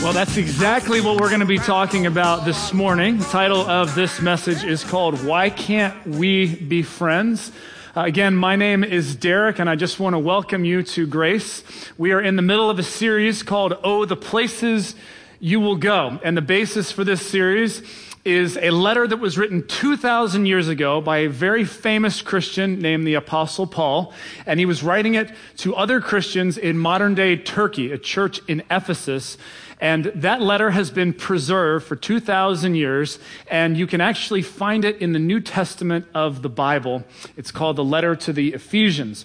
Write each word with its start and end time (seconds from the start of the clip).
Well, 0.00 0.12
that's 0.12 0.36
exactly 0.36 1.00
what 1.00 1.20
we're 1.20 1.28
going 1.28 1.40
to 1.40 1.46
be 1.46 1.58
talking 1.58 2.06
about 2.06 2.44
this 2.44 2.72
morning. 2.72 3.18
The 3.18 3.24
title 3.24 3.68
of 3.68 3.96
this 3.96 4.22
message 4.22 4.62
is 4.62 4.84
called 4.84 5.22
Why 5.24 5.50
Can't 5.50 6.06
We 6.06 6.54
Be 6.54 6.82
Friends? 6.82 7.50
Uh, 7.96 8.02
again, 8.02 8.36
my 8.36 8.54
name 8.54 8.84
is 8.84 9.16
Derek, 9.16 9.58
and 9.58 9.68
I 9.68 9.74
just 9.74 9.98
want 9.98 10.14
to 10.14 10.18
welcome 10.18 10.64
you 10.64 10.84
to 10.84 11.04
Grace. 11.04 11.64
We 11.98 12.12
are 12.12 12.20
in 12.20 12.36
the 12.36 12.42
middle 12.42 12.70
of 12.70 12.78
a 12.78 12.84
series 12.84 13.42
called 13.42 13.76
Oh, 13.82 14.04
the 14.04 14.16
Places 14.16 14.94
You 15.40 15.58
Will 15.58 15.76
Go. 15.76 16.20
And 16.22 16.36
the 16.36 16.42
basis 16.42 16.92
for 16.92 17.02
this 17.02 17.26
series 17.26 17.82
is 18.24 18.56
a 18.58 18.70
letter 18.70 19.06
that 19.06 19.16
was 19.16 19.36
written 19.36 19.66
2,000 19.66 20.46
years 20.46 20.68
ago 20.68 21.00
by 21.00 21.18
a 21.18 21.28
very 21.28 21.64
famous 21.64 22.22
Christian 22.22 22.78
named 22.78 23.06
the 23.06 23.14
Apostle 23.14 23.66
Paul. 23.66 24.12
And 24.46 24.60
he 24.60 24.66
was 24.66 24.82
writing 24.82 25.14
it 25.14 25.32
to 25.58 25.74
other 25.74 26.00
Christians 26.00 26.56
in 26.56 26.78
modern 26.78 27.14
day 27.14 27.36
Turkey, 27.36 27.90
a 27.90 27.98
church 27.98 28.40
in 28.46 28.62
Ephesus. 28.70 29.38
And 29.80 30.06
that 30.06 30.42
letter 30.42 30.70
has 30.70 30.90
been 30.90 31.12
preserved 31.12 31.86
for 31.86 31.94
2,000 31.94 32.74
years, 32.74 33.18
and 33.48 33.76
you 33.76 33.86
can 33.86 34.00
actually 34.00 34.42
find 34.42 34.84
it 34.84 35.00
in 35.00 35.12
the 35.12 35.18
New 35.18 35.40
Testament 35.40 36.06
of 36.14 36.42
the 36.42 36.48
Bible. 36.48 37.04
It's 37.36 37.50
called 37.50 37.76
the 37.76 37.84
letter 37.84 38.16
to 38.16 38.32
the 38.32 38.54
Ephesians. 38.54 39.24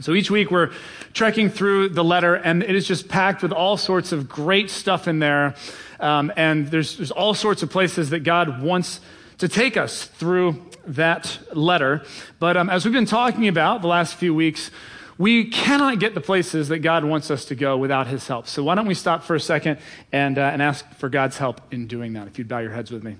So 0.00 0.12
each 0.12 0.30
week 0.30 0.50
we're 0.50 0.72
trekking 1.12 1.48
through 1.48 1.90
the 1.90 2.04
letter, 2.04 2.34
and 2.34 2.62
it 2.62 2.74
is 2.74 2.86
just 2.86 3.08
packed 3.08 3.42
with 3.42 3.52
all 3.52 3.76
sorts 3.76 4.12
of 4.12 4.28
great 4.28 4.70
stuff 4.70 5.08
in 5.08 5.18
there. 5.18 5.54
Um, 6.00 6.32
and 6.36 6.66
there's, 6.68 6.96
there's 6.96 7.10
all 7.10 7.34
sorts 7.34 7.62
of 7.62 7.70
places 7.70 8.10
that 8.10 8.20
God 8.20 8.62
wants 8.62 9.00
to 9.38 9.48
take 9.48 9.76
us 9.76 10.04
through 10.04 10.62
that 10.86 11.38
letter. 11.52 12.02
But 12.38 12.56
um, 12.56 12.70
as 12.70 12.84
we've 12.84 12.94
been 12.94 13.06
talking 13.06 13.48
about 13.48 13.82
the 13.82 13.88
last 13.88 14.14
few 14.14 14.34
weeks, 14.34 14.70
we 15.18 15.46
cannot 15.46 15.98
get 15.98 16.14
the 16.14 16.20
places 16.20 16.68
that 16.68 16.78
God 16.80 17.04
wants 17.04 17.30
us 17.30 17.46
to 17.46 17.54
go 17.54 17.76
without 17.76 18.06
His 18.06 18.26
help. 18.28 18.46
So 18.46 18.62
why 18.64 18.74
don't 18.74 18.86
we 18.86 18.94
stop 18.94 19.22
for 19.22 19.34
a 19.34 19.40
second 19.40 19.78
and, 20.12 20.38
uh, 20.38 20.42
and 20.42 20.62
ask 20.62 20.88
for 20.96 21.08
God's 21.08 21.38
help 21.38 21.60
in 21.72 21.86
doing 21.86 22.14
that? 22.14 22.26
If 22.26 22.38
you'd 22.38 22.48
bow 22.48 22.58
your 22.58 22.72
heads 22.72 22.90
with 22.90 23.02
me. 23.02 23.16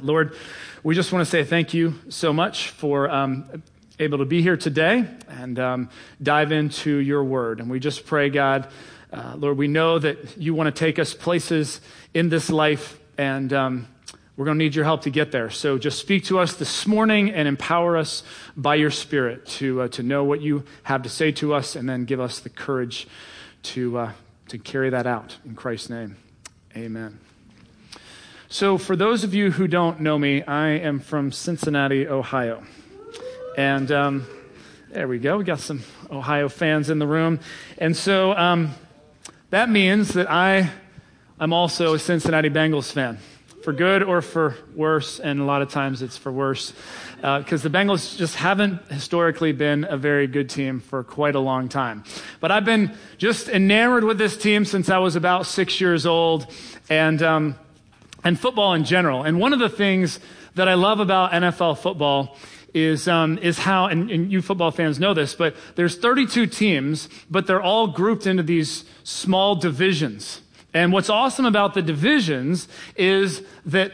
Lord, 0.00 0.36
we 0.84 0.94
just 0.94 1.12
want 1.12 1.24
to 1.24 1.30
say 1.30 1.42
thank 1.42 1.74
you 1.74 1.94
so 2.08 2.32
much 2.32 2.68
for 2.68 3.10
um, 3.10 3.62
able 3.98 4.18
to 4.18 4.24
be 4.24 4.40
here 4.40 4.56
today 4.56 5.04
and 5.28 5.58
um, 5.58 5.90
dive 6.22 6.52
into 6.52 6.98
your 6.98 7.24
word. 7.24 7.58
And 7.58 7.68
we 7.68 7.80
just 7.80 8.06
pray, 8.06 8.30
God, 8.30 8.68
uh, 9.12 9.34
Lord, 9.36 9.58
we 9.58 9.68
know 9.68 9.98
that 9.98 10.38
you 10.38 10.54
want 10.54 10.74
to 10.74 10.78
take 10.78 10.98
us 10.98 11.14
places 11.14 11.80
in 12.14 12.28
this 12.28 12.48
life, 12.48 12.98
and 13.18 13.52
um, 13.52 13.88
we're 14.36 14.44
going 14.44 14.58
to 14.58 14.64
need 14.64 14.74
your 14.74 14.84
help 14.84 15.02
to 15.02 15.10
get 15.10 15.30
there. 15.32 15.50
So 15.50 15.78
just 15.78 15.98
speak 15.98 16.24
to 16.24 16.38
us 16.38 16.54
this 16.54 16.86
morning 16.86 17.30
and 17.30 17.46
empower 17.46 17.96
us 17.96 18.22
by 18.56 18.76
your 18.76 18.90
Spirit 18.90 19.46
to, 19.46 19.82
uh, 19.82 19.88
to 19.88 20.02
know 20.02 20.24
what 20.24 20.40
you 20.40 20.64
have 20.84 21.02
to 21.02 21.08
say 21.08 21.32
to 21.32 21.54
us, 21.54 21.76
and 21.76 21.88
then 21.88 22.04
give 22.04 22.20
us 22.20 22.40
the 22.40 22.48
courage 22.48 23.06
to, 23.64 23.98
uh, 23.98 24.12
to 24.48 24.58
carry 24.58 24.90
that 24.90 25.06
out. 25.06 25.36
In 25.44 25.54
Christ's 25.54 25.90
name, 25.90 26.16
amen. 26.76 27.18
So, 28.48 28.76
for 28.76 28.96
those 28.96 29.24
of 29.24 29.32
you 29.32 29.50
who 29.50 29.66
don't 29.66 30.00
know 30.00 30.18
me, 30.18 30.42
I 30.42 30.68
am 30.70 31.00
from 31.00 31.32
Cincinnati, 31.32 32.06
Ohio. 32.06 32.62
And 33.56 33.90
um, 33.90 34.26
there 34.92 35.08
we 35.08 35.18
go. 35.18 35.38
We 35.38 35.44
got 35.44 35.60
some 35.60 35.82
Ohio 36.10 36.50
fans 36.50 36.90
in 36.90 36.98
the 36.98 37.06
room. 37.06 37.40
And 37.78 37.96
so 37.96 38.32
um, 38.32 38.74
that 39.48 39.70
means 39.70 40.12
that 40.14 40.30
I 40.30 40.70
am 41.40 41.54
also 41.54 41.94
a 41.94 41.98
Cincinnati 41.98 42.50
Bengals 42.50 42.92
fan, 42.92 43.18
for 43.62 43.72
good 43.72 44.02
or 44.02 44.22
for 44.22 44.56
worse. 44.74 45.20
And 45.20 45.40
a 45.40 45.44
lot 45.44 45.62
of 45.62 45.70
times 45.70 46.02
it's 46.02 46.16
for 46.16 46.30
worse 46.30 46.72
because 47.16 47.64
uh, 47.64 47.68
the 47.68 47.78
Bengals 47.78 48.16
just 48.16 48.36
haven't 48.36 48.84
historically 48.90 49.52
been 49.52 49.84
a 49.88 49.96
very 49.96 50.26
good 50.26 50.50
team 50.50 50.80
for 50.80 51.04
quite 51.04 51.34
a 51.34 51.40
long 51.40 51.68
time. 51.68 52.04
But 52.40 52.50
I've 52.50 52.64
been 52.64 52.96
just 53.18 53.48
enamored 53.48 54.04
with 54.04 54.18
this 54.18 54.36
team 54.36 54.64
since 54.64 54.90
I 54.90 54.98
was 54.98 55.16
about 55.16 55.46
six 55.46 55.80
years 55.80 56.04
old 56.04 56.46
and, 56.90 57.22
um, 57.22 57.54
and 58.24 58.38
football 58.38 58.74
in 58.74 58.84
general. 58.84 59.22
And 59.22 59.38
one 59.38 59.52
of 59.52 59.58
the 59.58 59.68
things 59.68 60.18
that 60.56 60.68
I 60.68 60.74
love 60.74 61.00
about 61.00 61.32
NFL 61.32 61.78
football 61.78 62.36
is, 62.74 63.06
um, 63.08 63.38
is 63.38 63.58
how, 63.58 63.86
and, 63.86 64.10
and, 64.10 64.32
you 64.32 64.42
football 64.42 64.70
fans 64.70 64.98
know 64.98 65.14
this, 65.14 65.34
but 65.34 65.54
there's 65.76 65.96
32 65.96 66.46
teams, 66.46 67.08
but 67.30 67.46
they're 67.46 67.62
all 67.62 67.86
grouped 67.86 68.26
into 68.26 68.42
these 68.42 68.84
small 69.04 69.54
divisions. 69.54 70.41
And 70.74 70.92
what's 70.92 71.10
awesome 71.10 71.44
about 71.44 71.74
the 71.74 71.82
divisions 71.82 72.68
is 72.96 73.42
that 73.66 73.92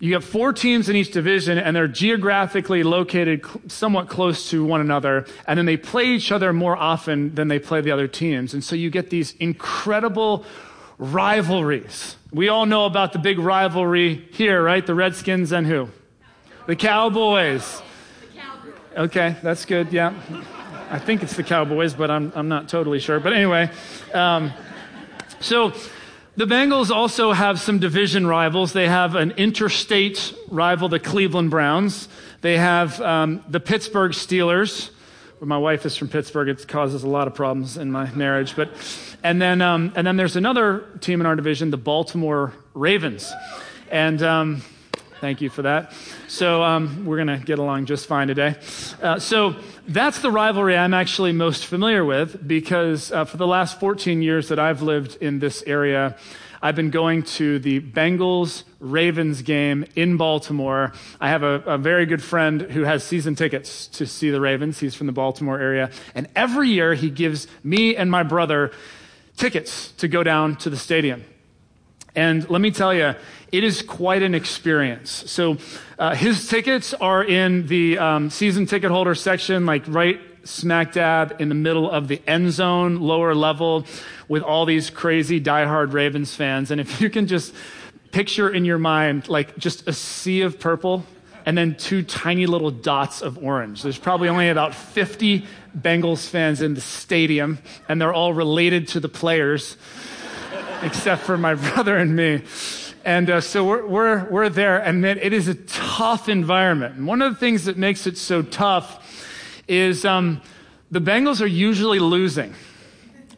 you 0.00 0.14
have 0.14 0.24
four 0.24 0.52
teams 0.52 0.88
in 0.88 0.94
each 0.94 1.10
division, 1.10 1.58
and 1.58 1.74
they're 1.74 1.88
geographically 1.88 2.84
located 2.84 3.44
somewhat 3.66 4.08
close 4.08 4.48
to 4.50 4.64
one 4.64 4.80
another, 4.80 5.26
and 5.46 5.58
then 5.58 5.66
they 5.66 5.76
play 5.76 6.04
each 6.06 6.30
other 6.30 6.52
more 6.52 6.76
often 6.76 7.34
than 7.34 7.48
they 7.48 7.58
play 7.58 7.80
the 7.80 7.90
other 7.90 8.06
teams. 8.06 8.54
And 8.54 8.62
so 8.62 8.76
you 8.76 8.90
get 8.90 9.10
these 9.10 9.34
incredible 9.40 10.44
rivalries. 10.98 12.16
We 12.32 12.48
all 12.48 12.66
know 12.66 12.84
about 12.84 13.12
the 13.12 13.18
big 13.18 13.38
rivalry 13.38 14.28
here, 14.32 14.62
right? 14.62 14.86
The 14.86 14.94
Redskins 14.94 15.50
and 15.50 15.66
who? 15.66 15.88
The 16.66 16.76
Cowboys. 16.76 17.82
Okay, 18.96 19.36
that's 19.42 19.64
good. 19.64 19.92
Yeah. 19.92 20.14
I 20.90 20.98
think 20.98 21.22
it's 21.22 21.36
the 21.36 21.42
Cowboys, 21.42 21.94
but 21.94 22.10
I'm, 22.10 22.32
I'm 22.34 22.48
not 22.48 22.68
totally 22.68 22.98
sure. 22.98 23.20
But 23.20 23.32
anyway, 23.32 23.70
um, 24.14 24.52
so 25.40 25.72
the 26.38 26.46
Bengals 26.46 26.90
also 26.90 27.32
have 27.32 27.60
some 27.60 27.80
division 27.80 28.24
rivals. 28.26 28.72
They 28.72 28.88
have 28.88 29.16
an 29.16 29.32
interstate 29.32 30.32
rival, 30.48 30.88
the 30.88 31.00
Cleveland 31.00 31.50
Browns. 31.50 32.08
They 32.42 32.56
have 32.56 33.00
um, 33.00 33.44
the 33.48 33.58
Pittsburgh 33.58 34.12
Steelers. 34.12 34.90
My 35.40 35.58
wife 35.58 35.84
is 35.84 35.96
from 35.96 36.08
Pittsburgh. 36.08 36.48
It 36.48 36.66
causes 36.68 37.02
a 37.02 37.08
lot 37.08 37.26
of 37.26 37.34
problems 37.34 37.76
in 37.76 37.90
my 37.90 38.08
marriage. 38.12 38.54
But, 38.54 38.70
and, 39.24 39.42
then, 39.42 39.60
um, 39.60 39.92
and 39.96 40.06
then 40.06 40.16
there's 40.16 40.36
another 40.36 40.84
team 41.00 41.20
in 41.20 41.26
our 41.26 41.34
division, 41.34 41.70
the 41.70 41.76
Baltimore 41.76 42.52
Ravens. 42.72 43.32
And 43.90 44.22
um, 44.22 44.62
Thank 45.20 45.40
you 45.40 45.50
for 45.50 45.62
that. 45.62 45.92
So 46.28 46.62
um, 46.62 47.06
we're 47.06 47.16
going 47.16 47.40
to 47.40 47.44
get 47.44 47.58
along 47.58 47.86
just 47.86 48.06
fine 48.06 48.28
today. 48.28 48.56
Uh, 49.02 49.18
so 49.18 49.56
that's 49.86 50.20
the 50.20 50.30
rivalry 50.30 50.76
I'm 50.76 50.92
actually 50.92 51.32
most 51.32 51.64
familiar 51.64 52.04
with 52.04 52.46
because 52.46 53.10
uh, 53.10 53.24
for 53.24 53.38
the 53.38 53.46
last 53.46 53.80
14 53.80 54.20
years 54.20 54.48
that 54.48 54.58
I've 54.58 54.82
lived 54.82 55.16
in 55.22 55.38
this 55.38 55.62
area, 55.66 56.18
I've 56.60 56.76
been 56.76 56.90
going 56.90 57.22
to 57.22 57.58
the 57.60 57.80
Bengals 57.80 58.64
Ravens 58.78 59.40
game 59.40 59.86
in 59.96 60.18
Baltimore. 60.18 60.92
I 61.18 61.30
have 61.30 61.42
a, 61.42 61.62
a, 61.64 61.78
very 61.78 62.04
good 62.04 62.22
friend 62.22 62.60
who 62.60 62.82
has 62.82 63.04
season 63.04 63.34
tickets 63.34 63.86
to 63.88 64.06
see 64.06 64.28
the 64.28 64.40
Ravens. 64.40 64.78
He's 64.78 64.94
from 64.94 65.06
the 65.06 65.14
Baltimore 65.14 65.58
area. 65.58 65.90
And 66.14 66.28
every 66.36 66.68
year 66.68 66.92
he 66.92 67.08
gives 67.08 67.46
me 67.64 67.96
and 67.96 68.10
my 68.10 68.22
brother 68.22 68.70
tickets 69.38 69.92
to 69.92 70.08
go 70.08 70.22
down 70.22 70.56
to 70.56 70.68
the 70.68 70.76
stadium. 70.76 71.24
And 72.14 72.48
let 72.50 72.60
me 72.60 72.70
tell 72.70 72.92
you, 72.92 73.14
it 73.50 73.64
is 73.64 73.82
quite 73.82 74.22
an 74.22 74.34
experience. 74.34 75.10
So 75.10 75.58
uh, 75.98 76.14
his 76.14 76.48
tickets 76.48 76.94
are 76.94 77.24
in 77.24 77.66
the 77.66 77.98
um, 77.98 78.30
season 78.30 78.66
ticket 78.66 78.90
holder 78.90 79.14
section, 79.14 79.66
like 79.66 79.84
right 79.88 80.20
smack 80.44 80.92
dab 80.92 81.36
in 81.38 81.48
the 81.48 81.54
middle 81.54 81.90
of 81.90 82.08
the 82.08 82.20
end 82.26 82.52
zone, 82.52 82.96
lower 83.00 83.34
level, 83.34 83.86
with 84.28 84.42
all 84.42 84.64
these 84.66 84.90
crazy 84.90 85.40
diehard 85.40 85.92
Ravens 85.92 86.34
fans. 86.34 86.70
And 86.70 86.80
if 86.80 87.00
you 87.00 87.10
can 87.10 87.26
just 87.26 87.54
picture 88.12 88.48
in 88.48 88.64
your 88.64 88.78
mind, 88.78 89.28
like 89.28 89.56
just 89.58 89.86
a 89.86 89.92
sea 89.92 90.42
of 90.42 90.58
purple 90.58 91.04
and 91.46 91.56
then 91.56 91.74
two 91.76 92.02
tiny 92.02 92.46
little 92.46 92.70
dots 92.70 93.22
of 93.22 93.38
orange. 93.38 93.82
There's 93.82 93.98
probably 93.98 94.28
only 94.28 94.50
about 94.50 94.74
50 94.74 95.46
Bengals 95.76 96.28
fans 96.28 96.60
in 96.60 96.74
the 96.74 96.80
stadium, 96.80 97.58
and 97.88 98.00
they're 98.00 98.12
all 98.12 98.34
related 98.34 98.88
to 98.88 99.00
the 99.00 99.08
players, 99.08 99.78
except 100.82 101.22
for 101.22 101.38
my 101.38 101.54
brother 101.72 101.96
and 101.96 102.14
me. 102.14 102.42
And 103.08 103.30
uh, 103.30 103.40
so 103.40 103.64
we're, 103.64 103.86
we're, 103.86 104.24
we're 104.28 104.48
there, 104.50 104.76
and 104.76 105.02
it, 105.02 105.32
is 105.32 105.48
a 105.48 105.54
tough 105.54 106.28
environment. 106.28 106.96
And 106.96 107.06
one 107.06 107.22
of 107.22 107.32
the 107.32 107.40
things 107.40 107.64
that 107.64 107.78
makes 107.78 108.06
it 108.06 108.18
so 108.18 108.42
tough 108.42 109.02
is 109.66 110.04
um, 110.04 110.42
the 110.90 111.00
Bengals 111.00 111.40
are 111.40 111.46
usually 111.46 112.00
losing 112.00 112.54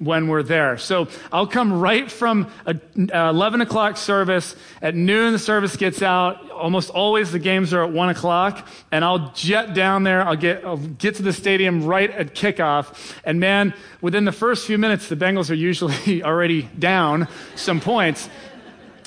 when 0.01 0.27
we're 0.27 0.43
there. 0.43 0.77
So 0.77 1.07
I'll 1.31 1.47
come 1.47 1.79
right 1.79 2.11
from 2.11 2.51
a, 2.67 2.75
uh, 3.15 3.31
11 3.31 3.61
o'clock 3.61 3.97
service. 3.97 4.57
At 4.83 4.97
noon, 4.97 5.33
the 5.33 5.39
service 5.39 5.77
gets 5.77 6.03
out. 6.03 6.51
Almost 6.51 6.91
always 6.91 7.31
the 7.31 7.39
games 7.39 7.73
are 7.73 7.85
at 7.85 7.93
1 7.93 8.09
o'clock. 8.09 8.67
And 8.91 9.05
I'll 9.05 9.31
jet 9.35 9.75
down 9.75 10.03
there. 10.03 10.27
I'll 10.27 10.35
get, 10.35 10.65
I'll 10.65 10.79
get 10.79 11.15
to 11.17 11.23
the 11.23 11.33
stadium 11.33 11.85
right 11.85 12.11
at 12.11 12.35
kickoff. 12.35 13.15
And 13.25 13.39
man, 13.39 13.75
within 14.01 14.25
the 14.25 14.33
first 14.33 14.67
few 14.67 14.79
minutes, 14.79 15.09
the 15.09 15.17
Bengals 15.17 15.49
are 15.49 15.55
usually 15.55 16.23
already 16.25 16.63
down 16.63 17.29
some 17.55 17.79
points. 17.79 18.29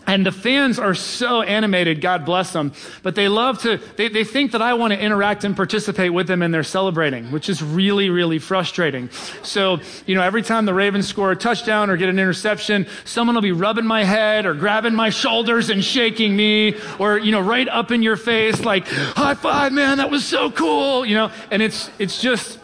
And 0.06 0.26
the 0.26 0.34
fans 0.34 0.80
are 0.80 0.94
so 0.94 1.42
animated, 1.42 2.02
God 2.02 2.26
bless 2.26 2.52
them. 2.52 2.74
But 3.04 3.16
they 3.16 3.30
love 3.30 3.60
to, 3.60 3.78
they, 3.96 4.10
they 4.10 4.26
think 4.26 4.52
that 4.52 4.62
I 4.62 4.74
want 4.74 4.92
to 4.92 5.00
interact 5.00 5.46
and 5.46 5.56
participate 5.56 6.14
with 6.14 6.28
them 6.28 6.42
and 6.42 6.54
they're 6.54 6.64
celebrating, 6.64 7.32
which 7.32 7.48
is 7.48 7.64
really, 7.64 8.10
really 8.10 8.38
frustrating. 8.38 9.10
So, 9.44 9.80
you 10.06 10.16
know, 10.16 10.22
every 10.22 10.42
time 10.42 10.66
the 10.66 10.74
Ravens 10.74 11.08
score 11.08 11.32
a 11.32 11.36
touchdown 11.38 11.90
or 11.90 11.96
get 11.96 12.10
an 12.10 12.20
interception, 12.20 12.86
someone 13.06 13.36
will 13.36 13.42
be 13.42 13.54
rubbing 13.54 13.86
my 13.86 14.04
head 14.04 14.46
or 14.46 14.54
grabbing 14.54 14.94
my 14.94 15.10
shoulders 15.10 15.70
and 15.70 15.84
shaking 15.84 16.36
me 16.36 16.76
or, 17.00 17.18
you 17.18 17.32
know, 17.32 17.42
right 17.42 17.70
up 17.70 17.92
in 17.92 18.04
your 18.04 18.18
face, 18.18 18.60
like, 18.66 18.86
high 18.88 19.36
five, 19.36 19.72
man, 19.72 20.00
that 20.00 20.12
was 20.12 20.26
so 20.26 20.52
cool, 20.52 21.06
you 21.06 21.16
know, 21.16 21.32
and 21.50 21.62
it's, 21.62 21.90
it's 21.98 22.22
just, 22.22 22.60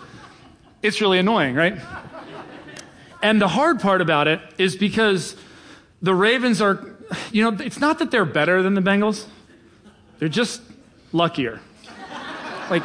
it's 0.81 1.00
really 1.00 1.19
annoying, 1.19 1.56
right? 1.56 1.80
And 3.21 3.41
the 3.41 3.47
hard 3.47 3.80
part 3.80 4.01
about 4.01 4.27
it 4.27 4.41
is 4.57 4.75
because 4.75 5.36
the 6.01 6.13
Ravens 6.13 6.62
are, 6.62 6.95
you 7.31 7.44
know, 7.44 7.57
it's 7.63 7.79
not 7.79 8.00
that 8.00 8.11
they're 8.11 8.25
better 8.25 8.61
than 8.61 8.73
the 8.73 8.81
Bengals, 8.81 9.25
they're 10.19 10.29
just 10.29 10.61
luckier. 11.11 11.59
like, 12.69 12.83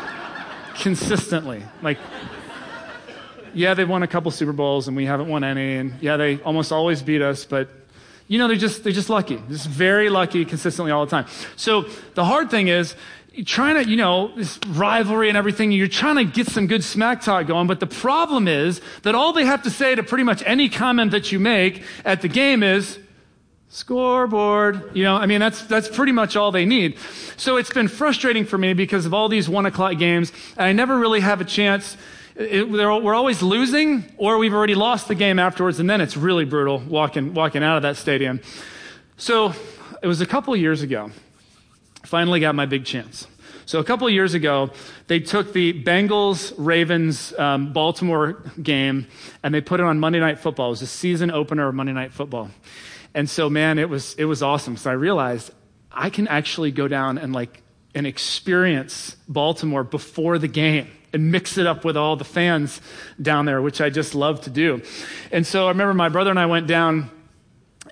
consistently. 0.74 1.62
Like, 1.82 1.98
yeah, 3.54 3.74
they've 3.74 3.88
won 3.88 4.02
a 4.02 4.08
couple 4.08 4.30
Super 4.30 4.52
Bowls 4.52 4.88
and 4.88 4.96
we 4.96 5.06
haven't 5.06 5.28
won 5.28 5.44
any. 5.44 5.76
And 5.76 5.94
yeah, 6.00 6.16
they 6.16 6.40
almost 6.40 6.72
always 6.72 7.02
beat 7.02 7.22
us, 7.22 7.44
but 7.44 7.68
you 8.26 8.38
know, 8.38 8.48
they're 8.48 8.56
just, 8.56 8.82
they're 8.82 8.92
just 8.92 9.10
lucky. 9.10 9.42
Just 9.48 9.68
very 9.68 10.08
lucky 10.08 10.44
consistently 10.44 10.90
all 10.90 11.04
the 11.04 11.10
time. 11.10 11.26
So 11.56 11.86
the 12.14 12.24
hard 12.24 12.50
thing 12.50 12.68
is, 12.68 12.94
trying 13.44 13.82
to, 13.82 13.90
you 13.90 13.96
know, 13.96 14.34
this 14.36 14.58
rivalry 14.68 15.28
and 15.28 15.36
everything, 15.36 15.72
you're 15.72 15.88
trying 15.88 16.16
to 16.16 16.24
get 16.24 16.46
some 16.46 16.68
good 16.68 16.84
smack 16.84 17.20
talk 17.20 17.48
going, 17.48 17.66
but 17.66 17.80
the 17.80 17.86
problem 17.86 18.46
is 18.46 18.80
that 19.02 19.14
all 19.14 19.32
they 19.32 19.44
have 19.44 19.64
to 19.64 19.70
say 19.70 19.94
to 19.94 20.04
pretty 20.04 20.22
much 20.22 20.42
any 20.46 20.68
comment 20.68 21.10
that 21.10 21.32
you 21.32 21.40
make 21.40 21.82
at 22.04 22.22
the 22.22 22.28
game 22.28 22.62
is, 22.62 22.98
scoreboard. 23.74 24.96
You 24.96 25.02
know, 25.02 25.16
I 25.16 25.26
mean, 25.26 25.40
that's, 25.40 25.62
that's 25.62 25.88
pretty 25.88 26.12
much 26.12 26.36
all 26.36 26.52
they 26.52 26.64
need. 26.64 26.96
So 27.36 27.56
it's 27.56 27.72
been 27.72 27.88
frustrating 27.88 28.44
for 28.44 28.56
me 28.56 28.72
because 28.72 29.04
of 29.04 29.12
all 29.12 29.28
these 29.28 29.48
one 29.48 29.66
o'clock 29.66 29.98
games, 29.98 30.32
and 30.56 30.66
I 30.66 30.72
never 30.72 30.96
really 30.96 31.20
have 31.20 31.40
a 31.40 31.44
chance. 31.44 31.96
It, 32.36 32.70
we're 32.70 33.14
always 33.14 33.42
losing, 33.42 34.04
or 34.16 34.38
we've 34.38 34.54
already 34.54 34.76
lost 34.76 35.08
the 35.08 35.16
game 35.16 35.40
afterwards, 35.40 35.80
and 35.80 35.90
then 35.90 36.00
it's 36.00 36.16
really 36.16 36.44
brutal 36.44 36.78
walking, 36.78 37.34
walking 37.34 37.64
out 37.64 37.76
of 37.76 37.82
that 37.82 37.96
stadium. 37.96 38.40
So 39.16 39.52
it 40.02 40.06
was 40.06 40.20
a 40.20 40.26
couple 40.26 40.54
years 40.56 40.82
ago. 40.82 41.10
Finally 42.04 42.40
got 42.40 42.54
my 42.54 42.66
big 42.66 42.84
chance. 42.84 43.26
So 43.66 43.80
a 43.80 43.84
couple 43.84 44.08
years 44.08 44.34
ago, 44.34 44.70
they 45.06 45.18
took 45.18 45.52
the 45.52 45.82
Bengals 45.82 46.52
Ravens 46.58 47.32
um, 47.38 47.72
Baltimore 47.72 48.42
game 48.62 49.06
and 49.42 49.54
they 49.54 49.62
put 49.62 49.80
it 49.80 49.86
on 49.86 49.98
Monday 49.98 50.20
Night 50.20 50.38
Football. 50.38 50.66
It 50.66 50.70
was 50.70 50.82
a 50.82 50.86
season 50.86 51.30
opener 51.30 51.68
of 51.68 51.74
Monday 51.74 51.94
Night 51.94 52.12
Football. 52.12 52.50
And 53.14 53.30
so, 53.30 53.48
man, 53.48 53.78
it 53.78 53.88
was, 53.88 54.14
it 54.14 54.24
was 54.24 54.42
awesome. 54.42 54.76
So 54.76 54.90
I 54.90 54.94
realized 54.94 55.52
I 55.90 56.10
can 56.10 56.26
actually 56.28 56.72
go 56.72 56.88
down 56.88 57.18
and 57.18 57.32
like, 57.32 57.62
and 57.94 58.06
experience 58.06 59.16
Baltimore 59.28 59.84
before 59.84 60.38
the 60.38 60.48
game 60.48 60.90
and 61.12 61.30
mix 61.30 61.56
it 61.58 61.66
up 61.66 61.84
with 61.84 61.96
all 61.96 62.16
the 62.16 62.24
fans 62.24 62.80
down 63.22 63.46
there, 63.46 63.62
which 63.62 63.80
I 63.80 63.88
just 63.88 64.16
love 64.16 64.40
to 64.42 64.50
do. 64.50 64.82
And 65.30 65.46
so 65.46 65.66
I 65.66 65.68
remember 65.68 65.94
my 65.94 66.08
brother 66.08 66.30
and 66.30 66.38
I 66.38 66.46
went 66.46 66.66
down 66.66 67.10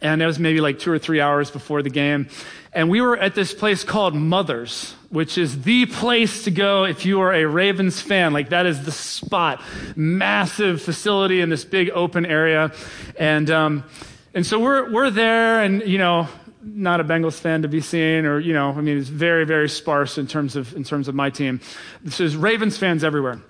and 0.02 0.20
it 0.20 0.26
was 0.26 0.40
maybe 0.40 0.60
like 0.60 0.80
two 0.80 0.90
or 0.90 0.98
three 0.98 1.20
hours 1.20 1.52
before 1.52 1.82
the 1.82 1.90
game. 1.90 2.28
And 2.72 2.90
we 2.90 3.00
were 3.00 3.16
at 3.16 3.36
this 3.36 3.54
place 3.54 3.84
called 3.84 4.16
Mothers, 4.16 4.96
which 5.10 5.38
is 5.38 5.62
the 5.62 5.86
place 5.86 6.42
to 6.44 6.50
go 6.50 6.84
if 6.84 7.06
you 7.06 7.20
are 7.20 7.32
a 7.32 7.44
Ravens 7.44 8.00
fan. 8.00 8.32
Like 8.32 8.48
that 8.48 8.66
is 8.66 8.84
the 8.84 8.90
spot. 8.90 9.62
Massive 9.94 10.82
facility 10.82 11.40
in 11.40 11.48
this 11.48 11.64
big 11.64 11.90
open 11.90 12.26
area. 12.26 12.72
And, 13.16 13.48
um, 13.50 13.84
and 14.34 14.46
so 14.46 14.58
we're, 14.58 14.90
we're 14.90 15.10
there 15.10 15.62
and, 15.62 15.82
you 15.82 15.98
know, 15.98 16.28
not 16.62 17.00
a 17.00 17.04
Bengals 17.04 17.38
fan 17.38 17.62
to 17.62 17.68
be 17.68 17.80
seen 17.80 18.24
or, 18.24 18.38
you 18.38 18.52
know, 18.52 18.70
I 18.70 18.80
mean, 18.80 18.96
it's 18.98 19.08
very, 19.08 19.44
very 19.44 19.68
sparse 19.68 20.18
in 20.18 20.26
terms 20.26 20.56
of, 20.56 20.74
in 20.74 20.84
terms 20.84 21.08
of 21.08 21.14
my 21.14 21.30
team. 21.30 21.60
This 22.02 22.20
is 22.20 22.36
Ravens 22.36 22.78
fans 22.78 23.04
everywhere. 23.04 23.40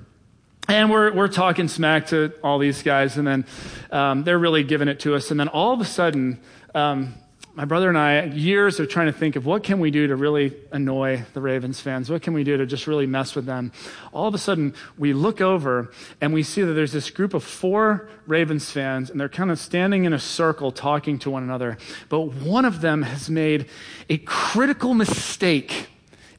And 0.69 0.91
we're, 0.91 1.13
we're 1.13 1.29
talking 1.29 1.69
smack 1.69 2.07
to 2.09 2.33
all 2.43 2.59
these 2.59 2.83
guys, 2.83 3.19
and 3.19 3.27
then 3.27 3.45
um, 3.91 4.23
they're 4.23 4.39
really 4.39 4.63
giving 4.63 4.87
it 4.87 5.01
to 5.01 5.15
us. 5.17 5.31
And 5.31 5.39
then 5.39 5.49
all 5.49 5.73
of 5.73 5.81
a 5.81 5.85
sudden, 5.85 6.41
um, 6.75 7.15
my 7.55 7.67
brother 7.67 7.91
and 7.91 7.99
I, 7.99 8.25
years 8.25 8.81
of 8.81 8.89
trying 8.89 9.09
to 9.09 9.13
think 9.13 9.37
of 9.37 9.45
what 9.45 9.63
can 9.63 9.79
we 9.79 9.91
do 9.91 10.07
to 10.07 10.17
really 10.17 10.57
annoy 10.71 11.23
the 11.35 11.41
Ravens 11.41 11.81
fans? 11.81 12.09
What 12.09 12.23
can 12.23 12.33
we 12.33 12.45
do 12.45 12.57
to 12.57 12.65
just 12.65 12.87
really 12.87 13.05
mess 13.05 13.35
with 13.35 13.45
them? 13.45 13.73
All 14.13 14.27
of 14.27 14.35
a 14.35 14.39
sudden, 14.39 14.75
we 14.97 15.13
look 15.13 15.43
over 15.43 15.93
and 16.23 16.33
we 16.33 16.43
see 16.43 16.63
that 16.63 16.73
there's 16.73 16.93
this 16.93 17.11
group 17.11 17.35
of 17.35 17.45
four 17.45 18.09
Ravens 18.27 18.71
fans, 18.71 19.11
and 19.11 19.21
they're 19.21 19.29
kind 19.29 19.51
of 19.51 19.59
standing 19.59 20.05
in 20.05 20.15
a 20.15 20.19
circle 20.19 20.73
talking 20.73 21.19
to 21.21 21.31
one 21.31 21.43
another. 21.43 21.77
But 22.09 22.21
one 22.21 22.65
of 22.65 22.81
them 22.81 23.03
has 23.03 23.29
made 23.29 23.67
a 24.09 24.17
critical 24.19 24.95
mistake 24.95 25.89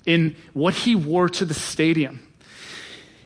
in 0.07 0.35
what 0.53 0.73
he 0.73 0.95
wore 0.95 1.29
to 1.29 1.45
the 1.45 1.53
stadium. 1.53 2.27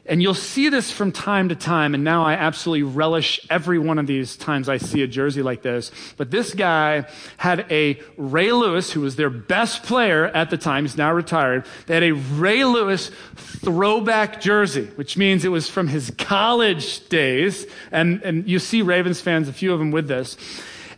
And 0.10 0.22
you'll 0.22 0.34
see 0.34 0.70
this 0.70 0.90
from 0.90 1.12
time 1.12 1.50
to 1.50 1.56
time, 1.56 1.94
and 1.94 2.02
now 2.02 2.24
I 2.24 2.34
absolutely 2.34 2.84
relish 2.84 3.46
every 3.50 3.78
one 3.78 4.00
of 4.00 4.08
these 4.08 4.38
times 4.38 4.70
I 4.70 4.78
see 4.78 5.04
a 5.04 5.08
jersey 5.08 5.42
like 5.42 5.62
this. 5.62 5.92
But 6.16 6.32
this 6.32 6.54
guy 6.54 7.08
had 7.36 7.70
a 7.70 8.00
Ray 8.16 8.54
Lewis, 8.54 8.90
who 8.90 9.02
was 9.02 9.18
their 9.18 9.30
best 9.30 9.84
player 9.84 10.28
at 10.28 10.50
the 10.50 10.58
time, 10.58 10.86
he's 10.86 10.96
now 10.96 11.12
retired. 11.12 11.66
They 11.88 11.94
had 11.94 12.04
a 12.04 12.14
Ray 12.14 12.64
Lewis 12.64 13.12
throwback 13.36 14.40
jersey, 14.40 14.86
which 14.96 15.18
means 15.18 15.44
it 15.44 15.50
was 15.50 15.70
from 15.70 15.90
his 15.90 16.10
college 16.18 17.10
days. 17.10 17.66
And, 17.92 18.22
and 18.24 18.48
you 18.48 18.60
see 18.60 18.82
Ravens 18.82 19.20
fans, 19.20 19.50
a 19.50 19.54
few 19.54 19.74
of 19.74 19.80
them 19.80 19.92
with 19.92 20.08
this. 20.08 20.38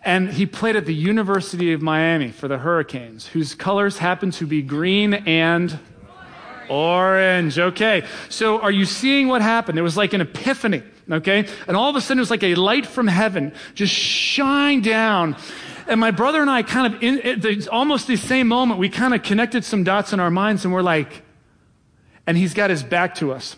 And 0.04 0.30
he 0.30 0.46
played 0.46 0.76
at 0.76 0.86
the 0.86 0.94
University 0.94 1.74
of 1.74 1.82
Miami 1.82 2.32
for 2.32 2.48
the 2.48 2.60
Hurricanes, 2.60 3.28
whose 3.28 3.54
colors 3.56 3.98
happen 3.98 4.32
to 4.32 4.46
be 4.46 4.62
green 4.62 5.14
and 5.14 5.78
Orange. 6.70 7.58
Okay. 7.58 8.06
So 8.30 8.60
are 8.60 8.72
you 8.72 8.86
seeing 8.86 9.28
what 9.28 9.42
happened? 9.42 9.78
It 9.80 9.82
was 9.82 9.98
like 9.98 10.14
an 10.14 10.22
epiphany. 10.22 10.84
Okay. 11.12 11.48
And 11.68 11.76
all 11.76 11.90
of 11.90 11.96
a 11.96 12.02
sudden 12.02 12.20
it 12.20 12.22
was 12.22 12.32
like 12.32 12.44
a 12.44 12.56
light 12.56 12.86
from 12.86 13.08
heaven 13.08 13.54
just 13.74 13.94
shine 13.94 14.82
down. 14.82 15.36
And 15.88 16.00
my 16.00 16.12
brother 16.12 16.42
and 16.42 16.50
I 16.50 16.62
kind 16.62 16.94
of, 16.94 17.04
in 17.04 17.40
the, 17.40 17.68
almost 17.72 18.06
the 18.06 18.16
same 18.16 18.48
moment, 18.48 18.80
we 18.80 18.90
kind 18.90 19.16
of 19.16 19.24
connected 19.24 19.66
some 19.66 19.84
dots 19.84 20.14
in 20.14 20.20
our 20.20 20.30
minds 20.30 20.64
and 20.64 20.74
we're 20.74 20.84
like, 20.84 21.24
and 22.28 22.38
he's 22.38 22.54
got 22.54 22.70
his 22.70 22.84
back 22.84 23.16
to 23.16 23.32
us. 23.32 23.56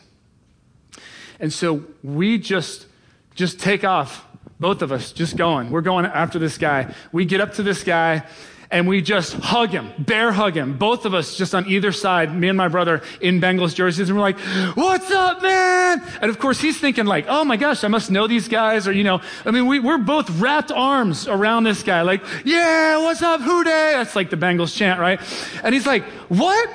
And 1.41 1.51
so 1.51 1.83
we 2.03 2.37
just, 2.37 2.87
just 3.35 3.59
take 3.59 3.83
off, 3.83 4.25
both 4.61 4.81
of 4.81 4.93
us, 4.93 5.11
just 5.11 5.35
going. 5.35 5.71
We're 5.71 5.81
going 5.81 6.05
after 6.05 6.39
this 6.39 6.57
guy. 6.57 6.93
We 7.11 7.25
get 7.25 7.41
up 7.41 7.55
to 7.55 7.63
this 7.63 7.83
guy 7.83 8.23
and 8.71 8.87
we 8.87 9.01
just 9.01 9.33
hug 9.33 9.69
him, 9.69 9.91
bear 9.99 10.31
hug 10.31 10.55
him, 10.55 10.77
both 10.77 11.05
of 11.05 11.13
us 11.13 11.35
just 11.35 11.53
on 11.53 11.67
either 11.67 11.91
side, 11.91 12.35
me 12.35 12.47
and 12.47 12.57
my 12.57 12.69
brother 12.69 13.01
in 13.19 13.41
Bengals 13.41 13.75
jerseys, 13.75 14.09
and 14.09 14.17
we're 14.17 14.23
like, 14.23 14.39
what's 14.75 15.11
up, 15.11 15.43
man? 15.43 16.01
And 16.21 16.31
of 16.31 16.39
course 16.39 16.59
he's 16.61 16.79
thinking 16.79 17.05
like, 17.05 17.25
oh 17.27 17.43
my 17.43 17.57
gosh, 17.57 17.83
I 17.83 17.89
must 17.89 18.09
know 18.09 18.27
these 18.27 18.47
guys, 18.47 18.87
or 18.87 18.93
you 18.93 19.03
know, 19.03 19.21
I 19.45 19.51
mean, 19.51 19.67
we, 19.67 19.79
we're 19.79 19.97
both 19.97 20.29
wrapped 20.39 20.71
arms 20.71 21.27
around 21.27 21.65
this 21.65 21.83
guy, 21.83 22.01
like, 22.01 22.23
yeah, 22.45 22.97
what's 22.97 23.21
up, 23.21 23.41
Who 23.41 23.63
Dey? 23.63 23.91
That's 23.93 24.15
like 24.15 24.29
the 24.29 24.37
Bengals 24.37 24.75
chant, 24.75 24.99
right? 24.99 25.19
And 25.63 25.73
he's 25.75 25.85
like, 25.85 26.03
what? 26.29 26.69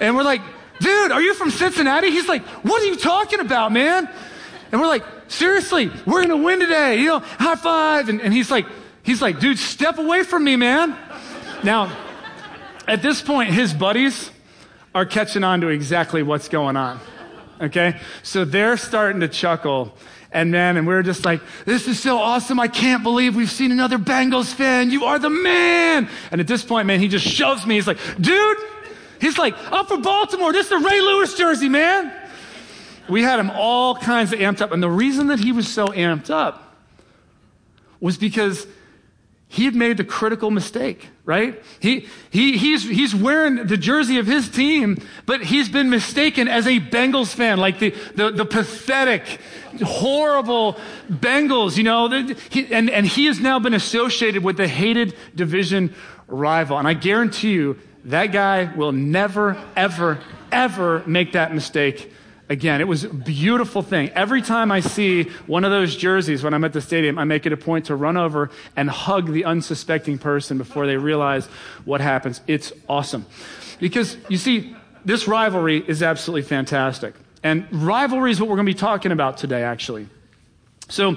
And 0.00 0.16
we're 0.16 0.24
like, 0.24 0.42
dude, 0.80 1.12
are 1.12 1.22
you 1.22 1.34
from 1.34 1.50
Cincinnati? 1.50 2.10
He's 2.10 2.28
like, 2.28 2.42
what 2.64 2.82
are 2.82 2.86
you 2.86 2.96
talking 2.96 3.40
about, 3.40 3.72
man? 3.72 4.08
And 4.72 4.80
we're 4.80 4.88
like, 4.88 5.04
seriously, 5.28 5.90
we're 6.04 6.22
gonna 6.22 6.36
win 6.36 6.58
today, 6.60 6.98
you 6.98 7.06
know, 7.06 7.20
high 7.20 7.56
five. 7.56 8.08
And, 8.08 8.20
and 8.20 8.34
he's 8.34 8.50
like, 8.50 8.66
he's 9.02 9.22
like, 9.22 9.40
dude, 9.40 9.58
step 9.58 9.98
away 9.98 10.24
from 10.24 10.44
me, 10.44 10.56
man. 10.56 10.96
Now, 11.64 11.96
at 12.86 13.02
this 13.02 13.20
point, 13.20 13.50
his 13.50 13.74
buddies 13.74 14.30
are 14.94 15.04
catching 15.04 15.44
on 15.44 15.60
to 15.60 15.68
exactly 15.68 16.22
what's 16.22 16.48
going 16.48 16.76
on. 16.76 17.00
Okay? 17.60 18.00
So 18.22 18.44
they're 18.44 18.76
starting 18.76 19.20
to 19.20 19.28
chuckle. 19.28 19.94
And 20.30 20.50
man, 20.50 20.76
and 20.76 20.86
we're 20.86 21.02
just 21.02 21.24
like, 21.24 21.40
this 21.64 21.88
is 21.88 21.98
so 21.98 22.18
awesome. 22.18 22.60
I 22.60 22.68
can't 22.68 23.02
believe 23.02 23.34
we've 23.34 23.50
seen 23.50 23.72
another 23.72 23.98
Bengals 23.98 24.52
fan. 24.52 24.90
You 24.90 25.04
are 25.04 25.18
the 25.18 25.30
man. 25.30 26.08
And 26.30 26.40
at 26.40 26.46
this 26.46 26.64
point, 26.64 26.86
man, 26.86 27.00
he 27.00 27.08
just 27.08 27.26
shoves 27.26 27.66
me. 27.66 27.76
He's 27.76 27.86
like, 27.86 27.98
dude, 28.20 28.58
he's 29.20 29.38
like, 29.38 29.54
I'm 29.72 29.86
from 29.86 30.02
Baltimore. 30.02 30.52
This 30.52 30.70
is 30.70 30.70
the 30.70 30.86
Ray 30.86 31.00
Lewis 31.00 31.34
jersey, 31.34 31.68
man. 31.68 32.12
We 33.08 33.22
had 33.22 33.40
him 33.40 33.50
all 33.50 33.96
kinds 33.96 34.32
of 34.32 34.38
amped 34.38 34.60
up. 34.60 34.70
And 34.70 34.82
the 34.82 34.90
reason 34.90 35.28
that 35.28 35.40
he 35.40 35.52
was 35.52 35.66
so 35.66 35.86
amped 35.88 36.30
up 36.30 36.76
was 38.00 38.18
because 38.18 38.66
he 39.50 39.64
had 39.64 39.74
made 39.74 39.96
the 39.96 40.04
critical 40.04 40.50
mistake, 40.50 41.08
right? 41.24 41.62
He, 41.80 42.06
he, 42.28 42.58
he's, 42.58 42.84
he's 42.84 43.14
wearing 43.14 43.66
the 43.66 43.78
jersey 43.78 44.18
of 44.18 44.26
his 44.26 44.50
team, 44.50 44.98
but 45.24 45.42
he's 45.42 45.70
been 45.70 45.88
mistaken 45.88 46.48
as 46.48 46.66
a 46.66 46.78
Bengals 46.78 47.34
fan, 47.34 47.58
like 47.58 47.78
the, 47.78 47.90
the, 48.14 48.30
the 48.30 48.44
pathetic, 48.44 49.40
horrible 49.82 50.78
Bengals, 51.10 51.78
you 51.78 51.84
know, 51.84 52.08
he, 52.50 52.72
and, 52.72 52.90
and 52.90 53.06
he 53.06 53.24
has 53.24 53.40
now 53.40 53.58
been 53.58 53.72
associated 53.72 54.44
with 54.44 54.58
the 54.58 54.68
hated 54.68 55.16
division 55.34 55.94
rival. 56.26 56.78
And 56.78 56.86
I 56.86 56.92
guarantee 56.92 57.52
you, 57.52 57.78
that 58.04 58.32
guy 58.32 58.70
will 58.76 58.92
never, 58.92 59.56
ever, 59.74 60.18
ever 60.52 61.02
make 61.06 61.32
that 61.32 61.54
mistake 61.54 62.12
again. 62.48 62.80
It 62.80 62.88
was 62.88 63.04
a 63.04 63.08
beautiful 63.08 63.82
thing. 63.82 64.10
Every 64.10 64.42
time 64.42 64.72
I 64.72 64.80
see 64.80 65.24
one 65.46 65.64
of 65.64 65.70
those 65.70 65.96
jerseys 65.96 66.42
when 66.42 66.54
I'm 66.54 66.64
at 66.64 66.72
the 66.72 66.80
stadium, 66.80 67.18
I 67.18 67.24
make 67.24 67.46
it 67.46 67.52
a 67.52 67.56
point 67.56 67.86
to 67.86 67.96
run 67.96 68.16
over 68.16 68.50
and 68.76 68.88
hug 68.88 69.32
the 69.32 69.44
unsuspecting 69.44 70.18
person 70.18 70.58
before 70.58 70.86
they 70.86 70.96
realize 70.96 71.46
what 71.84 72.00
happens. 72.00 72.40
It's 72.46 72.72
awesome. 72.88 73.26
Because 73.80 74.16
you 74.28 74.36
see, 74.36 74.76
this 75.04 75.28
rivalry 75.28 75.84
is 75.86 76.02
absolutely 76.02 76.42
fantastic. 76.42 77.14
And 77.42 77.66
rivalry 77.70 78.30
is 78.30 78.40
what 78.40 78.48
we're 78.48 78.56
going 78.56 78.66
to 78.66 78.72
be 78.72 78.78
talking 78.78 79.12
about 79.12 79.38
today, 79.38 79.62
actually. 79.62 80.08
So, 80.88 81.16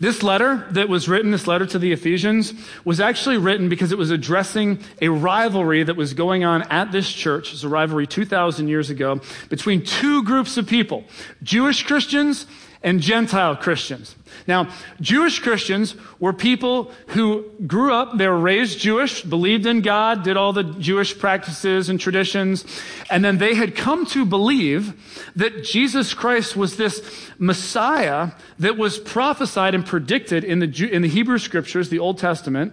this 0.00 0.22
letter 0.22 0.64
that 0.70 0.88
was 0.88 1.08
written, 1.08 1.32
this 1.32 1.48
letter 1.48 1.66
to 1.66 1.78
the 1.78 1.90
Ephesians, 1.90 2.54
was 2.84 3.00
actually 3.00 3.36
written 3.36 3.68
because 3.68 3.90
it 3.90 3.98
was 3.98 4.12
addressing 4.12 4.78
a 5.02 5.08
rivalry 5.08 5.82
that 5.82 5.96
was 5.96 6.14
going 6.14 6.44
on 6.44 6.62
at 6.70 6.92
this 6.92 7.12
church. 7.12 7.48
It 7.48 7.54
was 7.54 7.64
a 7.64 7.68
rivalry 7.68 8.06
2,000 8.06 8.68
years 8.68 8.90
ago 8.90 9.20
between 9.48 9.84
two 9.84 10.22
groups 10.22 10.56
of 10.56 10.68
people 10.68 11.04
Jewish 11.42 11.82
Christians 11.82 12.46
and 12.82 13.00
Gentile 13.00 13.56
Christians. 13.56 14.14
Now, 14.46 14.70
Jewish 15.00 15.40
Christians 15.40 15.94
were 16.20 16.32
people 16.32 16.92
who 17.08 17.50
grew 17.66 17.92
up, 17.92 18.16
they 18.16 18.28
were 18.28 18.38
raised 18.38 18.78
Jewish, 18.78 19.22
believed 19.22 19.66
in 19.66 19.80
God, 19.80 20.22
did 20.22 20.36
all 20.36 20.52
the 20.52 20.62
Jewish 20.62 21.18
practices 21.18 21.88
and 21.88 21.98
traditions, 22.00 22.64
and 23.10 23.24
then 23.24 23.38
they 23.38 23.54
had 23.54 23.74
come 23.74 24.06
to 24.06 24.24
believe 24.24 24.94
that 25.34 25.64
Jesus 25.64 26.14
Christ 26.14 26.56
was 26.56 26.76
this 26.76 27.30
Messiah 27.38 28.30
that 28.58 28.76
was 28.76 28.98
prophesied 28.98 29.74
and 29.74 29.84
predicted 29.84 30.44
in 30.44 30.60
the, 30.60 30.90
in 30.90 31.02
the 31.02 31.08
Hebrew 31.08 31.38
scriptures, 31.38 31.88
the 31.88 31.98
Old 31.98 32.18
Testament, 32.18 32.72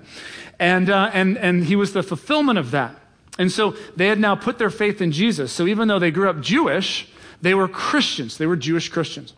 and, 0.60 0.90
uh, 0.90 1.10
and, 1.14 1.38
and 1.38 1.66
he 1.66 1.76
was 1.76 1.94
the 1.94 2.04
fulfillment 2.04 2.60
of 2.60 2.72
that. 2.72 2.96
And 3.38 3.52
so 3.52 3.76
they 3.96 4.08
had 4.08 4.20
now 4.20 4.36
put 4.36 4.58
their 4.60 4.70
faith 4.70 5.02
in 5.02 5.12
Jesus. 5.12 5.52
So 5.52 5.68
even 5.68 5.88
though 5.88 6.00
they 6.00 6.12
grew 6.12 6.30
up 6.30 6.40
Jewish, 6.40 7.10
they 7.42 7.54
were 7.54 7.68
Christians. 7.68 8.38
They 8.38 8.46
were 8.46 8.56
Jewish 8.56 8.88
Christians. 8.88 9.34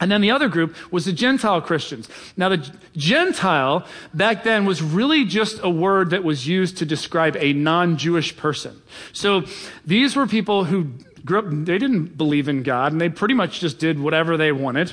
And 0.00 0.10
then 0.10 0.20
the 0.20 0.30
other 0.30 0.48
group 0.48 0.74
was 0.92 1.04
the 1.04 1.12
Gentile 1.12 1.60
Christians. 1.60 2.08
Now, 2.36 2.48
the 2.48 2.70
Gentile 2.96 3.86
back 4.12 4.42
then 4.42 4.64
was 4.64 4.82
really 4.82 5.24
just 5.24 5.60
a 5.62 5.70
word 5.70 6.10
that 6.10 6.24
was 6.24 6.46
used 6.46 6.78
to 6.78 6.86
describe 6.86 7.36
a 7.38 7.52
non 7.52 7.96
Jewish 7.96 8.36
person. 8.36 8.82
So 9.12 9.44
these 9.84 10.16
were 10.16 10.26
people 10.26 10.64
who 10.64 10.90
grew 11.24 11.38
up, 11.38 11.46
they 11.48 11.78
didn't 11.78 12.18
believe 12.18 12.48
in 12.48 12.62
God, 12.62 12.92
and 12.92 13.00
they 13.00 13.08
pretty 13.08 13.34
much 13.34 13.60
just 13.60 13.78
did 13.78 13.98
whatever 13.98 14.36
they 14.36 14.52
wanted. 14.52 14.92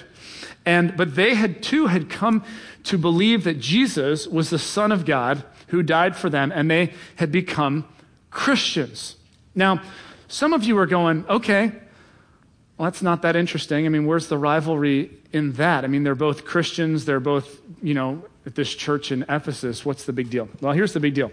And, 0.65 0.96
but 0.96 1.15
they 1.15 1.34
had 1.34 1.63
too 1.63 1.88
had 1.88 2.10
come 2.10 2.43
to 2.84 2.98
believe 2.98 3.43
that 3.43 3.60
Jesus 3.60 4.27
was 4.27 4.50
the 4.50 4.60
Son 4.60 4.91
of 4.91 5.05
God 5.05 5.43
who 5.67 5.81
died 5.81 6.15
for 6.15 6.29
them, 6.29 6.51
and 6.53 6.70
they 6.70 6.93
had 7.15 7.31
become 7.31 7.86
Christians. 8.29 9.15
Now, 9.55 9.81
some 10.27 10.53
of 10.53 10.63
you 10.63 10.77
are 10.77 10.86
going, 10.86 11.25
okay, 11.27 11.74
well, 12.81 12.89
that's 12.89 13.03
not 13.03 13.21
that 13.21 13.35
interesting. 13.35 13.85
I 13.85 13.89
mean, 13.89 14.07
where's 14.07 14.25
the 14.25 14.39
rivalry 14.39 15.11
in 15.31 15.51
that? 15.51 15.83
I 15.83 15.88
mean, 15.88 16.03
they're 16.03 16.15
both 16.15 16.45
Christians. 16.45 17.05
They're 17.05 17.19
both, 17.19 17.61
you 17.83 17.93
know, 17.93 18.25
at 18.47 18.55
this 18.55 18.73
church 18.73 19.11
in 19.11 19.21
Ephesus. 19.29 19.85
What's 19.85 20.05
the 20.05 20.13
big 20.13 20.31
deal? 20.31 20.50
Well, 20.61 20.73
here's 20.73 20.93
the 20.93 21.00
big 21.00 21.13
deal. 21.13 21.31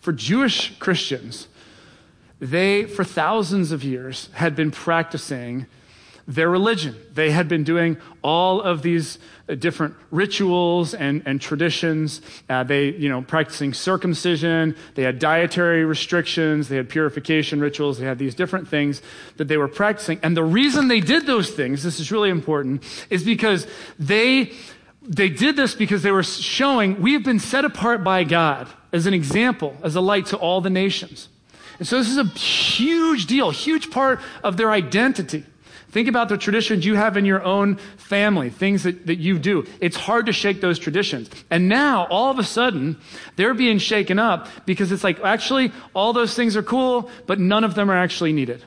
For 0.00 0.14
Jewish 0.14 0.78
Christians, 0.78 1.48
they, 2.40 2.84
for 2.84 3.04
thousands 3.04 3.72
of 3.72 3.84
years, 3.84 4.30
had 4.32 4.56
been 4.56 4.70
practicing 4.70 5.66
their 6.26 6.50
religion. 6.50 6.96
They 7.14 7.30
had 7.30 7.48
been 7.48 7.62
doing 7.64 7.98
all 8.22 8.60
of 8.60 8.82
these 8.82 9.18
uh, 9.48 9.54
different 9.54 9.94
rituals 10.10 10.92
and, 10.92 11.22
and 11.24 11.40
traditions. 11.40 12.20
Uh, 12.48 12.64
they, 12.64 12.90
you 12.90 13.08
know, 13.08 13.22
practicing 13.22 13.72
circumcision. 13.72 14.74
They 14.94 15.02
had 15.02 15.18
dietary 15.18 15.84
restrictions. 15.84 16.68
They 16.68 16.76
had 16.76 16.88
purification 16.88 17.60
rituals. 17.60 17.98
They 17.98 18.06
had 18.06 18.18
these 18.18 18.34
different 18.34 18.66
things 18.66 19.02
that 19.36 19.46
they 19.46 19.56
were 19.56 19.68
practicing. 19.68 20.18
And 20.22 20.36
the 20.36 20.44
reason 20.44 20.88
they 20.88 21.00
did 21.00 21.26
those 21.26 21.50
things, 21.50 21.84
this 21.84 22.00
is 22.00 22.10
really 22.10 22.30
important, 22.30 22.82
is 23.08 23.22
because 23.22 23.66
they, 23.98 24.52
they 25.02 25.28
did 25.28 25.54
this 25.54 25.74
because 25.74 26.02
they 26.02 26.10
were 26.10 26.24
showing 26.24 27.00
we 27.00 27.12
have 27.12 27.22
been 27.22 27.38
set 27.38 27.64
apart 27.64 28.02
by 28.02 28.24
God 28.24 28.68
as 28.92 29.06
an 29.06 29.14
example, 29.14 29.76
as 29.84 29.94
a 29.94 30.00
light 30.00 30.26
to 30.26 30.36
all 30.36 30.60
the 30.60 30.70
nations. 30.70 31.28
And 31.78 31.86
so 31.86 31.98
this 31.98 32.08
is 32.08 32.18
a 32.18 32.24
huge 32.24 33.26
deal, 33.26 33.50
huge 33.50 33.90
part 33.90 34.20
of 34.42 34.56
their 34.56 34.70
identity. 34.72 35.44
Think 35.90 36.08
about 36.08 36.28
the 36.28 36.36
traditions 36.36 36.84
you 36.84 36.94
have 36.96 37.16
in 37.16 37.24
your 37.24 37.42
own 37.42 37.76
family, 37.96 38.50
things 38.50 38.82
that, 38.82 39.06
that 39.06 39.16
you 39.16 39.38
do. 39.38 39.66
It's 39.80 39.96
hard 39.96 40.26
to 40.26 40.32
shake 40.32 40.60
those 40.60 40.78
traditions. 40.78 41.30
And 41.50 41.68
now, 41.68 42.06
all 42.10 42.30
of 42.30 42.38
a 42.38 42.44
sudden, 42.44 42.98
they're 43.36 43.54
being 43.54 43.78
shaken 43.78 44.18
up 44.18 44.48
because 44.66 44.92
it's 44.92 45.04
like, 45.04 45.20
actually, 45.20 45.72
all 45.94 46.12
those 46.12 46.34
things 46.34 46.56
are 46.56 46.62
cool, 46.62 47.08
but 47.26 47.38
none 47.38 47.64
of 47.64 47.74
them 47.74 47.90
are 47.90 47.96
actually 47.96 48.32
needed. 48.32 48.64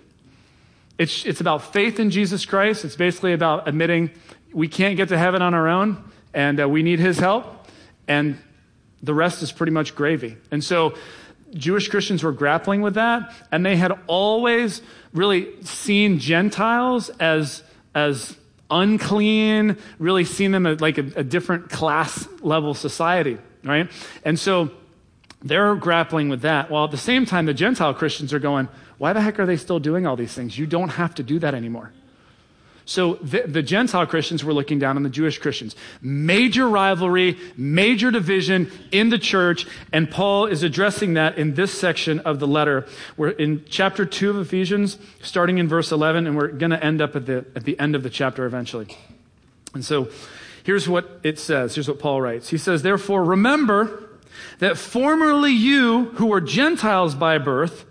It's, 0.97 1.25
it's 1.25 1.41
about 1.41 1.73
faith 1.73 1.99
in 1.99 2.09
Jesus 2.09 2.45
Christ. 2.45 2.83
It's 2.83 2.95
basically 2.95 3.33
about 3.33 3.67
admitting 3.67 4.11
we 4.53 4.67
can't 4.67 4.97
get 4.97 5.09
to 5.09 5.17
heaven 5.17 5.41
on 5.41 5.53
our 5.53 5.67
own 5.67 6.03
and 6.33 6.59
uh, 6.59 6.67
we 6.67 6.83
need 6.83 6.99
his 6.99 7.19
help. 7.19 7.67
And 8.07 8.37
the 9.01 9.13
rest 9.13 9.41
is 9.41 9.51
pretty 9.51 9.71
much 9.71 9.95
gravy. 9.95 10.37
And 10.51 10.63
so, 10.63 10.95
Jewish 11.53 11.87
Christians 11.87 12.23
were 12.23 12.31
grappling 12.31 12.81
with 12.81 12.95
that, 12.95 13.33
and 13.51 13.65
they 13.65 13.75
had 13.75 13.91
always 14.07 14.81
really 15.13 15.61
seen 15.63 16.19
Gentiles 16.19 17.09
as, 17.19 17.63
as 17.95 18.35
unclean, 18.69 19.77
really 19.97 20.25
seen 20.25 20.51
them 20.51 20.65
as 20.65 20.81
like 20.81 20.97
a, 20.97 21.05
a 21.15 21.23
different 21.23 21.69
class 21.69 22.27
level 22.41 22.73
society, 22.73 23.37
right? 23.63 23.89
And 24.23 24.39
so 24.39 24.71
they're 25.41 25.75
grappling 25.75 26.29
with 26.29 26.41
that. 26.41 26.69
While 26.69 26.85
at 26.85 26.91
the 26.91 26.97
same 26.97 27.25
time, 27.25 27.45
the 27.45 27.53
Gentile 27.53 27.93
Christians 27.93 28.33
are 28.33 28.39
going, 28.39 28.67
why 28.97 29.13
the 29.13 29.21
heck 29.21 29.39
are 29.39 29.45
they 29.45 29.57
still 29.57 29.79
doing 29.79 30.05
all 30.05 30.15
these 30.15 30.33
things? 30.33 30.57
You 30.57 30.67
don't 30.67 30.89
have 30.89 31.15
to 31.15 31.23
do 31.23 31.39
that 31.39 31.55
anymore. 31.55 31.91
So 32.89 33.19
the, 33.21 33.43
the, 33.43 33.61
Gentile 33.61 34.07
Christians 34.07 34.43
were 34.43 34.51
looking 34.51 34.79
down 34.79 34.95
on 34.95 35.03
the 35.03 35.11
Jewish 35.11 35.37
Christians. 35.37 35.75
Major 36.01 36.67
rivalry, 36.67 37.37
major 37.55 38.09
division 38.09 38.71
in 38.91 39.09
the 39.09 39.19
church, 39.19 39.67
and 39.93 40.09
Paul 40.09 40.47
is 40.47 40.63
addressing 40.63 41.13
that 41.13 41.37
in 41.37 41.53
this 41.53 41.71
section 41.71 42.19
of 42.21 42.39
the 42.39 42.47
letter. 42.47 42.87
We're 43.15 43.29
in 43.29 43.63
chapter 43.69 44.07
2 44.07 44.31
of 44.31 44.37
Ephesians, 44.37 44.97
starting 45.21 45.59
in 45.59 45.67
verse 45.67 45.91
11, 45.91 46.25
and 46.25 46.35
we're 46.35 46.47
going 46.47 46.71
to 46.71 46.83
end 46.83 46.99
up 46.99 47.15
at 47.15 47.27
the, 47.27 47.45
at 47.55 47.63
the 47.63 47.79
end 47.79 47.93
of 47.93 48.01
the 48.01 48.09
chapter 48.09 48.47
eventually. 48.47 48.87
And 49.75 49.85
so 49.85 50.09
here's 50.63 50.89
what 50.89 51.19
it 51.21 51.37
says. 51.37 51.75
Here's 51.75 51.87
what 51.87 51.99
Paul 51.99 52.23
writes. 52.23 52.49
He 52.49 52.57
says, 52.57 52.81
Therefore, 52.81 53.23
remember 53.23 54.09
that 54.57 54.79
formerly 54.79 55.51
you, 55.51 56.05
who 56.15 56.25
were 56.25 56.41
Gentiles 56.41 57.13
by 57.13 57.37
birth, 57.37 57.85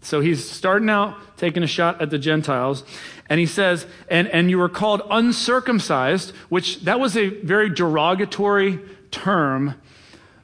so 0.00 0.20
he's 0.20 0.48
starting 0.48 0.88
out 0.88 1.18
taking 1.36 1.62
a 1.62 1.66
shot 1.66 2.02
at 2.02 2.10
the 2.10 2.18
Gentiles. 2.18 2.84
And 3.28 3.38
he 3.38 3.46
says, 3.46 3.86
and, 4.08 4.28
and 4.28 4.50
you 4.50 4.58
were 4.58 4.68
called 4.68 5.02
uncircumcised, 5.10 6.32
which 6.48 6.80
that 6.80 6.98
was 6.98 7.16
a 7.16 7.28
very 7.28 7.68
derogatory 7.68 8.80
term 9.10 9.74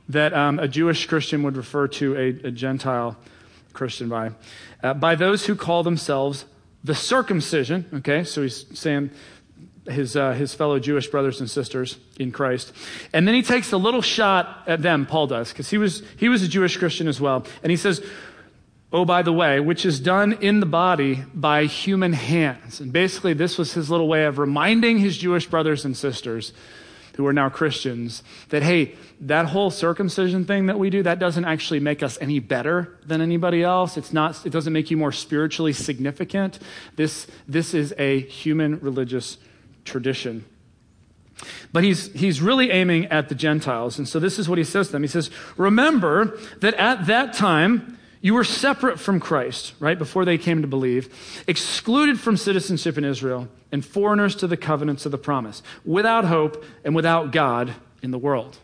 that 0.09 0.35
um, 0.35 0.59
a 0.59 0.69
Jewish 0.69 1.07
Christian 1.07 1.43
would 1.43 1.57
refer 1.57 1.88
to 1.88 2.17
a, 2.17 2.49
a 2.49 2.50
Gentile 2.50 3.17
Christian 3.73 4.09
by, 4.09 4.33
uh, 4.83 4.95
by 4.95 5.14
those 5.14 5.47
who 5.47 5.55
call 5.55 5.83
themselves 5.83 6.45
the 6.83 6.95
circumcision. 6.95 7.87
Okay, 7.95 8.25
so 8.25 8.43
he's 8.43 8.67
saying 8.79 9.11
his, 9.88 10.17
uh, 10.17 10.33
his 10.33 10.55
fellow 10.55 10.79
Jewish 10.79 11.09
brothers 11.09 11.41
and 11.41 11.50
sisters 11.50 11.99
in 12.19 12.33
Christ. 12.33 12.73
And 13.12 13.26
then 13.26 13.35
he 13.35 13.43
takes 13.43 13.73
a 13.73 13.76
little 13.76 14.03
shot 14.03 14.62
at 14.67 14.83
them, 14.83 15.07
Paul 15.07 15.26
does, 15.26 15.50
because 15.50 15.71
he 15.71 15.79
was, 15.79 16.03
he 16.17 16.29
was 16.29 16.43
a 16.43 16.49
Jewish 16.49 16.76
Christian 16.76 17.09
as 17.09 17.21
well. 17.21 17.47
And 17.62 17.71
he 17.71 17.76
says, 17.76 18.05
oh, 18.95 19.05
by 19.05 19.23
the 19.23 19.33
way, 19.33 19.59
which 19.59 19.85
is 19.85 19.99
done 19.99 20.35
in 20.35 20.61
the 20.61 20.67
body 20.67 21.25
by 21.35 21.65
human 21.65 22.13
hands. 22.13 22.81
And 22.81 22.93
basically, 22.93 23.35
this 23.35 23.59
was 23.59 23.73
his 23.75 23.91
little 23.91 24.07
way 24.07 24.25
of 24.25 24.39
reminding 24.39 24.99
his 24.99 25.19
Jewish 25.19 25.47
brothers 25.47 25.85
and 25.85 25.97
sisters 25.97 26.53
who 27.17 27.27
are 27.27 27.33
now 27.33 27.49
Christians 27.49 28.23
that, 28.51 28.63
hey, 28.63 28.95
that 29.21 29.47
whole 29.47 29.73
circumcision 29.73 30.45
thing 30.45 30.67
that 30.67 30.79
we 30.79 30.91
do, 30.91 31.03
that 31.03 31.19
doesn't 31.19 31.45
actually 31.45 31.81
make 31.81 32.05
us 32.05 32.17
any 32.21 32.39
better 32.39 32.97
than 33.05 33.21
anybody 33.21 33.65
else. 33.65 33.97
It's 33.97 34.13
not, 34.13 34.47
it 34.47 34.51
doesn't 34.51 34.73
make 34.73 34.93
you 34.93 34.97
more 34.97 35.13
spiritually 35.13 35.73
significant. 35.73 36.61
This, 36.95 37.27
this 37.49 37.75
is 37.75 37.93
a 37.99 38.21
human 38.21 38.79
religious 38.79 39.39
tradition. 39.85 40.45
But 41.73 41.83
he's, 41.83 42.13
he's 42.13 42.41
really 42.41 42.71
aiming 42.71 43.07
at 43.07 43.29
the 43.29 43.35
Gentiles. 43.35 43.99
And 43.99 44.09
so 44.09 44.21
this 44.21 44.39
is 44.39 44.49
what 44.49 44.59
he 44.59 44.65
says 44.65 44.87
to 44.87 44.93
them. 44.93 45.03
He 45.03 45.09
says, 45.09 45.31
Remember 45.57 46.39
that 46.61 46.75
at 46.75 47.07
that 47.07 47.33
time, 47.33 47.99
you 48.25 48.33
were 48.33 48.43
separate 48.43 48.99
from 48.99 49.21
Christ, 49.21 49.75
right, 49.81 49.99
before 49.99 50.25
they 50.25 50.38
came 50.38 50.62
to 50.62 50.66
believe, 50.66 51.43
excluded 51.47 52.19
from 52.19 52.38
citizenship 52.38 52.97
in 52.97 53.04
Israel, 53.04 53.49
and 53.71 53.85
foreigners 53.85 54.35
to 54.37 54.47
the 54.47 54.57
covenants 54.57 55.04
of 55.04 55.12
the 55.12 55.19
promise, 55.19 55.62
without 55.85 56.25
hope 56.25 56.64
and 56.87 56.97
without 56.97 57.33
God 57.33 57.75
in 58.02 58.12
the 58.12 58.19
world. 58.19 58.57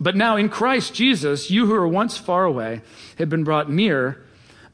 But 0.00 0.16
now 0.16 0.36
in 0.36 0.48
Christ 0.48 0.94
Jesus, 0.94 1.48
you 1.48 1.66
who 1.66 1.74
were 1.74 1.86
once 1.86 2.16
far 2.16 2.42
away 2.42 2.80
have 3.18 3.30
been 3.30 3.44
brought 3.44 3.70
near 3.70 4.20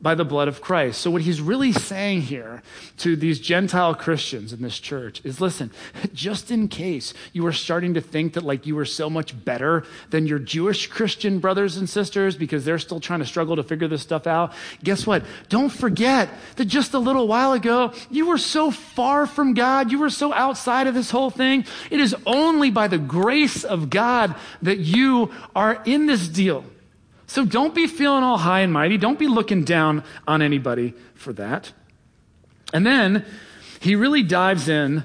by 0.00 0.14
the 0.14 0.24
blood 0.24 0.48
of 0.48 0.60
Christ. 0.60 1.00
So, 1.00 1.10
what 1.10 1.22
he's 1.22 1.40
really 1.40 1.72
saying 1.72 2.22
here 2.22 2.62
to 2.98 3.16
these 3.16 3.40
Gentile 3.40 3.94
Christians 3.94 4.52
in 4.52 4.62
this 4.62 4.78
church 4.78 5.20
is 5.24 5.40
listen, 5.40 5.70
just 6.14 6.50
in 6.50 6.68
case 6.68 7.14
you 7.32 7.46
are 7.46 7.52
starting 7.52 7.94
to 7.94 8.00
think 8.00 8.34
that 8.34 8.44
like 8.44 8.66
you 8.66 8.78
are 8.78 8.84
so 8.84 9.08
much 9.08 9.44
better 9.44 9.84
than 10.10 10.26
your 10.26 10.38
Jewish 10.38 10.86
Christian 10.86 11.38
brothers 11.38 11.76
and 11.76 11.88
sisters 11.88 12.36
because 12.36 12.64
they're 12.64 12.78
still 12.78 13.00
trying 13.00 13.20
to 13.20 13.26
struggle 13.26 13.56
to 13.56 13.62
figure 13.62 13.88
this 13.88 14.02
stuff 14.02 14.26
out, 14.26 14.52
guess 14.84 15.06
what? 15.06 15.24
Don't 15.48 15.70
forget 15.70 16.28
that 16.56 16.66
just 16.66 16.94
a 16.94 16.98
little 16.98 17.26
while 17.26 17.52
ago, 17.52 17.92
you 18.10 18.26
were 18.26 18.38
so 18.38 18.70
far 18.70 19.26
from 19.26 19.54
God, 19.54 19.90
you 19.90 19.98
were 19.98 20.10
so 20.10 20.32
outside 20.32 20.86
of 20.86 20.94
this 20.94 21.10
whole 21.10 21.30
thing. 21.30 21.64
It 21.90 22.00
is 22.00 22.14
only 22.26 22.70
by 22.70 22.88
the 22.88 22.98
grace 22.98 23.64
of 23.64 23.90
God 23.90 24.34
that 24.62 24.78
you 24.78 25.32
are 25.54 25.82
in 25.84 26.06
this 26.06 26.28
deal. 26.28 26.64
So 27.26 27.44
don't 27.44 27.74
be 27.74 27.86
feeling 27.86 28.22
all 28.22 28.38
high 28.38 28.60
and 28.60 28.72
mighty. 28.72 28.96
Don't 28.96 29.18
be 29.18 29.26
looking 29.26 29.64
down 29.64 30.04
on 30.26 30.42
anybody 30.42 30.94
for 31.14 31.32
that. 31.34 31.72
And 32.72 32.86
then 32.86 33.24
he 33.80 33.94
really 33.94 34.22
dives 34.22 34.68
in 34.68 35.04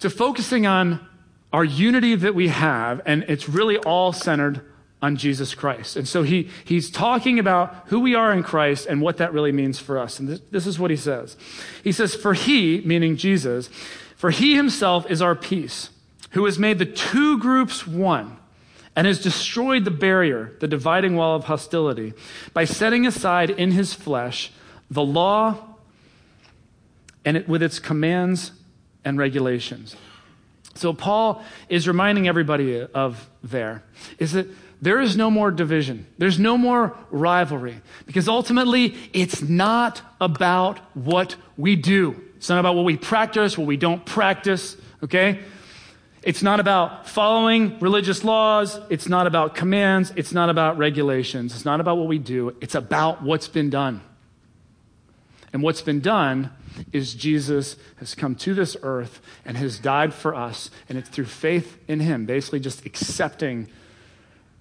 to 0.00 0.10
focusing 0.10 0.66
on 0.66 1.06
our 1.52 1.64
unity 1.64 2.14
that 2.14 2.34
we 2.34 2.48
have, 2.48 3.00
and 3.06 3.24
it's 3.26 3.48
really 3.48 3.78
all 3.78 4.12
centered 4.12 4.60
on 5.00 5.16
Jesus 5.16 5.54
Christ. 5.54 5.96
And 5.96 6.06
so 6.06 6.22
he, 6.22 6.50
he's 6.64 6.90
talking 6.90 7.38
about 7.38 7.84
who 7.86 8.00
we 8.00 8.14
are 8.14 8.32
in 8.32 8.42
Christ 8.42 8.86
and 8.86 9.00
what 9.00 9.16
that 9.18 9.32
really 9.32 9.52
means 9.52 9.78
for 9.78 9.98
us. 9.98 10.18
And 10.18 10.28
this, 10.28 10.40
this 10.50 10.66
is 10.66 10.78
what 10.78 10.90
he 10.90 10.96
says. 10.96 11.36
He 11.84 11.92
says, 11.92 12.14
For 12.14 12.34
he, 12.34 12.82
meaning 12.84 13.16
Jesus, 13.16 13.68
for 14.16 14.30
he 14.30 14.56
himself 14.56 15.08
is 15.10 15.22
our 15.22 15.34
peace, 15.34 15.90
who 16.32 16.44
has 16.44 16.58
made 16.58 16.78
the 16.78 16.86
two 16.86 17.38
groups 17.38 17.86
one 17.86 18.36
and 18.98 19.06
has 19.06 19.20
destroyed 19.20 19.84
the 19.84 19.92
barrier, 19.92 20.56
the 20.58 20.66
dividing 20.66 21.14
wall 21.14 21.36
of 21.36 21.44
hostility, 21.44 22.12
by 22.52 22.64
setting 22.64 23.06
aside 23.06 23.48
in 23.48 23.70
his 23.70 23.94
flesh 23.94 24.50
the 24.90 25.04
law 25.04 25.56
and 27.24 27.36
it, 27.36 27.48
with 27.48 27.62
its 27.62 27.78
commands 27.78 28.50
and 29.04 29.16
regulations. 29.16 29.94
So 30.74 30.92
Paul 30.92 31.44
is 31.68 31.86
reminding 31.86 32.26
everybody 32.26 32.80
of 32.82 33.30
there 33.40 33.84
is 34.18 34.32
that 34.32 34.48
there 34.82 35.00
is 35.00 35.16
no 35.16 35.30
more 35.30 35.52
division. 35.52 36.04
There's 36.18 36.40
no 36.40 36.58
more 36.58 36.96
rivalry 37.12 37.80
because 38.04 38.28
ultimately 38.28 38.96
it's 39.12 39.40
not 39.40 40.02
about 40.20 40.80
what 40.94 41.36
we 41.56 41.76
do. 41.76 42.20
It's 42.36 42.48
not 42.48 42.58
about 42.58 42.74
what 42.74 42.84
we 42.84 42.96
practice, 42.96 43.56
what 43.56 43.68
we 43.68 43.76
don't 43.76 44.04
practice, 44.04 44.76
okay? 45.04 45.38
It's 46.28 46.42
not 46.42 46.60
about 46.60 47.08
following 47.08 47.78
religious 47.78 48.22
laws. 48.22 48.78
It's 48.90 49.08
not 49.08 49.26
about 49.26 49.54
commands. 49.54 50.12
It's 50.14 50.30
not 50.30 50.50
about 50.50 50.76
regulations. 50.76 51.54
It's 51.54 51.64
not 51.64 51.80
about 51.80 51.96
what 51.96 52.06
we 52.06 52.18
do. 52.18 52.54
It's 52.60 52.74
about 52.74 53.22
what's 53.22 53.48
been 53.48 53.70
done. 53.70 54.02
And 55.54 55.62
what's 55.62 55.80
been 55.80 56.00
done 56.00 56.50
is 56.92 57.14
Jesus 57.14 57.76
has 57.96 58.14
come 58.14 58.34
to 58.34 58.52
this 58.52 58.76
earth 58.82 59.22
and 59.46 59.56
has 59.56 59.78
died 59.78 60.12
for 60.12 60.34
us. 60.34 60.70
And 60.86 60.98
it's 60.98 61.08
through 61.08 61.24
faith 61.24 61.78
in 61.88 62.00
him, 62.00 62.26
basically 62.26 62.60
just 62.60 62.84
accepting 62.84 63.66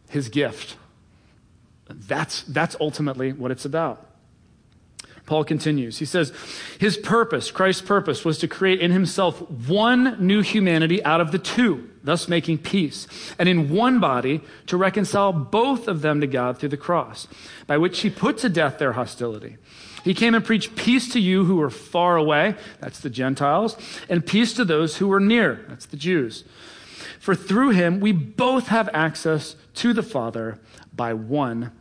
his 0.10 0.30
gift. 0.30 0.78
That's, 1.90 2.44
that's 2.44 2.78
ultimately 2.80 3.34
what 3.34 3.52
it's 3.52 3.66
about. 3.66 4.07
Paul 5.28 5.44
continues. 5.44 6.00
He 6.00 6.06
says, 6.06 6.32
His 6.80 6.98
purpose, 6.98 7.52
Christ's 7.52 7.82
purpose, 7.82 8.24
was 8.26 8.38
to 8.40 8.48
create 8.48 8.80
in 8.80 8.92
himself 8.92 9.40
one 9.68 10.16
new 10.26 10.42
humanity 10.42 11.04
out 11.04 11.20
of 11.20 11.34
the 11.34 11.38
two, 11.38 11.90
thus 12.02 12.30
making 12.30 12.60
peace, 12.60 13.08
and 13.38 13.48
in 13.48 13.70
one 13.70 14.00
body 14.00 14.42
to 14.68 14.78
reconcile 14.78 15.34
both 15.34 15.90
of 15.90 16.02
them 16.02 16.22
to 16.22 16.28
God 16.28 16.58
through 16.58 16.70
the 16.70 16.78
cross, 16.78 17.28
by 17.68 17.78
which 17.78 18.00
he 18.00 18.10
put 18.10 18.38
to 18.40 18.50
death 18.50 18.80
their 18.80 18.94
hostility. 18.94 19.58
He 20.02 20.14
came 20.14 20.34
and 20.34 20.46
preached 20.46 20.78
peace 20.78 21.12
to 21.12 21.20
you 21.20 21.44
who 21.44 21.58
were 21.58 21.70
far 21.70 22.16
away, 22.16 22.56
that's 22.80 23.02
the 23.02 23.10
Gentiles, 23.10 23.76
and 24.08 24.26
peace 24.26 24.54
to 24.54 24.64
those 24.64 24.98
who 24.98 25.10
were 25.10 25.20
near, 25.20 25.66
that's 25.68 25.86
the 25.86 25.98
Jews. 25.98 26.46
For 27.20 27.36
through 27.36 27.72
him 27.72 28.00
we 28.00 28.14
both 28.14 28.68
have 28.68 28.90
access 28.94 29.58
to 29.76 29.92
the 29.92 30.04
Father 30.04 30.58
by 30.96 31.14
one 31.14 31.74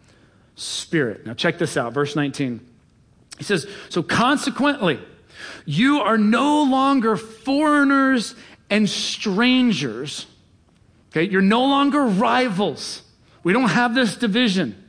Spirit. 0.57 1.25
Now, 1.25 1.35
check 1.35 1.59
this 1.59 1.77
out, 1.77 1.93
verse 1.93 2.17
19. 2.17 2.76
He 3.39 3.45
says, 3.45 3.67
So 3.89 4.03
consequently, 4.03 4.99
you 5.65 6.01
are 6.01 6.19
no 6.19 6.63
longer 6.63 7.17
foreigners 7.17 8.35
and 8.71 8.89
strangers. 8.89 10.27
Okay, 11.11 11.31
you're 11.31 11.43
no 11.43 11.65
longer 11.65 12.05
rivals. 12.05 13.03
We 13.43 13.53
don't 13.53 13.69
have 13.69 13.95
this 13.95 14.17
division. 14.17 14.83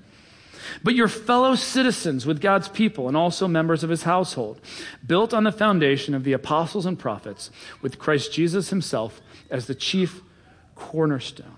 But 0.84 0.96
you're 0.96 1.08
fellow 1.08 1.56
citizens 1.56 2.26
with 2.26 2.42
God's 2.42 2.68
people 2.68 3.08
and 3.08 3.18
also 3.18 3.48
members 3.48 3.84
of 3.84 3.90
his 3.90 4.04
household, 4.04 4.62
built 5.06 5.34
on 5.34 5.44
the 5.44 5.52
foundation 5.52 6.14
of 6.14 6.24
the 6.24 6.34
apostles 6.34 6.86
and 6.86 6.98
prophets, 6.98 7.50
with 7.82 7.98
Christ 7.98 8.32
Jesus 8.32 8.70
himself 8.70 9.22
as 9.50 9.66
the 9.66 9.76
chief 9.76 10.22
cornerstone. 10.76 11.57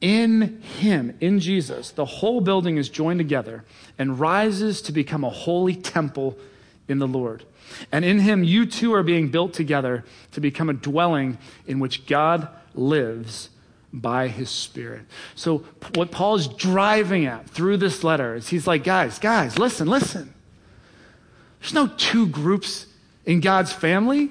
In 0.00 0.62
Him, 0.62 1.16
in 1.20 1.40
Jesus, 1.40 1.90
the 1.90 2.04
whole 2.04 2.40
building 2.40 2.76
is 2.76 2.88
joined 2.88 3.18
together 3.18 3.64
and 3.98 4.18
rises 4.18 4.80
to 4.82 4.92
become 4.92 5.24
a 5.24 5.30
holy 5.30 5.74
temple 5.74 6.38
in 6.86 6.98
the 6.98 7.08
Lord. 7.08 7.44
And 7.90 8.04
in 8.04 8.20
Him, 8.20 8.44
you 8.44 8.64
too 8.64 8.94
are 8.94 9.02
being 9.02 9.28
built 9.28 9.52
together 9.52 10.04
to 10.32 10.40
become 10.40 10.68
a 10.68 10.74
dwelling 10.74 11.38
in 11.66 11.80
which 11.80 12.06
God 12.06 12.48
lives 12.74 13.50
by 13.92 14.28
His 14.28 14.50
Spirit. 14.50 15.02
So, 15.34 15.64
what 15.94 16.10
Paul 16.10 16.36
is 16.36 16.48
driving 16.48 17.26
at 17.26 17.48
through 17.48 17.78
this 17.78 18.04
letter 18.04 18.34
is 18.36 18.48
he's 18.48 18.66
like, 18.66 18.84
guys, 18.84 19.18
guys, 19.18 19.58
listen, 19.58 19.88
listen. 19.88 20.32
There's 21.60 21.74
no 21.74 21.88
two 21.88 22.28
groups 22.28 22.86
in 23.24 23.40
God's 23.40 23.72
family. 23.72 24.30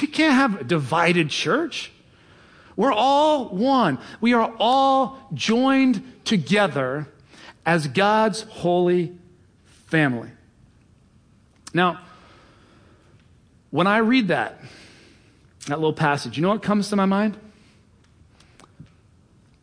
You 0.00 0.08
can't 0.08 0.34
have 0.34 0.60
a 0.60 0.64
divided 0.64 1.30
church. 1.30 1.92
We're 2.76 2.92
all 2.92 3.48
one. 3.48 3.98
We 4.20 4.32
are 4.32 4.52
all 4.58 5.18
joined 5.32 6.02
together 6.24 7.08
as 7.64 7.86
God's 7.86 8.42
holy 8.42 9.16
family. 9.86 10.30
Now, 11.72 12.00
when 13.70 13.86
I 13.86 13.98
read 13.98 14.28
that, 14.28 14.60
that 15.66 15.78
little 15.78 15.92
passage, 15.92 16.36
you 16.36 16.42
know 16.42 16.50
what 16.50 16.62
comes 16.62 16.88
to 16.90 16.96
my 16.96 17.06
mind? 17.06 17.36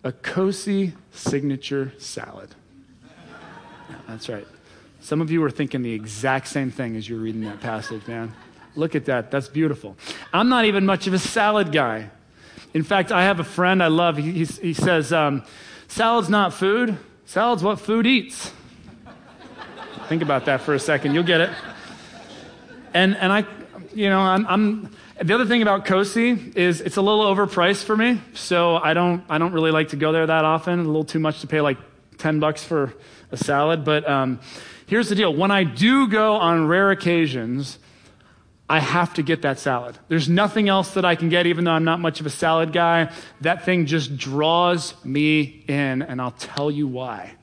A 0.04 0.12
Cosi 0.12 0.94
signature 1.12 1.94
salad. 1.98 2.50
That's 4.08 4.28
right. 4.28 4.48
Some 5.02 5.22
of 5.22 5.32
you 5.32 5.42
were 5.42 5.52
thinking 5.52 5.82
the 5.82 5.94
exact 5.94 6.48
same 6.48 6.72
thing 6.72 6.96
as 6.96 7.08
you 7.08 7.16
were 7.16 7.22
reading 7.22 7.42
that 7.42 7.62
passage, 7.62 8.06
man. 8.08 8.34
Look 8.76 8.96
at 8.96 9.06
that. 9.06 9.32
That's 9.32 9.48
beautiful. 9.48 9.98
I'm 10.32 10.50
not 10.50 10.66
even 10.66 10.86
much 10.86 11.08
of 11.08 11.14
a 11.14 11.20
salad 11.20 11.72
guy. 11.72 12.10
In 12.74 12.84
fact, 12.84 13.12
I 13.12 13.24
have 13.24 13.40
a 13.40 13.44
friend 13.44 13.84
I 13.84 13.88
love. 13.88 14.18
He, 14.18 14.32
he, 14.32 14.46
he 14.46 14.74
says, 14.74 15.12
um, 15.12 15.44
Salad's 15.88 16.30
not 16.30 16.54
food, 16.54 16.98
salad's 17.26 17.64
what 17.64 17.80
food 17.80 18.08
eats. 18.08 18.54
Think 20.08 20.22
about 20.22 20.46
that 20.46 20.62
for 20.62 20.74
a 20.74 20.80
second, 20.80 21.14
you'll 21.14 21.24
get 21.24 21.42
it. 21.42 21.50
And, 22.94 23.16
and 23.18 23.32
I, 23.32 23.46
you 23.94 24.10
know, 24.10 24.20
I'm, 24.20 24.48
I'm 24.48 24.96
the 25.22 25.36
other 25.36 25.46
thing 25.46 25.62
about 25.62 25.86
Cosi 25.86 26.54
is 26.56 26.82
it's 26.82 26.98
a 26.98 27.02
little 27.02 27.24
overpriced 27.24 27.84
for 27.84 27.96
me, 27.96 28.22
so 28.34 28.78
I 28.78 28.94
don't, 28.94 29.24
I 29.30 29.38
don't 29.38 29.52
really 29.52 29.72
like 29.72 29.90
to 29.90 29.96
go 29.96 30.12
there 30.12 30.26
that 30.26 30.46
often. 30.46 30.80
A 30.80 30.84
little 30.84 31.04
too 31.04 31.20
much 31.20 31.42
to 31.42 31.48
pay 31.48 31.62
like 31.62 31.78
10 32.18 32.40
bucks 32.40 32.64
for 32.64 32.94
a 33.32 33.38
salad. 33.38 33.84
But 33.84 34.10
um, 34.10 34.40
here's 34.88 35.10
the 35.10 35.16
deal 35.16 35.34
when 35.36 35.52
I 35.52 35.64
do 35.64 36.08
go 36.08 36.36
on 36.36 36.68
rare 36.68 36.90
occasions, 36.90 37.80
I 38.72 38.80
have 38.80 39.16
to 39.16 39.22
get 39.22 39.42
that 39.42 39.60
salad. 39.60 39.98
There's 40.08 40.30
nothing 40.30 40.70
else 40.70 40.94
that 40.94 41.04
I 41.04 41.16
can 41.16 41.28
get, 41.28 41.46
even 41.46 41.66
though 41.66 41.72
I'm 41.72 41.84
not 41.84 42.00
much 42.00 42.22
of 42.22 42.26
a 42.26 42.30
salad 42.30 42.72
guy. 42.72 43.12
That 43.42 43.66
thing 43.66 43.86
just 43.86 44.16
draws 44.16 44.94
me 45.04 45.66
in, 45.68 46.02
and 46.02 46.22
I'll 46.22 46.32
tell 46.32 46.72
you 46.72 46.88
why. 46.88 47.34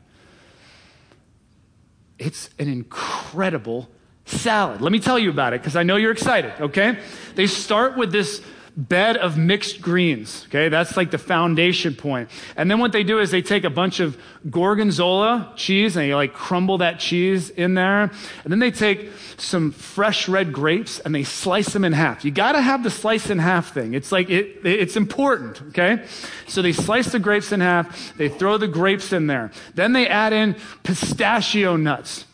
It's 2.18 2.48
an 2.58 2.68
incredible 2.68 3.90
salad. 4.24 4.80
Let 4.80 4.90
me 4.90 5.00
tell 5.00 5.18
you 5.18 5.28
about 5.28 5.52
it 5.52 5.60
because 5.60 5.76
I 5.76 5.82
know 5.82 5.96
you're 5.96 6.12
excited, 6.12 6.54
okay? 6.62 6.98
They 7.34 7.46
start 7.46 7.98
with 7.98 8.10
this 8.10 8.42
bed 8.78 9.16
of 9.16 9.36
mixed 9.36 9.80
greens. 9.80 10.44
Okay, 10.46 10.68
that's 10.68 10.96
like 10.96 11.10
the 11.10 11.18
foundation 11.18 11.94
point. 11.94 12.30
And 12.56 12.70
then 12.70 12.78
what 12.78 12.92
they 12.92 13.02
do 13.02 13.18
is 13.18 13.32
they 13.32 13.42
take 13.42 13.64
a 13.64 13.70
bunch 13.70 13.98
of 13.98 14.16
gorgonzola 14.48 15.52
cheese 15.56 15.96
and 15.96 16.04
they 16.04 16.14
like 16.14 16.32
crumble 16.32 16.78
that 16.78 17.00
cheese 17.00 17.50
in 17.50 17.74
there. 17.74 18.02
And 18.02 18.52
then 18.52 18.60
they 18.60 18.70
take 18.70 19.10
some 19.36 19.72
fresh 19.72 20.28
red 20.28 20.52
grapes 20.52 21.00
and 21.00 21.12
they 21.12 21.24
slice 21.24 21.72
them 21.72 21.84
in 21.84 21.92
half. 21.92 22.24
You 22.24 22.30
got 22.30 22.52
to 22.52 22.60
have 22.60 22.84
the 22.84 22.90
slice 22.90 23.30
in 23.30 23.40
half 23.40 23.74
thing. 23.74 23.94
It's 23.94 24.12
like 24.12 24.30
it, 24.30 24.64
it's 24.64 24.96
important. 24.96 25.60
Okay, 25.70 26.04
so 26.46 26.62
they 26.62 26.72
slice 26.72 27.10
the 27.10 27.18
grapes 27.18 27.50
in 27.50 27.60
half. 27.60 28.16
They 28.16 28.28
throw 28.28 28.58
the 28.58 28.68
grapes 28.68 29.12
in 29.12 29.26
there. 29.26 29.50
Then 29.74 29.92
they 29.92 30.06
add 30.06 30.32
in 30.32 30.54
pistachio 30.84 31.74
nuts. 31.76 32.26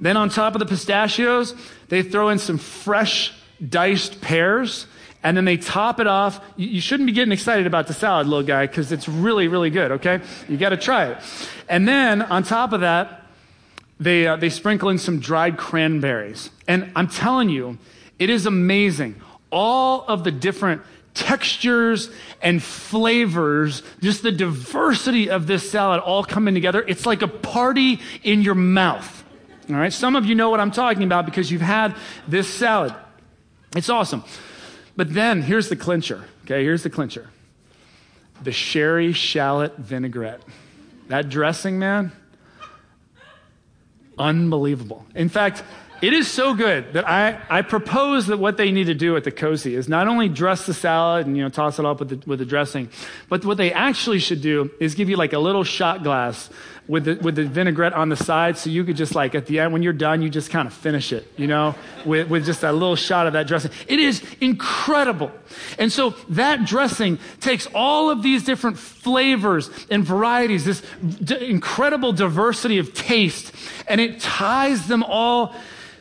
Then 0.00 0.16
on 0.16 0.30
top 0.30 0.54
of 0.54 0.60
the 0.60 0.66
pistachios, 0.66 1.54
they 1.88 2.02
throw 2.02 2.30
in 2.30 2.38
some 2.38 2.56
fresh 2.56 3.34
diced 3.68 4.22
pears 4.22 4.86
and 5.22 5.36
then 5.36 5.44
they 5.44 5.56
top 5.56 6.00
it 6.00 6.06
off. 6.06 6.40
You 6.56 6.80
shouldn't 6.80 7.06
be 7.06 7.12
getting 7.12 7.32
excited 7.32 7.66
about 7.66 7.86
the 7.86 7.94
salad, 7.94 8.26
little 8.26 8.46
guy, 8.46 8.66
because 8.66 8.92
it's 8.92 9.08
really, 9.08 9.48
really 9.48 9.70
good, 9.70 9.92
okay? 9.92 10.20
You 10.48 10.56
got 10.56 10.70
to 10.70 10.76
try 10.76 11.06
it. 11.06 11.18
And 11.68 11.88
then 11.88 12.22
on 12.22 12.44
top 12.44 12.72
of 12.72 12.80
that, 12.80 13.24
they, 13.98 14.28
uh, 14.28 14.36
they 14.36 14.48
sprinkle 14.48 14.90
in 14.90 14.98
some 14.98 15.18
dried 15.18 15.56
cranberries. 15.56 16.50
And 16.68 16.92
I'm 16.94 17.08
telling 17.08 17.48
you, 17.48 17.78
it 18.18 18.30
is 18.30 18.46
amazing. 18.46 19.20
All 19.50 20.04
of 20.06 20.22
the 20.22 20.30
different 20.30 20.82
textures 21.14 22.10
and 22.40 22.62
flavors, 22.62 23.82
just 24.00 24.22
the 24.22 24.30
diversity 24.30 25.30
of 25.30 25.48
this 25.48 25.68
salad 25.68 26.00
all 26.00 26.22
coming 26.22 26.54
together. 26.54 26.84
It's 26.86 27.06
like 27.06 27.22
a 27.22 27.28
party 27.28 27.98
in 28.22 28.42
your 28.42 28.54
mouth. 28.54 29.24
All 29.68 29.76
right? 29.76 29.92
Some 29.92 30.14
of 30.14 30.26
you 30.26 30.36
know 30.36 30.48
what 30.48 30.60
I'm 30.60 30.70
talking 30.70 31.02
about 31.02 31.26
because 31.26 31.50
you've 31.50 31.60
had 31.60 31.96
this 32.28 32.46
salad. 32.48 32.94
It's 33.74 33.90
awesome. 33.90 34.22
But 34.98 35.14
then 35.14 35.42
here's 35.42 35.68
the 35.68 35.76
clincher. 35.76 36.24
Okay, 36.44 36.64
here's 36.64 36.82
the 36.82 36.90
clincher 36.90 37.30
the 38.42 38.50
sherry 38.50 39.12
shallot 39.12 39.76
vinaigrette. 39.76 40.42
That 41.06 41.28
dressing, 41.28 41.78
man, 41.78 42.10
unbelievable. 44.18 45.06
In 45.14 45.28
fact, 45.28 45.62
It 46.00 46.12
is 46.12 46.30
so 46.30 46.54
good 46.54 46.92
that 46.92 47.08
I, 47.08 47.40
I 47.50 47.62
propose 47.62 48.28
that 48.28 48.38
what 48.38 48.56
they 48.56 48.70
need 48.70 48.84
to 48.84 48.94
do 48.94 49.16
at 49.16 49.24
the 49.24 49.32
Cosi 49.32 49.74
is 49.74 49.88
not 49.88 50.06
only 50.06 50.28
dress 50.28 50.64
the 50.64 50.74
salad 50.74 51.26
and 51.26 51.36
you 51.36 51.42
know 51.42 51.48
toss 51.48 51.80
it 51.80 51.84
up 51.84 51.98
with 51.98 52.08
the, 52.10 52.30
with 52.30 52.38
the 52.38 52.44
dressing, 52.44 52.88
but 53.28 53.44
what 53.44 53.56
they 53.56 53.72
actually 53.72 54.20
should 54.20 54.40
do 54.40 54.70
is 54.78 54.94
give 54.94 55.08
you 55.08 55.16
like 55.16 55.32
a 55.32 55.40
little 55.40 55.64
shot 55.64 56.04
glass 56.04 56.50
with 56.88 57.04
the, 57.04 57.14
with 57.16 57.36
the 57.36 57.44
vinaigrette 57.44 57.92
on 57.92 58.08
the 58.08 58.16
side 58.16 58.56
so 58.56 58.70
you 58.70 58.82
could 58.82 58.96
just 58.96 59.14
like 59.14 59.34
at 59.34 59.46
the 59.46 59.60
end 59.60 59.72
when 59.72 59.82
you're 59.82 59.92
done 59.92 60.22
you 60.22 60.30
just 60.30 60.50
kind 60.50 60.66
of 60.66 60.72
finish 60.72 61.12
it 61.12 61.30
you 61.36 61.46
know 61.46 61.74
with, 62.04 62.28
with 62.28 62.46
just 62.46 62.62
a 62.64 62.72
little 62.72 62.96
shot 62.96 63.26
of 63.26 63.34
that 63.34 63.46
dressing. 63.46 63.70
It 63.86 63.98
is 63.98 64.22
incredible. 64.40 65.30
And 65.78 65.92
so 65.92 66.10
that 66.30 66.64
dressing 66.64 67.18
takes 67.40 67.66
all 67.74 68.10
of 68.10 68.22
these 68.22 68.44
different 68.44 68.78
flavors 68.78 69.70
and 69.90 70.04
varieties 70.04 70.64
this 70.64 70.82
d- 71.02 71.48
incredible 71.48 72.12
diversity 72.12 72.78
of 72.78 72.94
taste 72.94 73.52
and 73.86 74.00
it 74.00 74.20
ties 74.20 74.86
them 74.86 75.02
all 75.02 75.54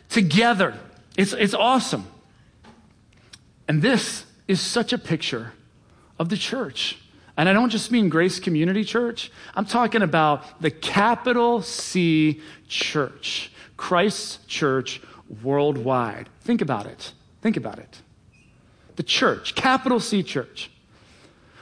together. 0.09 0.73
It's, 1.17 1.33
it's 1.33 1.53
awesome. 1.53 2.07
And 3.67 3.81
this 3.81 4.25
is 4.47 4.61
such 4.61 4.93
a 4.93 4.97
picture 4.97 5.53
of 6.17 6.29
the 6.29 6.37
church 6.37 6.97
and 7.37 7.47
I 7.47 7.53
don't 7.53 7.69
just 7.69 7.91
mean 7.91 8.09
Grace 8.09 8.39
Community 8.39 8.83
Church, 8.83 9.31
I'm 9.55 9.65
talking 9.65 10.01
about 10.01 10.59
the 10.61 10.71
capital 10.71 11.61
C 11.61 12.41
church, 12.67 13.51
Christ's 13.77 14.39
church 14.47 15.01
worldwide. 15.43 16.29
Think 16.41 16.61
about 16.61 16.87
it. 16.87 17.13
Think 17.41 17.55
about 17.55 17.79
it. 17.79 18.01
The 18.95 19.03
church, 19.03 19.55
capital 19.55 19.99
C 19.99 20.23
church. 20.23 20.71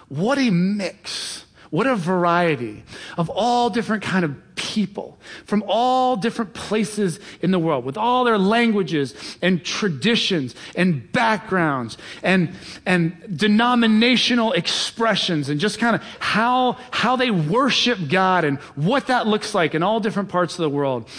What 0.07 0.37
a 0.37 0.49
mix 0.49 1.44
what 1.69 1.87
a 1.87 1.95
variety 1.95 2.83
of 3.17 3.29
all 3.29 3.69
different 3.69 4.03
kind 4.03 4.25
of 4.25 4.35
people 4.55 5.17
from 5.45 5.63
all 5.67 6.15
different 6.15 6.53
places 6.53 7.19
in 7.41 7.51
the 7.51 7.59
world 7.59 7.85
with 7.85 7.97
all 7.97 8.23
their 8.23 8.37
languages 8.37 9.37
and 9.41 9.63
traditions 9.63 10.55
and 10.75 11.11
backgrounds 11.11 11.97
and, 12.23 12.51
and 12.85 13.37
denominational 13.37 14.53
expressions 14.53 15.49
and 15.49 15.59
just 15.59 15.79
kind 15.79 15.95
of 15.95 16.03
how, 16.19 16.77
how 16.91 17.15
they 17.15 17.31
worship 17.31 17.99
God 18.09 18.43
and 18.43 18.57
what 18.75 19.07
that 19.07 19.27
looks 19.27 19.53
like 19.53 19.75
in 19.75 19.83
all 19.83 19.99
different 19.99 20.29
parts 20.29 20.53
of 20.53 20.63
the 20.63 20.69
world. 20.69 21.09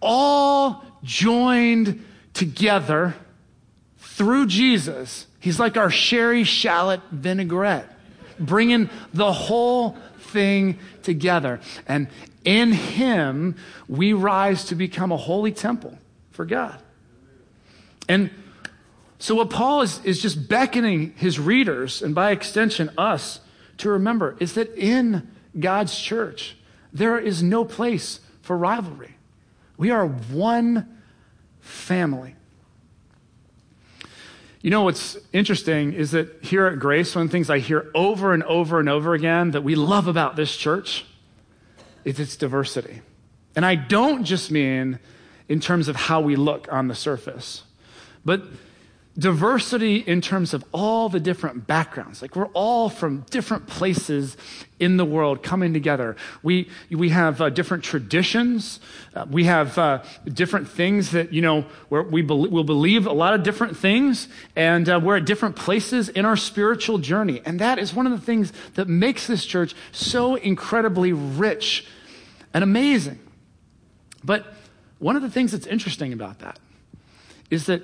All 0.00 0.84
joined 1.02 2.04
together 2.34 3.14
through 3.98 4.46
Jesus. 4.46 5.26
He's 5.40 5.58
like 5.58 5.76
our 5.76 5.90
sherry 5.90 6.44
shallot 6.44 7.00
vinaigrette 7.10 7.95
bringing 8.38 8.90
the 9.12 9.32
whole 9.32 9.96
thing 10.18 10.78
together. 11.02 11.60
And 11.86 12.08
in 12.44 12.72
Him, 12.72 13.56
we 13.88 14.12
rise 14.12 14.64
to 14.66 14.74
become 14.74 15.12
a 15.12 15.16
holy 15.16 15.52
temple 15.52 15.98
for 16.30 16.44
God. 16.44 16.80
And 18.08 18.30
so, 19.18 19.34
what 19.34 19.50
Paul 19.50 19.82
is, 19.82 20.00
is 20.04 20.20
just 20.20 20.48
beckoning 20.48 21.14
his 21.16 21.38
readers, 21.38 22.02
and 22.02 22.14
by 22.14 22.30
extension, 22.32 22.90
us, 22.98 23.40
to 23.78 23.90
remember 23.90 24.36
is 24.40 24.54
that 24.54 24.74
in 24.76 25.28
God's 25.58 25.98
church, 25.98 26.56
there 26.92 27.18
is 27.18 27.42
no 27.42 27.64
place 27.64 28.20
for 28.42 28.56
rivalry. 28.56 29.16
We 29.76 29.90
are 29.90 30.06
one 30.06 30.98
family. 31.60 32.36
You 34.66 34.70
know 34.70 34.82
what's 34.82 35.16
interesting 35.32 35.92
is 35.92 36.10
that 36.10 36.42
here 36.42 36.66
at 36.66 36.80
Grace, 36.80 37.14
one 37.14 37.26
of 37.26 37.28
the 37.28 37.32
things 37.32 37.50
I 37.50 37.60
hear 37.60 37.88
over 37.94 38.32
and 38.32 38.42
over 38.42 38.80
and 38.80 38.88
over 38.88 39.14
again 39.14 39.52
that 39.52 39.62
we 39.62 39.76
love 39.76 40.08
about 40.08 40.34
this 40.34 40.56
church 40.56 41.04
is 42.04 42.18
its 42.18 42.34
diversity. 42.34 43.00
And 43.54 43.64
I 43.64 43.76
don't 43.76 44.24
just 44.24 44.50
mean 44.50 44.98
in 45.48 45.60
terms 45.60 45.86
of 45.86 45.94
how 45.94 46.20
we 46.20 46.34
look 46.34 46.66
on 46.72 46.88
the 46.88 46.96
surface, 46.96 47.62
but 48.24 48.42
diversity 49.18 49.96
in 49.96 50.20
terms 50.20 50.52
of 50.52 50.64
all 50.72 51.08
the 51.08 51.20
different 51.20 51.66
backgrounds. 51.66 52.20
Like 52.20 52.36
we're 52.36 52.46
all 52.48 52.90
from 52.90 53.24
different 53.30 53.66
places 53.66 54.36
in 54.78 54.98
the 54.98 55.04
world 55.04 55.42
coming 55.42 55.72
together. 55.72 56.16
We, 56.42 56.68
we 56.90 57.08
have 57.08 57.40
uh, 57.40 57.48
different 57.48 57.82
traditions. 57.82 58.78
Uh, 59.14 59.24
we 59.30 59.44
have 59.44 59.78
uh, 59.78 60.02
different 60.26 60.68
things 60.68 61.12
that, 61.12 61.32
you 61.32 61.40
know, 61.40 61.62
where 61.88 62.02
we 62.02 62.20
be- 62.20 62.34
will 62.34 62.64
believe 62.64 63.06
a 63.06 63.12
lot 63.12 63.32
of 63.32 63.42
different 63.42 63.76
things. 63.76 64.28
And 64.54 64.86
uh, 64.88 65.00
we're 65.02 65.16
at 65.16 65.24
different 65.24 65.56
places 65.56 66.10
in 66.10 66.26
our 66.26 66.36
spiritual 66.36 66.98
journey. 66.98 67.40
And 67.46 67.58
that 67.58 67.78
is 67.78 67.94
one 67.94 68.06
of 68.06 68.12
the 68.12 68.24
things 68.24 68.52
that 68.74 68.86
makes 68.86 69.26
this 69.26 69.46
church 69.46 69.74
so 69.92 70.34
incredibly 70.34 71.14
rich 71.14 71.86
and 72.52 72.62
amazing. 72.62 73.18
But 74.22 74.44
one 74.98 75.16
of 75.16 75.22
the 75.22 75.30
things 75.30 75.52
that's 75.52 75.66
interesting 75.66 76.12
about 76.12 76.40
that 76.40 76.58
is 77.48 77.66
that 77.66 77.82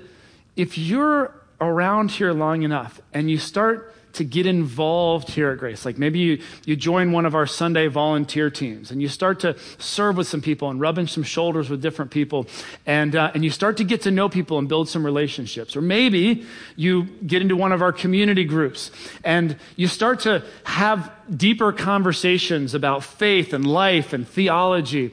if 0.55 0.77
you're 0.77 1.33
around 1.59 2.11
here 2.11 2.33
long 2.33 2.63
enough 2.63 2.99
and 3.13 3.29
you 3.29 3.37
start 3.37 3.89
to 4.13 4.23
get 4.23 4.45
involved 4.45 5.29
here 5.31 5.49
at 5.49 5.57
Grace, 5.57 5.85
like 5.85 5.97
maybe 5.97 6.19
you, 6.19 6.41
you 6.65 6.75
join 6.75 7.11
one 7.11 7.25
of 7.25 7.33
our 7.33 7.47
Sunday 7.47 7.87
volunteer 7.87 8.51
teams 8.51 8.91
and 8.91 9.01
you 9.01 9.07
start 9.07 9.39
to 9.39 9.57
serve 9.79 10.17
with 10.17 10.27
some 10.27 10.41
people 10.41 10.69
and 10.69 10.79
rubbing 10.79 11.07
some 11.07 11.23
shoulders 11.23 11.67
with 11.67 11.81
different 11.81 12.11
people 12.11 12.45
and, 12.85 13.15
uh, 13.15 13.31
and 13.33 13.43
you 13.43 13.49
start 13.49 13.77
to 13.77 13.83
get 13.83 14.03
to 14.03 14.11
know 14.11 14.29
people 14.29 14.59
and 14.59 14.69
build 14.69 14.87
some 14.87 15.03
relationships. 15.03 15.75
Or 15.75 15.81
maybe 15.81 16.45
you 16.75 17.05
get 17.25 17.41
into 17.41 17.55
one 17.55 17.71
of 17.71 17.81
our 17.81 17.91
community 17.91 18.43
groups 18.43 18.91
and 19.23 19.57
you 19.75 19.87
start 19.87 20.19
to 20.21 20.43
have 20.65 21.11
deeper 21.35 21.71
conversations 21.71 22.75
about 22.75 23.03
faith 23.03 23.51
and 23.51 23.65
life 23.65 24.13
and 24.13 24.27
theology. 24.27 25.11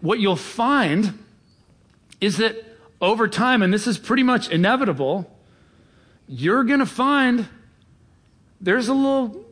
What 0.00 0.18
you'll 0.18 0.34
find 0.34 1.16
is 2.20 2.38
that 2.38 2.71
over 3.02 3.26
time, 3.26 3.62
and 3.62 3.74
this 3.74 3.88
is 3.88 3.98
pretty 3.98 4.22
much 4.22 4.48
inevitable, 4.48 5.28
you're 6.28 6.62
going 6.62 6.78
to 6.78 6.86
find 6.86 7.48
there's 8.60 8.86
a 8.86 8.94
little 8.94 9.44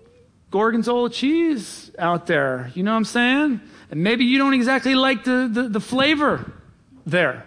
gorgonzola 0.52 1.10
cheese 1.10 1.90
out 1.98 2.26
there. 2.26 2.70
You 2.74 2.84
know 2.84 2.92
what 2.92 2.98
I'm 2.98 3.04
saying? 3.04 3.60
And 3.90 4.02
maybe 4.04 4.24
you 4.24 4.38
don't 4.38 4.54
exactly 4.54 4.94
like 4.94 5.24
the, 5.24 5.50
the, 5.52 5.62
the 5.64 5.80
flavor 5.80 6.52
there. 7.04 7.44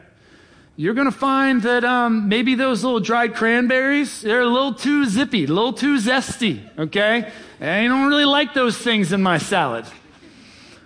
You're 0.75 0.93
going 0.93 1.09
to 1.09 1.17
find 1.17 1.61
that 1.61 1.85
um, 1.85 2.27
maybe 2.27 2.55
those 2.55 2.83
little 2.83 2.99
dried 2.99 3.35
cranberries, 3.35 4.21
they're 4.21 4.41
a 4.41 4.45
little 4.45 4.73
too 4.73 5.05
zippy, 5.05 5.45
a 5.45 5.47
little 5.47 5.71
too 5.71 5.97
zesty, 5.99 6.67
okay? 6.77 7.31
I 7.61 7.87
don't 7.87 8.07
really 8.09 8.25
like 8.25 8.53
those 8.53 8.77
things 8.77 9.13
in 9.13 9.21
my 9.21 9.37
salad. 9.37 9.85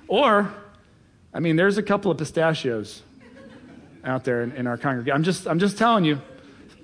Or, 0.07 0.53
I 1.33 1.39
mean, 1.39 1.55
there's 1.55 1.77
a 1.77 1.83
couple 1.83 2.11
of 2.11 2.17
pistachios 2.17 3.01
out 4.07 4.23
there 4.23 4.41
in, 4.41 4.53
in 4.53 4.67
our 4.67 4.77
congregation. 4.77 5.15
I'm 5.15 5.23
just, 5.23 5.47
I'm 5.47 5.59
just 5.59 5.77
telling 5.77 6.05
you, 6.05 6.21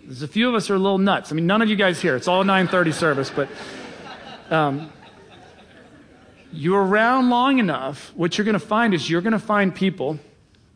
there's 0.04 0.22
a 0.22 0.28
few 0.28 0.50
of 0.50 0.56
us 0.56 0.70
are 0.70 0.76
a 0.76 0.80
little 0.80 0.98
nuts. 0.98 1.32
I 1.32 1.36
mean, 1.36 1.48
none 1.48 1.62
of 1.62 1.70
you 1.70 1.76
guys 1.76 2.02
here. 2.02 2.16
It's 2.16 2.28
all 2.28 2.44
9:30 2.44 2.94
service, 2.94 3.32
but 3.32 3.48
um, 4.50 4.92
you're 6.52 6.84
around 6.84 7.30
long 7.30 7.60
enough. 7.60 8.12
What 8.16 8.38
you're 8.38 8.46
going 8.46 8.54
to 8.54 8.60
find 8.60 8.94
is 8.94 9.10
you're 9.10 9.22
going 9.22 9.34
to 9.34 9.40
find 9.40 9.74
people 9.74 10.20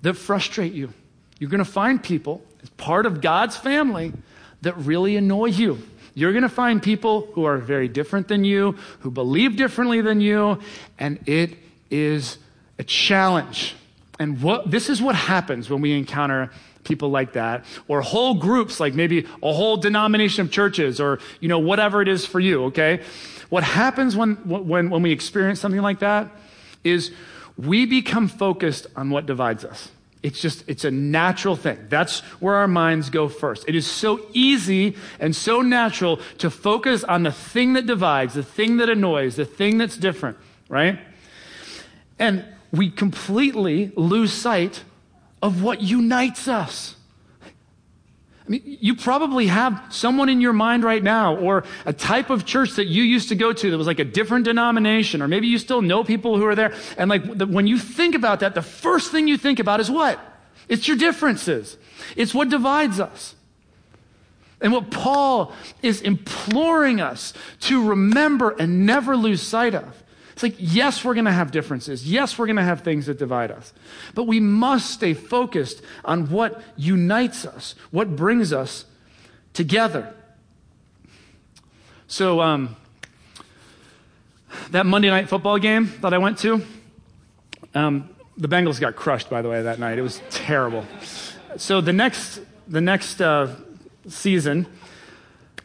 that 0.01 0.13
frustrate 0.13 0.73
you. 0.73 0.93
You're 1.39 1.49
going 1.49 1.63
to 1.63 1.69
find 1.69 2.01
people 2.01 2.41
as 2.63 2.69
part 2.71 3.05
of 3.05 3.21
God's 3.21 3.57
family 3.57 4.13
that 4.61 4.77
really 4.77 5.17
annoy 5.17 5.47
you. 5.47 5.81
You're 6.13 6.31
going 6.31 6.43
to 6.43 6.49
find 6.49 6.81
people 6.81 7.29
who 7.33 7.43
are 7.43 7.57
very 7.57 7.87
different 7.87 8.27
than 8.27 8.43
you, 8.43 8.75
who 9.01 9.11
believe 9.11 9.55
differently 9.55 10.01
than 10.01 10.19
you, 10.19 10.59
and 10.97 11.19
it 11.27 11.57
is 11.91 12.39
a 12.79 12.83
challenge. 12.83 13.75
And 14.19 14.41
what, 14.41 14.69
this 14.71 14.89
is 14.89 15.01
what 15.01 15.15
happens 15.15 15.69
when 15.69 15.81
we 15.81 15.97
encounter 15.97 16.51
people 16.83 17.09
like 17.09 17.33
that 17.33 17.65
or 17.87 18.01
whole 18.01 18.33
groups 18.33 18.79
like 18.79 18.93
maybe 18.93 19.25
a 19.43 19.53
whole 19.53 19.75
denomination 19.77 20.45
of 20.45 20.51
churches 20.51 21.01
or 21.01 21.19
you 21.41 21.49
know 21.49 21.59
whatever 21.59 22.01
it 22.01 22.07
is 22.07 22.25
for 22.25 22.39
you 22.39 22.65
okay? 22.65 23.01
What 23.49 23.63
happens 23.63 24.15
when 24.15 24.35
when 24.47 24.89
when 24.89 25.01
we 25.01 25.11
experience 25.11 25.59
something 25.59 25.81
like 25.81 25.99
that 25.99 26.29
is 26.83 27.11
we 27.57 27.85
become 27.85 28.27
focused 28.27 28.87
on 28.95 29.09
what 29.09 29.25
divides 29.25 29.65
us. 29.65 29.91
It's 30.23 30.41
just 30.41 30.63
it's 30.67 30.85
a 30.85 30.91
natural 30.91 31.55
thing. 31.55 31.87
That's 31.89 32.19
where 32.39 32.55
our 32.55 32.67
minds 32.67 33.09
go 33.09 33.29
first. 33.29 33.65
It 33.67 33.75
is 33.75 33.85
so 33.85 34.21
easy 34.33 34.95
and 35.19 35.35
so 35.35 35.61
natural 35.61 36.19
to 36.39 36.49
focus 36.49 37.03
on 37.03 37.23
the 37.23 37.31
thing 37.31 37.73
that 37.73 37.85
divides 37.85 38.33
the 38.33 38.43
thing 38.43 38.77
that 38.77 38.89
annoys 38.89 39.35
the 39.35 39.45
thing 39.45 39.77
that's 39.77 39.97
different 39.97 40.37
right? 40.69 40.99
And 42.19 42.45
we 42.77 42.89
completely 42.89 43.91
lose 43.95 44.31
sight 44.31 44.83
of 45.41 45.63
what 45.63 45.81
unites 45.81 46.47
us. 46.47 46.95
I 47.43 48.49
mean, 48.49 48.77
you 48.79 48.95
probably 48.95 49.47
have 49.47 49.83
someone 49.89 50.29
in 50.29 50.39
your 50.39 50.53
mind 50.53 50.85
right 50.85 51.03
now, 51.03 51.35
or 51.35 51.65
a 51.85 51.91
type 51.91 52.29
of 52.29 52.45
church 52.45 52.75
that 52.75 52.85
you 52.85 53.03
used 53.03 53.27
to 53.29 53.35
go 53.35 53.51
to 53.51 53.71
that 53.71 53.77
was 53.77 53.87
like 53.87 53.99
a 53.99 54.05
different 54.05 54.45
denomination, 54.45 55.21
or 55.21 55.27
maybe 55.27 55.47
you 55.47 55.57
still 55.57 55.81
know 55.81 56.03
people 56.03 56.37
who 56.37 56.45
are 56.45 56.55
there. 56.55 56.73
And 56.97 57.09
like, 57.09 57.25
when 57.25 57.67
you 57.67 57.77
think 57.77 58.15
about 58.15 58.39
that, 58.39 58.55
the 58.55 58.61
first 58.61 59.11
thing 59.11 59.27
you 59.27 59.37
think 59.37 59.59
about 59.59 59.81
is 59.81 59.91
what? 59.91 60.17
It's 60.69 60.87
your 60.87 60.95
differences. 60.95 61.77
It's 62.15 62.33
what 62.33 62.47
divides 62.47 63.01
us. 63.01 63.35
And 64.61 64.71
what 64.71 64.91
Paul 64.91 65.53
is 65.81 66.01
imploring 66.01 67.01
us 67.01 67.33
to 67.61 67.85
remember 67.85 68.51
and 68.51 68.85
never 68.85 69.17
lose 69.17 69.41
sight 69.41 69.75
of 69.75 70.03
It's 70.37 70.43
like, 70.43 70.55
yes, 70.59 71.03
we're 71.03 71.15
going 71.15 71.25
to 71.25 71.31
have 71.31 71.49
differences. 71.49 72.07
Yes, 72.07 72.37
we're 72.37 72.45
going 72.45 72.57
to 72.57 72.63
have 72.63 72.81
things 72.81 73.07
that 73.07 73.17
divide 73.17 73.49
us. 73.49 73.73
But 74.13 74.25
we 74.25 74.39
must 74.39 74.91
stay 74.91 75.15
focused 75.15 75.81
on 76.05 76.29
what 76.29 76.61
unites 76.75 77.43
us, 77.43 77.73
what 77.89 78.15
brings 78.15 78.53
us 78.53 78.85
together. 79.53 80.13
So, 82.05 82.39
um, 82.39 82.75
that 84.69 84.85
Monday 84.85 85.09
night 85.09 85.27
football 85.27 85.57
game 85.57 85.91
that 86.01 86.13
I 86.13 86.19
went 86.19 86.37
to, 86.37 86.63
um, 87.73 88.07
the 88.37 88.47
Bengals 88.47 88.79
got 88.79 88.95
crushed, 88.95 89.31
by 89.31 89.41
the 89.41 89.49
way, 89.49 89.63
that 89.63 89.79
night. 89.79 89.97
It 89.97 90.03
was 90.03 90.21
terrible. 90.29 90.85
So 91.55 91.81
the 91.81 91.93
next, 91.93 92.41
the 92.67 92.79
next 92.79 93.21
uh, 93.21 93.55
season, 94.07 94.67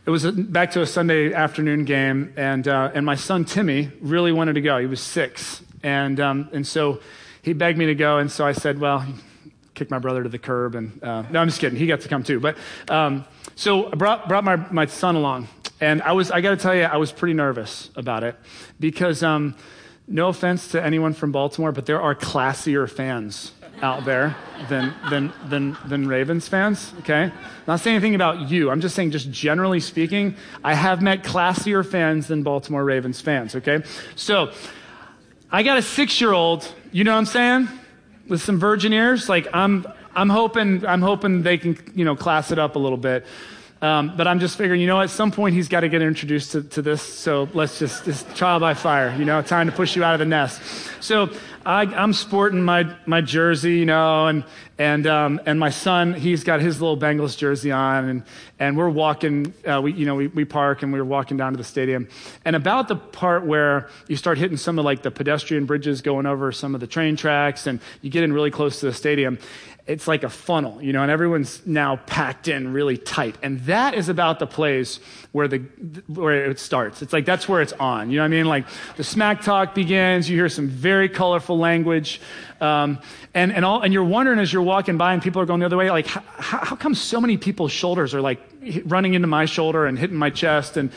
it 0.04 0.10
was 0.10 0.28
back 0.28 0.72
to 0.72 0.82
a 0.82 0.86
Sunday 0.86 1.32
afternoon 1.32 1.84
game, 1.84 2.32
and, 2.36 2.66
uh, 2.66 2.90
and 2.92 3.06
my 3.06 3.14
son 3.14 3.44
Timmy 3.44 3.90
really 4.00 4.32
wanted 4.32 4.54
to 4.54 4.60
go. 4.60 4.78
He 4.78 4.86
was 4.86 5.00
six. 5.00 5.62
And, 5.84 6.18
um, 6.18 6.48
and 6.52 6.66
so 6.66 7.00
he 7.42 7.52
begged 7.52 7.78
me 7.78 7.86
to 7.86 7.94
go, 7.94 8.18
and 8.18 8.30
so 8.30 8.44
I 8.44 8.50
said, 8.50 8.80
well, 8.80 9.06
kick 9.74 9.90
my 9.90 10.00
brother 10.00 10.24
to 10.24 10.28
the 10.28 10.40
curb. 10.40 10.74
And 10.74 11.02
uh, 11.04 11.22
no, 11.30 11.40
I'm 11.40 11.46
just 11.46 11.60
kidding. 11.60 11.78
He 11.78 11.86
got 11.86 12.00
to 12.00 12.08
come 12.08 12.24
too. 12.24 12.40
But 12.40 12.56
um, 12.88 13.24
so 13.54 13.92
I 13.92 13.94
brought, 13.94 14.26
brought 14.26 14.42
my, 14.42 14.56
my 14.56 14.86
son 14.86 15.14
along. 15.14 15.46
And 15.80 16.02
I 16.02 16.12
was, 16.12 16.32
I 16.32 16.40
got 16.40 16.50
to 16.50 16.56
tell 16.56 16.74
you, 16.74 16.82
I 16.82 16.96
was 16.96 17.12
pretty 17.12 17.34
nervous 17.34 17.90
about 17.94 18.24
it 18.24 18.36
because, 18.80 19.22
um, 19.22 19.54
no 20.08 20.28
offense 20.28 20.72
to 20.72 20.84
anyone 20.84 21.14
from 21.14 21.30
Baltimore, 21.30 21.70
but 21.70 21.86
there 21.86 22.02
are 22.02 22.14
classier 22.14 22.90
fans 22.90 23.52
out 23.82 24.04
there 24.04 24.36
than, 24.68 24.94
than, 25.10 25.32
than, 25.48 25.76
than 25.86 26.06
Ravens 26.06 26.46
fans, 26.48 26.94
okay? 27.00 27.32
Not 27.66 27.80
saying 27.80 27.96
anything 27.96 28.14
about 28.14 28.48
you. 28.48 28.70
I'm 28.70 28.80
just 28.80 28.94
saying, 28.94 29.10
just 29.10 29.30
generally 29.30 29.80
speaking, 29.80 30.36
I 30.62 30.74
have 30.74 31.02
met 31.02 31.24
classier 31.24 31.84
fans 31.84 32.28
than 32.28 32.42
Baltimore 32.44 32.84
Ravens 32.84 33.20
fans, 33.20 33.56
okay? 33.56 33.82
So, 34.14 34.52
I 35.54 35.62
got 35.62 35.76
a 35.76 35.82
six 35.82 36.18
year 36.18 36.32
old, 36.32 36.66
you 36.92 37.04
know 37.04 37.12
what 37.12 37.18
I'm 37.18 37.26
saying? 37.26 37.68
With 38.26 38.40
some 38.40 38.58
virgin 38.58 38.94
ears. 38.94 39.28
Like, 39.28 39.48
I'm, 39.52 39.86
I'm 40.14 40.30
hoping, 40.30 40.86
I'm 40.86 41.02
hoping 41.02 41.42
they 41.42 41.58
can, 41.58 41.76
you 41.94 42.06
know, 42.06 42.16
class 42.16 42.50
it 42.52 42.58
up 42.58 42.76
a 42.76 42.78
little 42.78 42.96
bit. 42.96 43.26
Um, 43.82 44.16
but 44.16 44.28
I'm 44.28 44.38
just 44.38 44.56
figuring, 44.56 44.80
you 44.80 44.86
know, 44.86 45.00
at 45.00 45.10
some 45.10 45.32
point 45.32 45.56
he's 45.56 45.66
got 45.66 45.80
to 45.80 45.88
get 45.88 46.02
introduced 46.02 46.52
to, 46.52 46.62
to 46.62 46.82
this. 46.82 47.02
So 47.02 47.48
let's 47.52 47.80
just, 47.80 48.04
just 48.04 48.34
trial 48.36 48.60
by 48.60 48.74
fire, 48.74 49.14
you 49.18 49.24
know, 49.24 49.42
time 49.42 49.66
to 49.66 49.72
push 49.72 49.96
you 49.96 50.04
out 50.04 50.14
of 50.14 50.20
the 50.20 50.24
nest. 50.24 50.62
So 51.00 51.30
I, 51.64 51.84
am 52.02 52.12
sporting 52.12 52.62
my, 52.62 52.94
my 53.06 53.20
jersey, 53.20 53.78
you 53.78 53.86
know, 53.86 54.26
and, 54.26 54.44
and, 54.78 55.06
um, 55.06 55.40
and 55.46 55.60
my 55.60 55.70
son, 55.70 56.14
he's 56.14 56.42
got 56.44 56.60
his 56.60 56.80
little 56.80 56.96
Bengals 56.96 57.36
jersey 57.36 57.70
on 57.70 58.08
and, 58.08 58.22
and 58.58 58.76
we're 58.76 58.88
walking, 58.88 59.54
uh, 59.66 59.80
we, 59.82 59.92
you 59.92 60.06
know, 60.06 60.16
we, 60.16 60.26
we 60.28 60.44
park 60.44 60.82
and 60.82 60.92
we 60.92 60.98
were 60.98 61.04
walking 61.04 61.36
down 61.36 61.52
to 61.52 61.56
the 61.56 61.64
stadium. 61.64 62.08
And 62.44 62.56
about 62.56 62.88
the 62.88 62.96
part 62.96 63.44
where 63.44 63.88
you 64.08 64.16
start 64.16 64.38
hitting 64.38 64.56
some 64.56 64.78
of 64.78 64.84
like 64.84 65.02
the 65.02 65.10
pedestrian 65.10 65.66
bridges 65.66 66.02
going 66.02 66.26
over 66.26 66.50
some 66.52 66.74
of 66.74 66.80
the 66.80 66.86
train 66.86 67.16
tracks 67.16 67.66
and 67.66 67.80
you 68.00 68.10
get 68.10 68.24
in 68.24 68.32
really 68.32 68.50
close 68.50 68.80
to 68.80 68.86
the 68.86 68.94
stadium 68.94 69.38
it's 69.86 70.06
like 70.06 70.22
a 70.22 70.30
funnel, 70.30 70.80
you 70.80 70.92
know, 70.92 71.02
and 71.02 71.10
everyone's 71.10 71.66
now 71.66 71.96
packed 71.96 72.46
in 72.46 72.72
really 72.72 72.96
tight. 72.96 73.36
And 73.42 73.60
that 73.60 73.94
is 73.94 74.08
about 74.08 74.38
the 74.38 74.46
place 74.46 75.00
where 75.32 75.48
the 75.48 75.58
where 76.06 76.50
it 76.50 76.60
starts. 76.60 77.02
It's 77.02 77.12
like 77.12 77.24
that's 77.24 77.48
where 77.48 77.60
it's 77.60 77.72
on. 77.74 78.10
You 78.10 78.16
know 78.16 78.22
what 78.22 78.26
I 78.26 78.28
mean? 78.28 78.46
Like 78.46 78.66
the 78.96 79.04
smack 79.04 79.42
talk 79.42 79.74
begins. 79.74 80.30
You 80.30 80.36
hear 80.36 80.48
some 80.48 80.68
very 80.68 81.08
colorful 81.08 81.51
language, 81.58 82.20
um, 82.60 82.98
and 83.34 83.52
and 83.52 83.64
all, 83.64 83.80
and 83.80 83.92
you're 83.92 84.04
wondering 84.04 84.38
as 84.38 84.52
you're 84.52 84.62
walking 84.62 84.98
by 84.98 85.12
and 85.12 85.22
people 85.22 85.40
are 85.42 85.46
going 85.46 85.60
the 85.60 85.66
other 85.66 85.76
way, 85.76 85.90
like 85.90 86.06
how, 86.06 86.22
how 86.36 86.76
come 86.76 86.94
so 86.94 87.20
many 87.20 87.36
people's 87.36 87.72
shoulders 87.72 88.14
are 88.14 88.20
like 88.20 88.40
running 88.84 89.14
into 89.14 89.28
my 89.28 89.44
shoulder 89.44 89.86
and 89.86 89.98
hitting 89.98 90.16
my 90.16 90.30
chest 90.30 90.76
and 90.76 90.90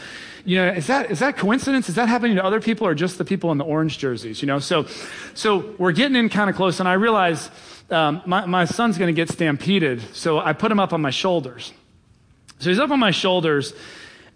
you 0.46 0.58
know, 0.58 0.68
is 0.68 0.86
that, 0.88 1.10
is 1.10 1.20
that 1.20 1.38
coincidence? 1.38 1.90
Is 1.90 1.96
that 1.96 2.08
happening 2.08 2.36
to 2.36 2.46
other 2.46 2.62
people 2.62 2.86
or 2.86 2.94
just 2.94 3.18
the 3.18 3.26
people 3.26 3.52
in 3.52 3.58
the 3.58 3.66
orange 3.66 3.98
jerseys? 3.98 4.44
You 4.44 4.46
know, 4.46 4.60
so, 4.60 4.86
so 5.34 5.74
we're 5.80 5.92
getting 5.92 6.16
in 6.16 6.30
kind 6.30 6.52
of 6.52 6.56
close 6.56 6.80
and 6.80 6.88
I 6.88 6.94
realize, 6.94 7.50
um, 7.90 8.22
my, 8.26 8.46
my 8.46 8.66
son's 8.66 8.98
going 8.98 9.14
to 9.14 9.20
get 9.20 9.30
stampeded. 9.30 10.02
So 10.16 10.40
I 10.40 10.54
put 10.54 10.72
him 10.72 10.80
up 10.80 10.94
on 10.94 11.02
my 11.02 11.10
shoulders. 11.10 11.74
So 12.60 12.70
he's 12.70 12.80
up 12.80 12.92
on 12.92 13.00
my 13.00 13.12
shoulders, 13.12 13.74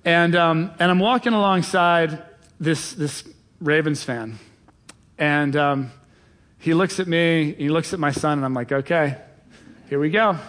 and, 0.03 0.35
um, 0.35 0.71
and 0.77 0.91
I'm 0.91 0.99
walking 0.99 1.33
alongside 1.33 2.21
this, 2.59 2.93
this 2.93 3.23
Ravens 3.61 4.03
fan. 4.03 4.37
And 5.17 5.55
um, 5.55 5.91
he 6.59 6.73
looks 6.73 6.99
at 6.99 7.07
me, 7.07 7.53
he 7.57 7.69
looks 7.69 7.93
at 7.93 7.99
my 7.99 8.11
son, 8.11 8.37
and 8.39 8.45
I'm 8.45 8.53
like, 8.53 8.71
okay, 8.71 9.17
here 9.89 9.99
we 9.99 10.09
go. 10.09 10.37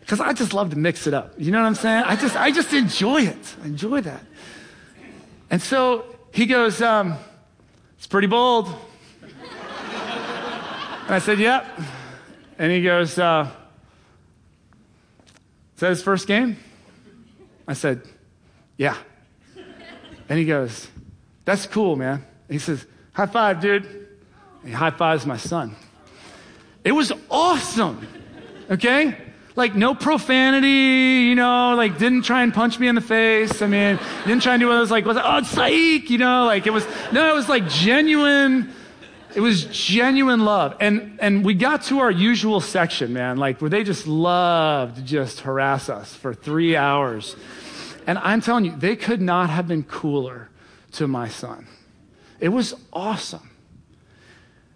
Because 0.00 0.20
I 0.20 0.32
just 0.32 0.52
love 0.52 0.70
to 0.70 0.76
mix 0.76 1.06
it 1.06 1.14
up. 1.14 1.34
You 1.38 1.52
know 1.52 1.60
what 1.60 1.68
I'm 1.68 1.76
saying? 1.76 2.02
I 2.04 2.16
just, 2.16 2.34
I 2.34 2.50
just 2.50 2.72
enjoy 2.72 3.22
it. 3.22 3.56
I 3.62 3.66
enjoy 3.66 4.00
that. 4.00 4.24
And 5.50 5.62
so 5.62 6.04
he 6.32 6.46
goes, 6.46 6.82
um, 6.82 7.14
it's 7.96 8.08
pretty 8.08 8.26
bold. 8.26 8.74
And 11.10 11.16
I 11.16 11.18
said, 11.18 11.40
Yep. 11.40 11.66
And 12.56 12.70
he 12.70 12.82
goes, 12.82 13.18
uh, 13.18 13.50
Is 15.74 15.80
that 15.80 15.90
his 15.90 16.02
first 16.04 16.28
game? 16.28 16.56
I 17.66 17.72
said, 17.72 18.02
Yeah. 18.76 18.96
And 20.28 20.38
he 20.38 20.44
goes, 20.44 20.86
That's 21.44 21.66
cool, 21.66 21.96
man. 21.96 22.24
And 22.48 22.52
he 22.52 22.60
says, 22.60 22.86
High 23.12 23.26
five, 23.26 23.60
dude. 23.60 24.08
And 24.64 24.74
high 24.74 24.90
fives 24.90 25.26
my 25.26 25.36
son. 25.36 25.74
It 26.84 26.92
was 26.92 27.12
awesome. 27.30 28.06
Okay? 28.70 29.16
Like, 29.56 29.74
no 29.74 29.94
profanity, 29.94 31.28
you 31.28 31.34
know, 31.34 31.74
like, 31.74 31.98
didn't 31.98 32.22
try 32.22 32.42
and 32.42 32.54
punch 32.54 32.78
me 32.78 32.88
in 32.88 32.94
the 32.94 33.00
face. 33.00 33.62
I 33.62 33.66
mean, 33.66 33.98
didn't 34.24 34.42
try 34.42 34.54
and 34.54 34.60
do 34.60 34.68
what 34.68 34.76
I 34.76 34.80
was 34.80 34.90
like, 34.90 35.04
was, 35.04 35.16
oh, 35.20 35.38
it's 35.38 35.50
psych, 35.50 36.08
you 36.08 36.18
know, 36.18 36.44
like, 36.44 36.66
it 36.66 36.72
was, 36.72 36.86
no, 37.12 37.30
it 37.30 37.34
was 37.34 37.48
like 37.48 37.68
genuine 37.68 38.72
it 39.34 39.40
was 39.40 39.64
genuine 39.66 40.44
love. 40.44 40.76
And, 40.80 41.18
and 41.20 41.44
we 41.44 41.54
got 41.54 41.82
to 41.84 42.00
our 42.00 42.10
usual 42.10 42.60
section, 42.60 43.12
man, 43.12 43.36
like 43.36 43.60
where 43.60 43.70
they 43.70 43.84
just 43.84 44.06
loved 44.06 44.96
to 44.96 45.02
just 45.02 45.40
harass 45.40 45.88
us 45.88 46.14
for 46.14 46.34
three 46.34 46.76
hours. 46.76 47.36
And 48.06 48.18
I'm 48.18 48.40
telling 48.40 48.64
you, 48.64 48.76
they 48.76 48.96
could 48.96 49.20
not 49.20 49.50
have 49.50 49.68
been 49.68 49.84
cooler 49.84 50.48
to 50.92 51.06
my 51.06 51.28
son. 51.28 51.66
It 52.40 52.48
was 52.48 52.74
awesome. 52.92 53.48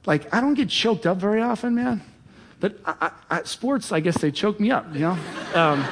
Like, 0.07 0.33
I 0.35 0.41
don't 0.41 0.55
get 0.55 0.69
choked 0.69 1.07
up 1.07 1.19
very 1.19 1.41
often, 1.41 1.75
man. 1.75 2.03
But 2.61 2.79
I, 2.85 3.11
I, 3.31 3.43
sports, 3.43 3.91
I 3.91 4.01
guess 4.01 4.19
they 4.19 4.31
choke 4.31 4.61
me 4.61 4.71
up, 4.71 4.93
you 4.95 5.01
know? 5.01 5.19
Um, 5.55 5.85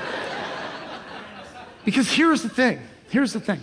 because 1.84 2.12
here's 2.12 2.42
the 2.42 2.48
thing. 2.48 2.80
Here's 3.10 3.32
the 3.32 3.40
thing. 3.40 3.60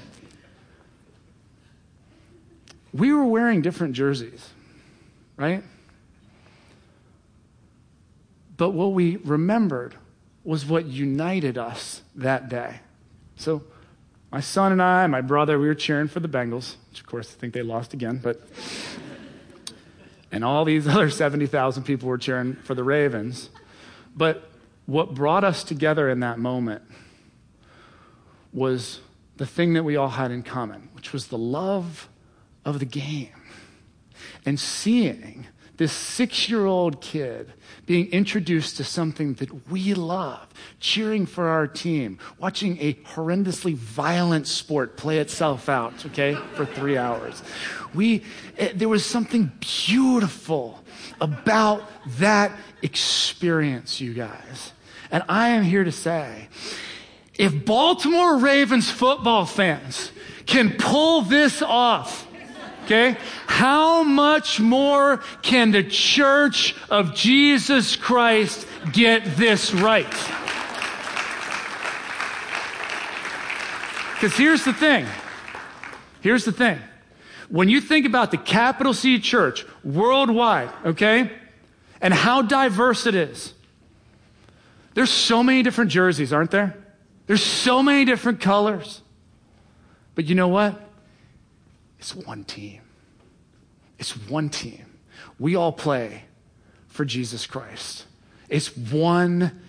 We 2.91 3.13
were 3.13 3.25
wearing 3.25 3.61
different 3.61 3.93
jerseys 3.93 4.49
right? 5.39 5.63
But 8.57 8.71
what 8.71 8.91
we 8.91 9.15
remembered 9.15 9.95
was 10.43 10.65
what 10.65 10.85
united 10.85 11.57
us 11.57 12.01
that 12.15 12.49
day. 12.49 12.81
So, 13.37 13.63
my 14.31 14.39
son 14.39 14.71
and 14.71 14.81
I, 14.81 15.07
my 15.07 15.21
brother, 15.21 15.59
we 15.59 15.67
were 15.67 15.75
cheering 15.75 16.07
for 16.07 16.19
the 16.19 16.27
Bengals, 16.27 16.75
which 16.89 16.99
of 17.01 17.07
course 17.07 17.33
I 17.35 17.39
think 17.39 17.53
they 17.53 17.63
lost 17.63 17.93
again, 17.93 18.19
but. 18.21 18.41
and 20.31 20.43
all 20.43 20.65
these 20.65 20.87
other 20.87 21.09
70,000 21.09 21.83
people 21.83 22.07
were 22.07 22.17
cheering 22.17 22.55
for 22.55 22.75
the 22.75 22.83
Ravens. 22.83 23.49
But 24.15 24.49
what 24.85 25.13
brought 25.13 25.43
us 25.43 25.63
together 25.63 26.09
in 26.09 26.19
that 26.19 26.39
moment 26.39 26.83
was 28.51 28.99
the 29.37 29.45
thing 29.45 29.73
that 29.73 29.83
we 29.83 29.95
all 29.95 30.09
had 30.09 30.31
in 30.31 30.43
common, 30.43 30.89
which 30.93 31.13
was 31.13 31.27
the 31.27 31.37
love 31.37 32.09
of 32.65 32.79
the 32.79 32.85
game 32.85 33.29
and 34.45 34.59
seeing 34.59 35.47
this 35.79 35.93
six 35.93 36.49
year 36.49 36.65
old 36.65 36.99
kid 36.99 37.53
being 37.85 38.11
introduced 38.11 38.75
to 38.75 38.83
something 38.83 39.33
that 39.35 39.69
we 39.69 39.93
love, 39.93 40.45
cheering 40.81 41.25
for 41.25 41.47
our 41.47 41.67
team, 41.67 42.19
watching 42.37 42.77
a 42.81 42.93
horrendously 42.95 43.73
violent 43.73 44.45
sport 44.45 44.97
play 44.97 45.19
itself 45.19 45.69
out, 45.69 46.05
okay, 46.07 46.37
for 46.53 46.65
three 46.65 46.97
hours. 46.97 47.41
We, 47.95 48.15
it, 48.15 48.23
eh, 48.57 48.71
there 48.75 48.89
was 48.89 49.05
something 49.05 49.53
beautiful 49.61 50.83
about 51.21 51.89
that 52.19 52.51
experience, 52.81 54.01
you 54.01 54.13
guys. 54.13 54.73
And 55.11 55.23
I 55.29 55.49
am 55.49 55.63
here 55.63 55.85
to 55.85 55.93
say, 55.93 56.49
if 57.35 57.63
Baltimore 57.63 58.37
Ravens 58.37 58.91
football 58.91 59.45
fans 59.45 60.11
can 60.45 60.75
pull 60.77 61.21
this 61.21 61.61
off, 61.61 62.27
Okay? 62.89 63.19
How 63.45 64.01
much 64.01 64.59
more 64.59 65.17
can 65.43 65.69
the 65.69 65.83
church 65.83 66.75
of 66.89 67.13
Jesus 67.13 67.95
Christ 67.95 68.65
get 68.91 69.37
this 69.37 69.71
right? 69.75 70.09
Because 74.15 74.35
here's 74.35 74.65
the 74.65 74.73
thing. 74.73 75.05
Here's 76.21 76.45
the 76.45 76.51
thing. 76.51 76.79
When 77.49 77.69
you 77.69 77.79
think 77.79 78.07
about 78.07 78.31
the 78.31 78.37
capital 78.37 78.95
C 78.95 79.19
church 79.19 79.67
worldwide, 79.83 80.71
okay, 80.83 81.31
and 82.01 82.11
how 82.11 82.41
diverse 82.41 83.05
it 83.05 83.13
is, 83.13 83.53
there's 84.95 85.11
so 85.11 85.43
many 85.43 85.61
different 85.61 85.91
jerseys, 85.91 86.33
aren't 86.33 86.49
there? 86.49 86.75
There's 87.27 87.43
so 87.43 87.83
many 87.83 88.03
different 88.03 88.41
colors. 88.41 89.03
But 90.15 90.25
you 90.25 90.33
know 90.33 90.47
what? 90.47 90.88
It's 91.99 92.15
one 92.15 92.43
team. 92.43 92.81
It's 93.97 94.11
one 94.29 94.49
team. 94.49 94.85
We 95.37 95.55
all 95.55 95.71
play 95.71 96.23
for 96.87 97.05
Jesus 97.05 97.45
Christ. 97.45 98.05
It's 98.47 98.75
one 98.75 99.61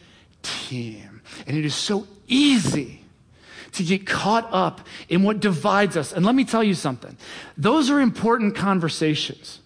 team. 0.43 1.23
And 1.47 1.57
it 1.57 1.65
is 1.65 1.75
so 1.75 2.07
easy 2.29 3.05
to 3.73 3.85
get 3.85 4.07
caught 4.07 4.49
up 4.53 4.87
in 5.09 5.23
what 5.23 5.41
divides 5.41 5.97
us. 5.97 6.13
And 6.13 6.25
let 6.25 6.35
me 6.35 6.45
tell 6.45 6.65
you 6.65 6.75
something 6.75 7.17
those 7.57 7.91
are 7.91 8.01
important 8.01 8.55
conversations. 8.55 9.61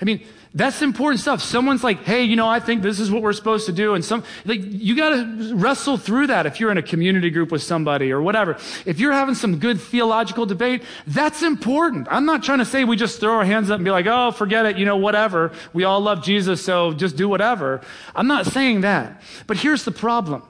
I 0.00 0.04
mean, 0.04 0.22
that's 0.54 0.82
important 0.82 1.20
stuff. 1.20 1.42
Someone's 1.42 1.84
like, 1.84 2.04
hey, 2.04 2.24
you 2.24 2.34
know, 2.34 2.48
I 2.48 2.58
think 2.58 2.82
this 2.82 2.98
is 2.98 3.10
what 3.10 3.22
we're 3.22 3.34
supposed 3.34 3.66
to 3.66 3.72
do. 3.72 3.94
And 3.94 4.04
some, 4.04 4.24
like, 4.44 4.60
you 4.62 4.96
got 4.96 5.10
to 5.10 5.54
wrestle 5.54 5.96
through 5.96 6.28
that 6.28 6.46
if 6.46 6.58
you're 6.58 6.72
in 6.72 6.78
a 6.78 6.82
community 6.82 7.30
group 7.30 7.52
with 7.52 7.62
somebody 7.62 8.10
or 8.10 8.20
whatever. 8.20 8.56
If 8.84 8.98
you're 8.98 9.12
having 9.12 9.36
some 9.36 9.58
good 9.58 9.80
theological 9.80 10.46
debate, 10.46 10.82
that's 11.06 11.42
important. 11.42 12.08
I'm 12.10 12.24
not 12.24 12.42
trying 12.42 12.58
to 12.58 12.64
say 12.64 12.82
we 12.82 12.96
just 12.96 13.20
throw 13.20 13.34
our 13.34 13.44
hands 13.44 13.70
up 13.70 13.76
and 13.76 13.84
be 13.84 13.92
like, 13.92 14.06
oh, 14.06 14.32
forget 14.32 14.66
it, 14.66 14.76
you 14.76 14.86
know, 14.86 14.96
whatever. 14.96 15.52
We 15.72 15.84
all 15.84 16.00
love 16.00 16.24
Jesus, 16.24 16.64
so 16.64 16.94
just 16.94 17.16
do 17.16 17.28
whatever. 17.28 17.80
I'm 18.16 18.26
not 18.26 18.46
saying 18.46 18.80
that. 18.80 19.22
But 19.46 19.58
here's 19.58 19.84
the 19.84 19.92
problem 19.92 20.42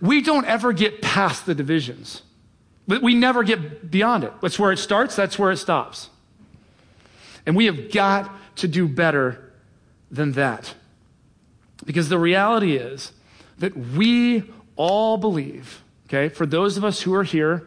we 0.00 0.20
don't 0.20 0.44
ever 0.44 0.72
get 0.72 1.00
past 1.00 1.46
the 1.46 1.54
divisions, 1.54 2.22
we 2.86 3.14
never 3.14 3.44
get 3.44 3.90
beyond 3.90 4.24
it. 4.24 4.32
That's 4.42 4.58
where 4.58 4.72
it 4.72 4.78
starts, 4.78 5.16
that's 5.16 5.38
where 5.38 5.50
it 5.52 5.56
stops. 5.56 6.10
And 7.46 7.56
we 7.56 7.64
have 7.64 7.90
got 7.90 8.30
to 8.58 8.68
do 8.68 8.86
better 8.86 9.52
than 10.10 10.32
that. 10.32 10.74
Because 11.84 12.08
the 12.08 12.18
reality 12.18 12.76
is 12.76 13.12
that 13.58 13.76
we 13.76 14.44
all 14.76 15.16
believe, 15.16 15.82
okay, 16.06 16.28
for 16.28 16.46
those 16.46 16.76
of 16.76 16.84
us 16.84 17.02
who 17.02 17.14
are 17.14 17.24
here 17.24 17.66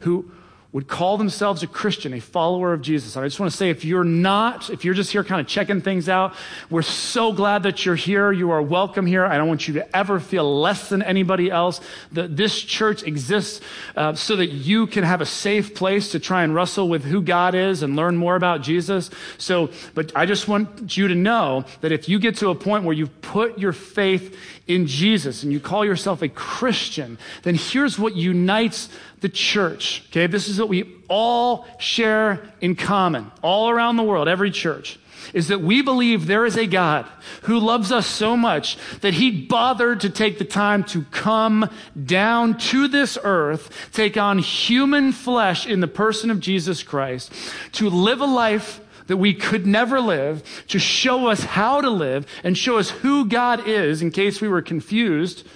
who 0.00 0.30
would 0.72 0.88
call 0.88 1.16
themselves 1.16 1.62
a 1.62 1.66
Christian, 1.66 2.12
a 2.12 2.20
follower 2.20 2.72
of 2.72 2.82
Jesus. 2.82 3.16
I 3.16 3.24
just 3.24 3.40
want 3.40 3.50
to 3.50 3.56
say 3.56 3.70
if 3.70 3.84
you're 3.84 4.04
not, 4.04 4.68
if 4.68 4.84
you're 4.84 4.94
just 4.94 5.12
here 5.12 5.24
kind 5.24 5.40
of 5.40 5.46
checking 5.46 5.80
things 5.80 6.08
out, 6.08 6.34
we're 6.68 6.82
so 6.82 7.32
glad 7.32 7.62
that 7.62 7.86
you're 7.86 7.94
here. 7.94 8.32
You 8.32 8.50
are 8.50 8.60
welcome 8.60 9.06
here. 9.06 9.24
I 9.24 9.38
don't 9.38 9.48
want 9.48 9.68
you 9.68 9.74
to 9.74 9.96
ever 9.96 10.20
feel 10.20 10.60
less 10.60 10.88
than 10.88 11.02
anybody 11.02 11.50
else. 11.50 11.80
That 12.12 12.36
this 12.36 12.60
church 12.60 13.04
exists 13.04 13.60
uh, 13.96 14.14
so 14.14 14.36
that 14.36 14.48
you 14.48 14.86
can 14.86 15.04
have 15.04 15.20
a 15.20 15.26
safe 15.26 15.74
place 15.74 16.10
to 16.12 16.20
try 16.20 16.42
and 16.42 16.54
wrestle 16.54 16.88
with 16.88 17.04
who 17.04 17.22
God 17.22 17.54
is 17.54 17.82
and 17.82 17.96
learn 17.96 18.16
more 18.16 18.36
about 18.36 18.62
Jesus. 18.62 19.10
So, 19.38 19.70
but 19.94 20.12
I 20.16 20.26
just 20.26 20.48
want 20.48 20.96
you 20.96 21.08
to 21.08 21.14
know 21.14 21.64
that 21.80 21.92
if 21.92 22.08
you 22.08 22.18
get 22.18 22.36
to 22.36 22.50
a 22.50 22.54
point 22.54 22.84
where 22.84 22.94
you've 22.94 23.20
put 23.22 23.58
your 23.58 23.72
faith 23.72 24.36
in 24.66 24.86
Jesus 24.86 25.42
and 25.42 25.52
you 25.52 25.60
call 25.60 25.84
yourself 25.84 26.22
a 26.22 26.28
Christian, 26.28 27.18
then 27.44 27.54
here's 27.54 27.98
what 27.98 28.16
unites 28.16 28.88
the 29.20 29.28
church. 29.28 30.04
Okay, 30.10 30.26
this 30.26 30.48
is 30.48 30.60
what 30.66 30.70
we 30.70 30.96
all 31.08 31.64
share 31.78 32.42
in 32.60 32.74
common, 32.74 33.30
all 33.40 33.70
around 33.70 33.96
the 33.96 34.02
world, 34.02 34.26
every 34.26 34.50
church, 34.50 34.98
is 35.32 35.46
that 35.46 35.60
we 35.60 35.80
believe 35.80 36.26
there 36.26 36.44
is 36.44 36.56
a 36.56 36.66
God 36.66 37.06
who 37.42 37.60
loves 37.60 37.92
us 37.92 38.04
so 38.04 38.36
much 38.36 38.76
that 39.00 39.14
he 39.14 39.30
bothered 39.30 40.00
to 40.00 40.10
take 40.10 40.38
the 40.38 40.44
time 40.44 40.82
to 40.82 41.04
come 41.12 41.70
down 42.04 42.58
to 42.58 42.88
this 42.88 43.16
earth, 43.22 43.90
take 43.92 44.16
on 44.16 44.38
human 44.38 45.12
flesh 45.12 45.68
in 45.68 45.78
the 45.78 45.86
person 45.86 46.32
of 46.32 46.40
Jesus 46.40 46.82
Christ, 46.82 47.32
to 47.72 47.88
live 47.88 48.20
a 48.20 48.26
life 48.26 48.80
that 49.06 49.18
we 49.18 49.34
could 49.34 49.68
never 49.68 50.00
live, 50.00 50.64
to 50.66 50.80
show 50.80 51.28
us 51.28 51.44
how 51.44 51.80
to 51.80 51.90
live 51.90 52.26
and 52.42 52.58
show 52.58 52.78
us 52.78 52.90
who 52.90 53.24
God 53.24 53.68
is 53.68 54.02
in 54.02 54.10
case 54.10 54.40
we 54.40 54.48
were 54.48 54.62
confused, 54.62 55.46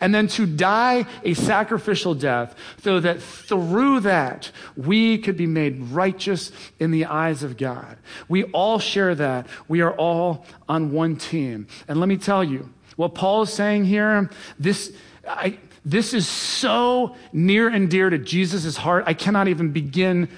and 0.00 0.14
then 0.14 0.28
to 0.28 0.46
die 0.46 1.06
a 1.24 1.34
sacrificial 1.34 2.14
death 2.14 2.54
so 2.82 3.00
that 3.00 3.20
through 3.20 4.00
that 4.00 4.50
we 4.76 5.18
could 5.18 5.36
be 5.36 5.46
made 5.46 5.80
righteous 5.88 6.52
in 6.78 6.90
the 6.90 7.06
eyes 7.06 7.42
of 7.42 7.56
God. 7.56 7.96
We 8.28 8.44
all 8.44 8.78
share 8.78 9.14
that. 9.14 9.46
We 9.68 9.80
are 9.80 9.92
all 9.92 10.46
on 10.68 10.92
one 10.92 11.16
team. 11.16 11.66
And 11.88 12.00
let 12.00 12.08
me 12.08 12.16
tell 12.16 12.42
you, 12.42 12.70
what 12.96 13.14
Paul 13.14 13.42
is 13.42 13.52
saying 13.52 13.84
here, 13.84 14.30
this, 14.58 14.92
I, 15.28 15.58
this 15.84 16.14
is 16.14 16.26
so 16.26 17.14
near 17.32 17.68
and 17.68 17.90
dear 17.90 18.10
to 18.10 18.18
Jesus' 18.18 18.76
heart, 18.76 19.04
I 19.06 19.14
cannot 19.14 19.48
even 19.48 19.70
begin 19.70 20.28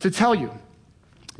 to 0.00 0.10
tell 0.10 0.34
you. 0.34 0.50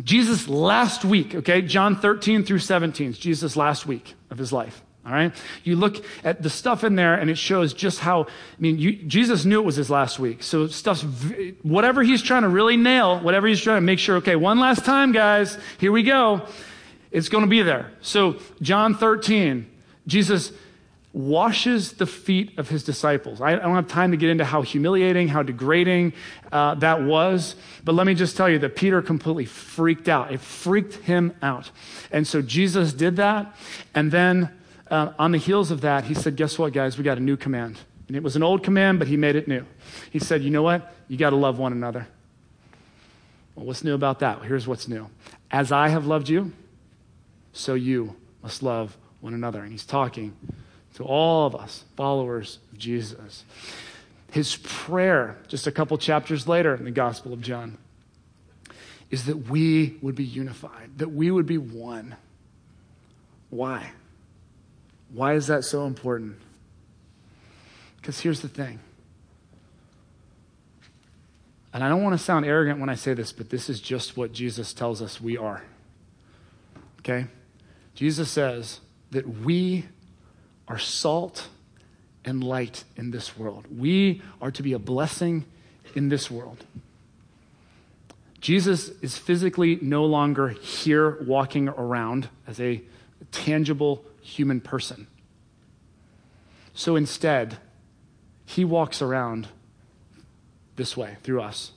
Jesus 0.02 0.46
last 0.46 1.04
week, 1.04 1.34
okay, 1.34 1.62
John 1.62 1.96
13 1.96 2.44
through 2.44 2.58
17, 2.58 3.14
Jesus 3.14 3.56
last 3.56 3.86
week 3.86 4.14
of 4.30 4.38
his 4.38 4.52
life. 4.52 4.82
All 5.06 5.12
right? 5.12 5.32
You 5.62 5.76
look 5.76 6.04
at 6.24 6.42
the 6.42 6.50
stuff 6.50 6.82
in 6.82 6.96
there 6.96 7.14
and 7.14 7.30
it 7.30 7.38
shows 7.38 7.72
just 7.72 8.00
how, 8.00 8.24
I 8.24 8.26
mean, 8.58 8.78
you, 8.78 8.92
Jesus 8.92 9.44
knew 9.44 9.60
it 9.60 9.64
was 9.64 9.76
his 9.76 9.88
last 9.88 10.18
week. 10.18 10.42
So 10.42 10.66
stuff's, 10.66 11.02
whatever 11.62 12.02
he's 12.02 12.22
trying 12.22 12.42
to 12.42 12.48
really 12.48 12.76
nail, 12.76 13.20
whatever 13.20 13.46
he's 13.46 13.60
trying 13.60 13.76
to 13.76 13.82
make 13.82 14.00
sure, 14.00 14.16
okay, 14.16 14.34
one 14.34 14.58
last 14.58 14.84
time, 14.84 15.12
guys, 15.12 15.56
here 15.78 15.92
we 15.92 16.02
go. 16.02 16.46
It's 17.12 17.28
going 17.28 17.44
to 17.44 17.50
be 17.50 17.62
there. 17.62 17.92
So 18.00 18.40
John 18.60 18.96
13, 18.96 19.70
Jesus 20.08 20.50
washes 21.12 21.92
the 21.92 22.06
feet 22.06 22.58
of 22.58 22.68
his 22.68 22.82
disciples. 22.82 23.40
I, 23.40 23.54
don't 23.54 23.76
have 23.76 23.88
time 23.88 24.10
to 24.10 24.16
get 24.16 24.28
into 24.28 24.44
how 24.44 24.62
humiliating, 24.62 25.28
how 25.28 25.42
degrading 25.42 26.14
uh, 26.50 26.74
that 26.74 27.02
was, 27.02 27.54
but 27.84 27.94
let 27.94 28.06
me 28.06 28.14
just 28.14 28.36
tell 28.36 28.50
you 28.50 28.58
that 28.58 28.74
Peter 28.74 29.00
completely 29.00 29.46
freaked 29.46 30.08
out. 30.08 30.32
It 30.32 30.40
freaked 30.40 30.94
him 30.94 31.32
out. 31.40 31.70
And 32.10 32.26
so 32.26 32.42
Jesus 32.42 32.92
did 32.92 33.16
that. 33.16 33.56
And 33.94 34.10
then 34.10 34.50
uh, 34.90 35.12
on 35.18 35.32
the 35.32 35.38
heels 35.38 35.70
of 35.70 35.80
that, 35.82 36.04
he 36.04 36.14
said, 36.14 36.36
Guess 36.36 36.58
what, 36.58 36.72
guys? 36.72 36.96
We 36.98 37.04
got 37.04 37.18
a 37.18 37.22
new 37.22 37.36
command. 37.36 37.78
And 38.08 38.16
it 38.16 38.22
was 38.22 38.36
an 38.36 38.42
old 38.42 38.62
command, 38.62 38.98
but 38.98 39.08
he 39.08 39.16
made 39.16 39.34
it 39.34 39.48
new. 39.48 39.64
He 40.10 40.18
said, 40.18 40.42
You 40.42 40.50
know 40.50 40.62
what? 40.62 40.94
You 41.08 41.16
got 41.16 41.30
to 41.30 41.36
love 41.36 41.58
one 41.58 41.72
another. 41.72 42.06
Well, 43.54 43.66
what's 43.66 43.82
new 43.82 43.94
about 43.94 44.20
that? 44.20 44.42
Here's 44.42 44.66
what's 44.66 44.86
new. 44.86 45.08
As 45.50 45.72
I 45.72 45.88
have 45.88 46.06
loved 46.06 46.28
you, 46.28 46.52
so 47.52 47.74
you 47.74 48.14
must 48.42 48.62
love 48.62 48.96
one 49.20 49.34
another. 49.34 49.62
And 49.62 49.72
he's 49.72 49.86
talking 49.86 50.36
to 50.94 51.04
all 51.04 51.46
of 51.46 51.56
us, 51.56 51.84
followers 51.96 52.58
of 52.70 52.78
Jesus. 52.78 53.44
His 54.30 54.56
prayer, 54.56 55.38
just 55.48 55.66
a 55.66 55.72
couple 55.72 55.96
chapters 55.98 56.46
later 56.46 56.74
in 56.74 56.84
the 56.84 56.90
Gospel 56.90 57.32
of 57.32 57.40
John, 57.40 57.78
is 59.10 59.24
that 59.26 59.48
we 59.48 59.96
would 60.02 60.14
be 60.14 60.24
unified, 60.24 60.90
that 60.98 61.12
we 61.12 61.30
would 61.30 61.46
be 61.46 61.58
one. 61.58 62.16
Why? 63.50 63.92
Why 65.12 65.34
is 65.34 65.46
that 65.46 65.64
so 65.64 65.86
important? 65.86 66.36
Because 67.96 68.20
here's 68.20 68.40
the 68.40 68.48
thing. 68.48 68.78
And 71.72 71.84
I 71.84 71.88
don't 71.88 72.02
want 72.02 72.18
to 72.18 72.24
sound 72.24 72.46
arrogant 72.46 72.80
when 72.80 72.88
I 72.88 72.94
say 72.94 73.12
this, 73.14 73.32
but 73.32 73.50
this 73.50 73.68
is 73.68 73.80
just 73.80 74.16
what 74.16 74.32
Jesus 74.32 74.72
tells 74.72 75.02
us 75.02 75.20
we 75.20 75.36
are. 75.36 75.62
Okay? 77.00 77.26
Jesus 77.94 78.30
says 78.30 78.80
that 79.10 79.28
we 79.28 79.84
are 80.68 80.78
salt 80.78 81.48
and 82.24 82.42
light 82.42 82.84
in 82.96 83.10
this 83.10 83.36
world. 83.36 83.66
We 83.70 84.22
are 84.40 84.50
to 84.50 84.62
be 84.62 84.72
a 84.72 84.78
blessing 84.78 85.44
in 85.94 86.08
this 86.08 86.30
world. 86.30 86.64
Jesus 88.40 88.88
is 89.00 89.16
physically 89.16 89.78
no 89.82 90.04
longer 90.04 90.48
here 90.48 91.22
walking 91.24 91.68
around 91.68 92.28
as 92.46 92.60
a 92.60 92.82
tangible 93.26 94.04
human 94.20 94.60
person. 94.60 95.06
So 96.74 96.96
instead, 96.96 97.56
he 98.44 98.64
walks 98.64 99.00
around 99.02 99.48
this 100.76 100.96
way 100.96 101.16
through 101.22 101.40
us. 101.40 101.72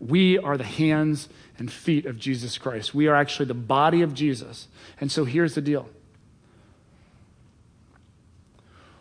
We 0.00 0.36
are 0.36 0.58
the 0.58 0.64
hands 0.64 1.28
and 1.58 1.70
feet 1.70 2.06
of 2.06 2.18
Jesus 2.18 2.58
Christ. 2.58 2.92
We 2.92 3.06
are 3.06 3.14
actually 3.14 3.46
the 3.46 3.54
body 3.54 4.02
of 4.02 4.14
Jesus. 4.14 4.66
And 5.00 5.10
so 5.12 5.24
here's 5.24 5.54
the 5.54 5.60
deal 5.60 5.88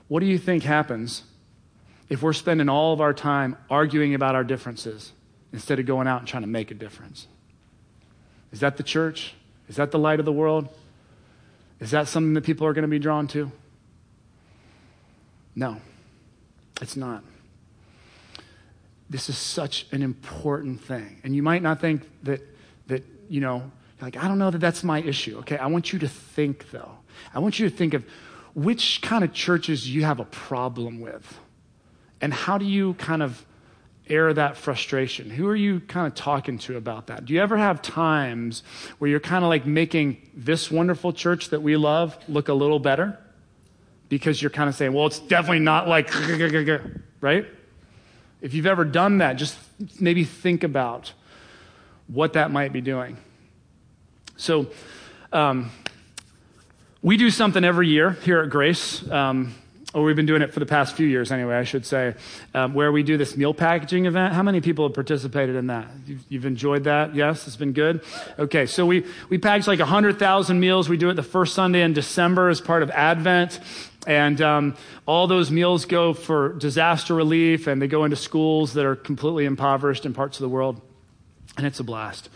What 0.08 0.20
do 0.20 0.28
you 0.28 0.38
think 0.38 0.64
happens 0.64 1.24
if 2.10 2.22
we're 2.22 2.34
spending 2.34 2.70
all 2.70 2.94
of 2.94 3.02
our 3.02 3.14
time 3.14 3.58
arguing 3.70 4.14
about 4.14 4.36
our 4.36 4.44
differences 4.44 5.12
instead 5.52 5.80
of 5.80 5.86
going 5.86 6.08
out 6.08 6.20
and 6.20 6.28
trying 6.28 6.44
to 6.44 6.48
make 6.48 6.70
a 6.70 6.76
difference? 6.76 7.28
Is 8.52 8.60
that 8.60 8.78
the 8.78 8.84
church? 8.84 9.34
Is 9.70 9.78
that 9.78 9.92
the 9.92 10.00
light 10.00 10.20
of 10.20 10.26
the 10.26 10.32
world? 10.34 10.70
Is 11.82 11.92
that 11.92 12.08
something 12.08 12.36
that 12.36 12.44
people 12.44 12.66
are 12.68 12.74
going 12.74 12.84
to 12.84 12.88
be 12.88 13.00
drawn 13.00 13.28
to? 13.30 13.52
No, 15.56 15.82
it's 16.80 16.96
not. 16.96 17.24
This 19.10 19.28
is 19.28 19.38
such 19.38 19.88
an 19.92 20.02
important 20.02 20.82
thing. 20.82 21.20
And 21.24 21.36
you 21.36 21.44
might 21.44 21.62
not 21.62 21.82
think 21.82 22.08
that, 22.24 22.42
that 22.88 23.04
you 23.28 23.42
know, 23.42 23.70
like, 24.00 24.16
I 24.16 24.28
don't 24.28 24.38
know 24.38 24.52
that 24.52 24.60
that's 24.60 24.84
my 24.84 25.02
issue. 25.02 25.40
Okay, 25.40 25.58
I 25.58 25.68
want 25.68 25.92
you 25.92 26.00
to 26.00 26.08
think, 26.08 26.72
though. 26.72 26.98
I 27.34 27.40
want 27.40 27.60
you 27.60 27.70
to 27.70 27.76
think 27.76 27.94
of 27.94 28.06
which 28.54 29.02
kind 29.02 29.24
of 29.24 29.34
churches 29.34 29.94
you 29.94 30.06
have 30.06 30.20
a 30.20 30.26
problem 30.26 31.02
with. 31.02 31.40
And 32.22 32.34
how 32.34 32.58
do 32.58 32.66
you 32.66 32.94
kind 32.94 33.24
of 33.24 33.44
air 34.12 34.34
that 34.34 34.58
frustration? 34.58 35.30
Who 35.30 35.48
are 35.48 35.56
you 35.56 35.80
kind 35.80 36.06
of 36.06 36.14
talking 36.14 36.58
to 36.60 36.78
about 36.78 37.08
that? 37.08 37.26
Do 37.26 37.34
you 37.34 37.42
ever 37.42 37.58
have 37.58 37.82
times 37.82 38.64
where 39.00 39.10
you're 39.10 39.20
kind 39.20 39.44
of 39.44 39.50
like 39.50 39.66
making 39.66 40.30
this 40.36 40.70
wonderful 40.70 41.14
church 41.14 41.50
that 41.50 41.62
we 41.62 41.78
love 41.78 42.18
look 42.28 42.50
a 42.50 42.54
little 42.54 42.80
better? 42.80 43.18
Because 44.10 44.42
you're 44.42 44.52
kind 44.52 44.68
of 44.68 44.76
saying, 44.76 44.94
well, 44.94 45.08
it's 45.08 45.20
definitely 45.20 45.60
not 45.60 45.88
like, 45.88 46.14
right? 47.22 47.46
If 48.42 48.54
you've 48.54 48.66
ever 48.66 48.84
done 48.84 49.20
that, 49.20 49.34
just 49.34 49.58
maybe 50.00 50.26
think 50.26 50.64
about 50.64 51.14
what 52.08 52.34
that 52.34 52.52
might 52.52 52.74
be 52.74 52.82
doing. 52.82 53.18
So, 54.36 54.68
um, 55.32 55.72
we 57.02 57.18
do 57.18 57.30
something 57.32 57.64
every 57.64 57.88
year 57.88 58.12
here 58.12 58.42
at 58.42 58.50
Grace. 58.50 59.10
Um, 59.10 59.56
or 59.94 60.04
we've 60.04 60.16
been 60.16 60.26
doing 60.26 60.42
it 60.42 60.54
for 60.54 60.60
the 60.62 60.66
past 60.66 60.96
few 60.96 61.06
years 61.06 61.32
anyway, 61.32 61.56
I 61.56 61.64
should 61.64 61.86
say, 61.86 62.16
um, 62.54 62.74
where 62.74 62.92
we 62.92 63.04
do 63.04 63.18
this 63.18 63.36
meal 63.36 63.54
packaging 63.54 64.06
event. 64.06 64.34
How 64.34 64.44
many 64.44 64.62
people 64.62 64.86
have 64.86 64.94
participated 64.94 65.56
in 65.56 65.68
that? 65.68 65.88
You've, 66.06 66.26
you've 66.30 66.46
enjoyed 66.46 66.86
that? 66.86 67.14
Yes, 67.14 67.46
it's 67.46 67.58
been 67.58 67.74
good? 67.74 68.02
Okay, 68.40 68.66
so 68.66 68.86
we, 68.86 69.06
we 69.30 69.38
package 69.38 69.68
like 69.68 69.80
100,000 69.80 70.60
meals. 70.60 70.88
We 70.88 70.98
do 70.98 71.10
it 71.10 71.16
the 71.16 71.24
first 71.24 71.54
Sunday 71.56 71.82
in 71.82 71.92
December 71.92 72.50
as 72.50 72.62
part 72.62 72.84
of 72.84 72.90
Advent. 72.92 73.60
And 74.08 74.42
um, 74.42 74.78
all 75.06 75.28
those 75.28 75.52
meals 75.52 75.86
go 75.86 76.14
for 76.14 76.54
disaster 76.54 77.14
relief, 77.14 77.68
and 77.68 77.82
they 77.82 77.88
go 77.88 78.04
into 78.04 78.16
schools 78.16 78.74
that 78.74 78.86
are 78.86 78.96
completely 78.96 79.46
impoverished 79.46 80.06
in 80.06 80.14
parts 80.14 80.38
of 80.38 80.42
the 80.42 80.50
world. 80.50 80.82
And 81.58 81.68
it's 81.68 81.80
a 81.80 81.84
blast. 81.84 82.30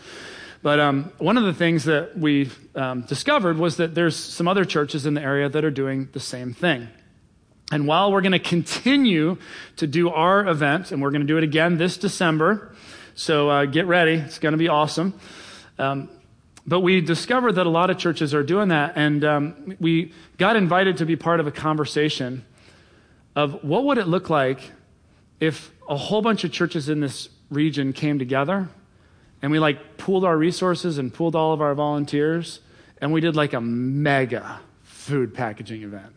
But 0.62 0.78
um, 0.78 1.12
one 1.18 1.38
of 1.38 1.44
the 1.44 1.54
things 1.54 1.84
that 1.84 2.18
we 2.18 2.50
um, 2.74 3.02
discovered 3.02 3.56
was 3.56 3.78
that 3.78 3.94
there's 3.94 4.16
some 4.16 4.46
other 4.46 4.64
churches 4.64 5.06
in 5.06 5.14
the 5.14 5.22
area 5.22 5.48
that 5.48 5.64
are 5.64 5.70
doing 5.70 6.08
the 6.12 6.20
same 6.20 6.52
thing. 6.52 6.88
And 7.72 7.86
while 7.86 8.12
we're 8.12 8.20
going 8.20 8.32
to 8.32 8.38
continue 8.38 9.38
to 9.76 9.86
do 9.86 10.10
our 10.10 10.46
event, 10.46 10.92
and 10.92 11.02
we're 11.02 11.10
going 11.10 11.22
to 11.22 11.26
do 11.26 11.36
it 11.36 11.44
again 11.44 11.78
this 11.78 11.96
December, 11.96 12.74
so 13.14 13.50
uh, 13.50 13.64
get 13.64 13.86
ready, 13.86 14.14
it's 14.14 14.38
going 14.38 14.52
to 14.52 14.58
be 14.58 14.68
awesome. 14.68 15.18
Um, 15.78 16.08
but 16.66 16.80
we 16.80 17.00
discovered 17.00 17.52
that 17.52 17.66
a 17.66 17.70
lot 17.70 17.90
of 17.90 17.98
churches 17.98 18.34
are 18.34 18.42
doing 18.42 18.68
that, 18.68 18.92
and 18.96 19.24
um, 19.24 19.76
we 19.80 20.12
got 20.38 20.56
invited 20.56 20.98
to 20.98 21.06
be 21.06 21.16
part 21.16 21.40
of 21.40 21.46
a 21.46 21.52
conversation 21.52 22.44
of 23.34 23.62
what 23.62 23.84
would 23.84 23.98
it 23.98 24.08
look 24.08 24.30
like 24.30 24.72
if 25.38 25.70
a 25.88 25.96
whole 25.96 26.22
bunch 26.22 26.42
of 26.44 26.50
churches 26.50 26.88
in 26.88 27.00
this 27.00 27.28
region 27.50 27.92
came 27.92 28.18
together 28.18 28.68
and 29.42 29.52
we 29.52 29.58
like 29.58 29.98
pooled 29.98 30.24
our 30.24 30.36
resources 30.36 30.98
and 30.98 31.12
pooled 31.12 31.36
all 31.36 31.52
of 31.52 31.60
our 31.60 31.74
volunteers 31.74 32.60
and 33.00 33.12
we 33.12 33.20
did 33.20 33.36
like 33.36 33.52
a 33.52 33.60
mega 33.60 34.58
food 34.82 35.34
packaging 35.34 35.82
event 35.82 36.15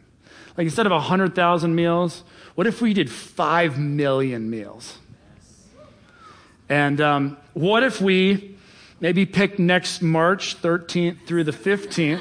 like 0.59 0.65
instead 0.65 0.85
of 0.85 0.91
100,000 0.91 1.73
meals, 1.73 2.21
what 2.55 2.67
if 2.67 2.81
we 2.81 2.93
did 2.93 3.09
5 3.09 3.79
million 3.79 4.49
meals? 4.49 4.97
And 6.67 6.99
um, 6.99 7.37
what 7.53 7.81
if 7.81 8.01
we 8.01 8.57
maybe 8.99 9.25
picked 9.25 9.57
next 9.57 10.01
March 10.01 10.61
13th 10.61 11.25
through 11.25 11.45
the 11.45 11.53
15th, 11.53 12.19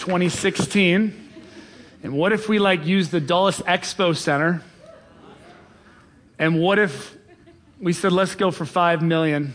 2016? 0.00 1.30
And 2.02 2.12
what 2.12 2.32
if 2.32 2.48
we 2.48 2.58
like 2.58 2.84
use 2.84 3.10
the 3.10 3.20
Dulles 3.20 3.60
Expo 3.60 4.16
Center? 4.16 4.64
And 6.40 6.60
what 6.60 6.80
if 6.80 7.16
we 7.80 7.92
said, 7.92 8.10
let's 8.10 8.34
go 8.34 8.50
for 8.50 8.64
5 8.66 9.02
million 9.02 9.54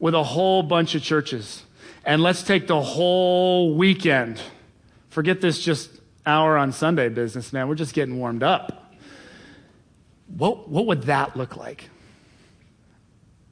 with 0.00 0.16
a 0.16 0.24
whole 0.24 0.64
bunch 0.64 0.96
of 0.96 1.04
churches? 1.04 1.62
And 2.04 2.20
let's 2.20 2.42
take 2.42 2.66
the 2.66 2.82
whole 2.82 3.76
weekend 3.76 4.40
Forget 5.16 5.40
this 5.40 5.58
just 5.58 5.88
hour 6.26 6.58
on 6.58 6.72
Sunday 6.72 7.08
business, 7.08 7.50
man. 7.50 7.68
We're 7.68 7.74
just 7.74 7.94
getting 7.94 8.18
warmed 8.18 8.42
up. 8.42 8.92
What, 10.26 10.68
what 10.68 10.84
would 10.84 11.04
that 11.04 11.38
look 11.38 11.56
like? 11.56 11.88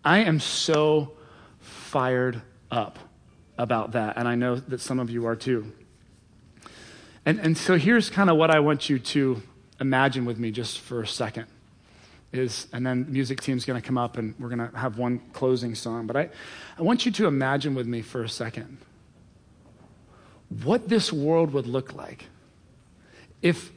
I 0.04 0.18
am 0.18 0.40
so 0.40 1.12
fired 1.60 2.42
up 2.70 2.98
about 3.56 3.92
that, 3.92 4.18
and 4.18 4.28
I 4.28 4.34
know 4.34 4.56
that 4.56 4.82
some 4.82 5.00
of 5.00 5.08
you 5.08 5.24
are 5.24 5.34
too. 5.34 5.72
And, 7.24 7.40
and 7.40 7.56
so 7.56 7.78
here's 7.78 8.10
kind 8.10 8.28
of 8.28 8.36
what 8.36 8.50
I 8.50 8.60
want 8.60 8.90
you 8.90 8.98
to 8.98 9.40
imagine 9.80 10.26
with 10.26 10.38
me 10.38 10.50
just 10.50 10.80
for 10.80 11.00
a 11.00 11.06
second. 11.06 11.46
Is, 12.30 12.66
and 12.74 12.86
then 12.86 13.06
the 13.06 13.10
music 13.10 13.40
team's 13.40 13.64
going 13.64 13.80
to 13.80 13.86
come 13.86 13.96
up 13.96 14.18
and 14.18 14.34
we're 14.38 14.54
going 14.54 14.70
to 14.70 14.76
have 14.76 14.98
one 14.98 15.18
closing 15.32 15.74
song. 15.74 16.06
But 16.06 16.16
I, 16.18 16.28
I 16.78 16.82
want 16.82 17.06
you 17.06 17.12
to 17.12 17.26
imagine 17.26 17.74
with 17.74 17.86
me 17.86 18.02
for 18.02 18.22
a 18.22 18.28
second 18.28 18.76
what 20.48 20.88
this 20.88 21.12
world 21.12 21.52
would 21.52 21.66
look 21.66 21.94
like 21.94 22.26
if 23.42 23.72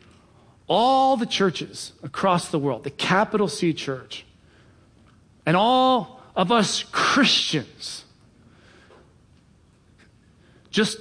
all 0.67 1.17
the 1.17 1.25
churches 1.25 1.93
across 2.03 2.49
the 2.49 2.59
world, 2.59 2.83
the 2.83 2.91
capital 2.91 3.47
C 3.47 3.73
church, 3.73 4.25
and 5.45 5.55
all 5.55 6.21
of 6.35 6.51
us 6.51 6.83
Christians 6.91 8.05
just 10.69 10.99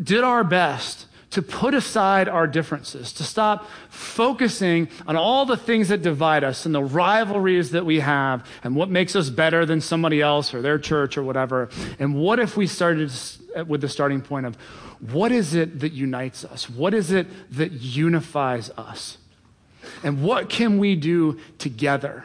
did 0.00 0.22
our 0.22 0.44
best 0.44 1.06
to 1.30 1.40
put 1.40 1.72
aside 1.72 2.28
our 2.28 2.46
differences, 2.46 3.10
to 3.14 3.24
stop 3.24 3.66
focusing 3.88 4.86
on 5.06 5.16
all 5.16 5.46
the 5.46 5.56
things 5.56 5.88
that 5.88 6.02
divide 6.02 6.44
us 6.44 6.66
and 6.66 6.74
the 6.74 6.84
rivalries 6.84 7.70
that 7.70 7.86
we 7.86 8.00
have 8.00 8.46
and 8.62 8.76
what 8.76 8.90
makes 8.90 9.16
us 9.16 9.30
better 9.30 9.64
than 9.64 9.80
somebody 9.80 10.20
else 10.20 10.52
or 10.52 10.60
their 10.60 10.78
church 10.78 11.16
or 11.16 11.22
whatever. 11.22 11.70
And 11.98 12.14
what 12.14 12.38
if 12.38 12.54
we 12.58 12.66
started 12.66 13.10
with 13.66 13.80
the 13.80 13.88
starting 13.88 14.20
point 14.20 14.46
of 14.46 14.56
what 15.00 15.32
is 15.32 15.54
it 15.54 15.80
that 15.80 15.92
unites 15.92 16.44
us? 16.44 16.68
What 16.68 16.94
is 16.94 17.12
it 17.12 17.26
that 17.56 17.72
unifies 17.72 18.70
us? 18.70 19.18
And 20.02 20.22
what 20.22 20.48
can 20.48 20.78
we 20.78 20.96
do 20.96 21.40
together 21.58 22.24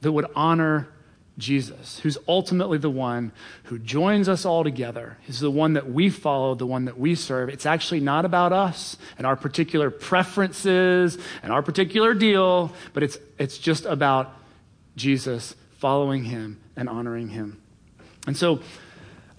that 0.00 0.12
would 0.12 0.26
honor 0.34 0.88
Jesus, 1.38 2.00
who's 2.00 2.18
ultimately 2.26 2.78
the 2.78 2.90
one 2.90 3.30
who 3.64 3.78
joins 3.78 4.28
us 4.28 4.44
all 4.44 4.64
together? 4.64 5.18
He's 5.22 5.38
the 5.38 5.50
one 5.50 5.74
that 5.74 5.88
we 5.88 6.10
follow, 6.10 6.54
the 6.54 6.66
one 6.66 6.86
that 6.86 6.98
we 6.98 7.14
serve. 7.14 7.48
It's 7.48 7.66
actually 7.66 8.00
not 8.00 8.24
about 8.24 8.52
us 8.52 8.96
and 9.16 9.26
our 9.26 9.36
particular 9.36 9.90
preferences 9.90 11.16
and 11.42 11.52
our 11.52 11.62
particular 11.62 12.12
deal, 12.12 12.72
but 12.92 13.04
it's, 13.04 13.18
it's 13.38 13.56
just 13.58 13.84
about 13.84 14.34
Jesus, 14.96 15.54
following 15.78 16.24
him 16.24 16.58
and 16.74 16.88
honoring 16.88 17.28
him. 17.28 17.62
And 18.26 18.36
so, 18.36 18.60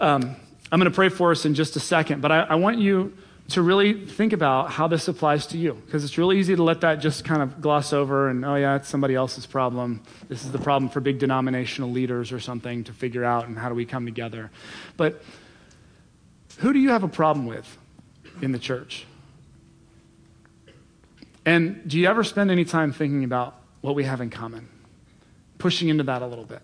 um, 0.00 0.36
I'm 0.72 0.78
going 0.78 0.90
to 0.90 0.94
pray 0.94 1.08
for 1.08 1.32
us 1.32 1.44
in 1.44 1.54
just 1.54 1.76
a 1.76 1.80
second, 1.80 2.20
but 2.22 2.30
I, 2.30 2.40
I 2.42 2.54
want 2.54 2.78
you 2.78 3.16
to 3.48 3.62
really 3.62 4.06
think 4.06 4.32
about 4.32 4.70
how 4.70 4.86
this 4.86 5.08
applies 5.08 5.46
to 5.48 5.58
you 5.58 5.74
because 5.84 6.04
it's 6.04 6.16
really 6.16 6.38
easy 6.38 6.54
to 6.54 6.62
let 6.62 6.82
that 6.82 6.96
just 6.96 7.24
kind 7.24 7.42
of 7.42 7.60
gloss 7.60 7.92
over 7.92 8.28
and 8.28 8.44
oh 8.44 8.54
yeah 8.54 8.76
it's 8.76 8.88
somebody 8.88 9.16
else's 9.16 9.44
problem. 9.44 10.02
This 10.28 10.44
is 10.44 10.52
the 10.52 10.58
problem 10.58 10.88
for 10.88 11.00
big 11.00 11.18
denominational 11.18 11.90
leaders 11.90 12.30
or 12.30 12.38
something 12.38 12.84
to 12.84 12.92
figure 12.92 13.24
out 13.24 13.48
and 13.48 13.58
how 13.58 13.68
do 13.68 13.74
we 13.74 13.84
come 13.84 14.04
together. 14.04 14.52
But 14.96 15.20
who 16.58 16.72
do 16.72 16.78
you 16.78 16.90
have 16.90 17.02
a 17.02 17.08
problem 17.08 17.46
with 17.46 17.76
in 18.40 18.52
the 18.52 18.58
church? 18.58 19.04
And 21.44 21.88
do 21.88 21.98
you 21.98 22.06
ever 22.06 22.22
spend 22.22 22.52
any 22.52 22.64
time 22.64 22.92
thinking 22.92 23.24
about 23.24 23.56
what 23.80 23.96
we 23.96 24.04
have 24.04 24.20
in 24.20 24.30
common? 24.30 24.68
Pushing 25.58 25.88
into 25.88 26.04
that 26.04 26.22
a 26.22 26.26
little 26.26 26.44
bit. 26.44 26.62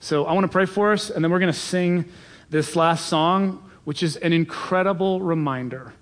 So 0.00 0.24
i 0.24 0.32
want 0.32 0.44
to 0.44 0.48
pray 0.48 0.66
for 0.66 0.92
us 0.92 1.10
and 1.10 1.22
then 1.22 1.30
we're 1.30 1.38
going 1.38 1.52
to 1.52 1.58
sing 1.58 2.06
this 2.50 2.76
last 2.76 3.06
song, 3.06 3.70
which 3.84 4.02
is 4.02 4.16
an 4.16 4.32
incredible 4.32 5.20
reminder 5.20 5.94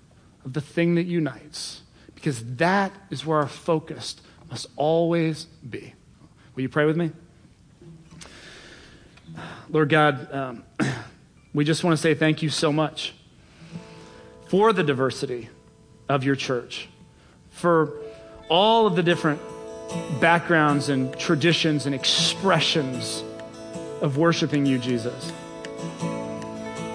of 0.43 0.53
the 0.53 0.61
thing 0.61 0.95
that 0.95 1.05
unites, 1.05 1.83
because 2.15 2.43
that 2.55 2.91
is 3.09 3.25
where 3.25 3.37
our 3.37 3.47
focus 3.47 4.15
must 4.49 4.67
always 4.75 5.45
be. 5.69 5.93
Will 6.55 6.63
you 6.63 6.69
pray 6.69 6.85
with 6.85 6.97
me? 6.97 7.11
Lord 9.69 9.89
God, 9.89 10.33
um, 10.33 10.63
we 11.53 11.63
just 11.63 11.83
want 11.83 11.95
to 11.95 12.01
say 12.01 12.15
thank 12.15 12.41
you 12.41 12.49
so 12.49 12.73
much 12.73 13.13
for 14.47 14.73
the 14.73 14.83
diversity 14.83 15.49
of 16.09 16.23
your 16.23 16.35
church, 16.35 16.89
for 17.51 17.93
all 18.49 18.87
of 18.87 18.95
the 18.95 19.03
different 19.03 19.39
backgrounds 20.19 20.89
and 20.89 21.17
traditions 21.19 21.85
and 21.85 21.93
expressions 21.93 23.23
of 24.01 24.17
worshiping 24.17 24.65
you, 24.65 24.79
Jesus. 24.79 25.31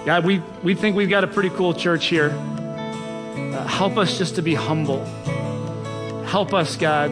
God, 0.05 0.23
we, 0.23 0.39
we 0.61 0.75
think 0.75 0.95
we've 0.95 1.09
got 1.09 1.23
a 1.23 1.27
pretty 1.27 1.49
cool 1.49 1.73
church 1.73 2.05
here. 2.05 2.29
Uh, 2.29 3.65
help 3.65 3.97
us 3.97 4.19
just 4.19 4.35
to 4.35 4.43
be 4.43 4.53
humble. 4.53 5.03
Help 6.25 6.53
us, 6.53 6.75
God, 6.75 7.09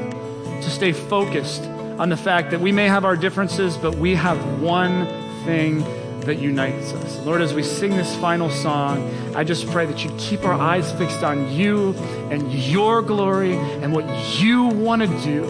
to 0.62 0.70
stay 0.70 0.92
focused 0.92 1.64
on 1.64 2.10
the 2.10 2.18
fact 2.18 2.52
that 2.52 2.62
we 2.62 2.72
may 2.72 2.88
have 2.88 3.04
our 3.04 3.18
differences, 3.18 3.78
but 3.78 3.96
we 3.96 4.14
have 4.14 4.38
one 4.62 5.08
thing 5.44 5.80
that 6.22 6.38
unites 6.38 6.94
us. 6.94 7.18
Lord, 7.26 7.42
as 7.42 7.56
we 7.56 7.64
sing 7.64 7.98
this 7.98 8.16
final 8.18 8.52
song, 8.52 9.12
I 9.36 9.44
just 9.44 9.66
pray 9.72 9.88
that 9.88 10.06
you 10.06 10.14
keep 10.20 10.46
our 10.46 10.54
eyes 10.54 10.92
fixed 10.92 11.24
on 11.24 11.52
you 11.52 11.94
and 12.30 12.54
your 12.54 13.02
glory 13.02 13.56
and 13.56 13.92
what 13.92 14.06
you 14.40 14.66
want 14.66 15.02
to 15.02 15.08
do. 15.24 15.46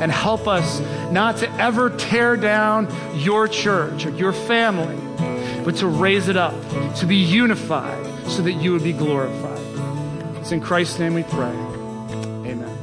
And 0.00 0.10
help 0.10 0.48
us 0.48 0.80
not 1.12 1.36
to 1.36 1.50
ever 1.52 1.90
tear 1.90 2.36
down 2.36 2.88
your 3.14 3.46
church 3.46 4.06
or 4.06 4.10
your 4.10 4.32
family 4.32 4.96
but 5.64 5.76
to 5.76 5.86
raise 5.86 6.28
it 6.28 6.36
up, 6.36 6.54
to 6.96 7.06
be 7.06 7.16
unified 7.16 8.04
so 8.28 8.42
that 8.42 8.52
you 8.52 8.72
would 8.72 8.84
be 8.84 8.92
glorified. 8.92 9.58
It's 10.36 10.52
in 10.52 10.60
Christ's 10.60 10.98
name 10.98 11.14
we 11.14 11.22
pray. 11.22 11.54
Amen. 12.46 12.76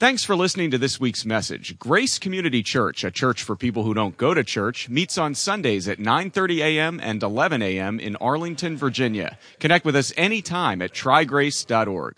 Thanks 0.00 0.24
for 0.24 0.34
listening 0.34 0.70
to 0.70 0.78
this 0.78 0.98
week's 0.98 1.26
message. 1.26 1.78
Grace 1.78 2.18
Community 2.18 2.62
Church, 2.62 3.04
a 3.04 3.10
church 3.10 3.42
for 3.42 3.54
people 3.54 3.82
who 3.82 3.92
don't 3.92 4.16
go 4.16 4.32
to 4.32 4.42
church, 4.42 4.88
meets 4.88 5.18
on 5.18 5.34
Sundays 5.34 5.88
at 5.88 5.98
9:30 5.98 6.58
a.m. 6.60 7.00
and 7.02 7.22
11 7.22 7.60
a.m. 7.60 8.00
in 8.00 8.16
Arlington, 8.16 8.78
Virginia. 8.78 9.36
Connect 9.58 9.84
with 9.84 9.94
us 9.94 10.12
anytime 10.16 10.80
at 10.80 10.92
trygrace.org. 10.92 12.14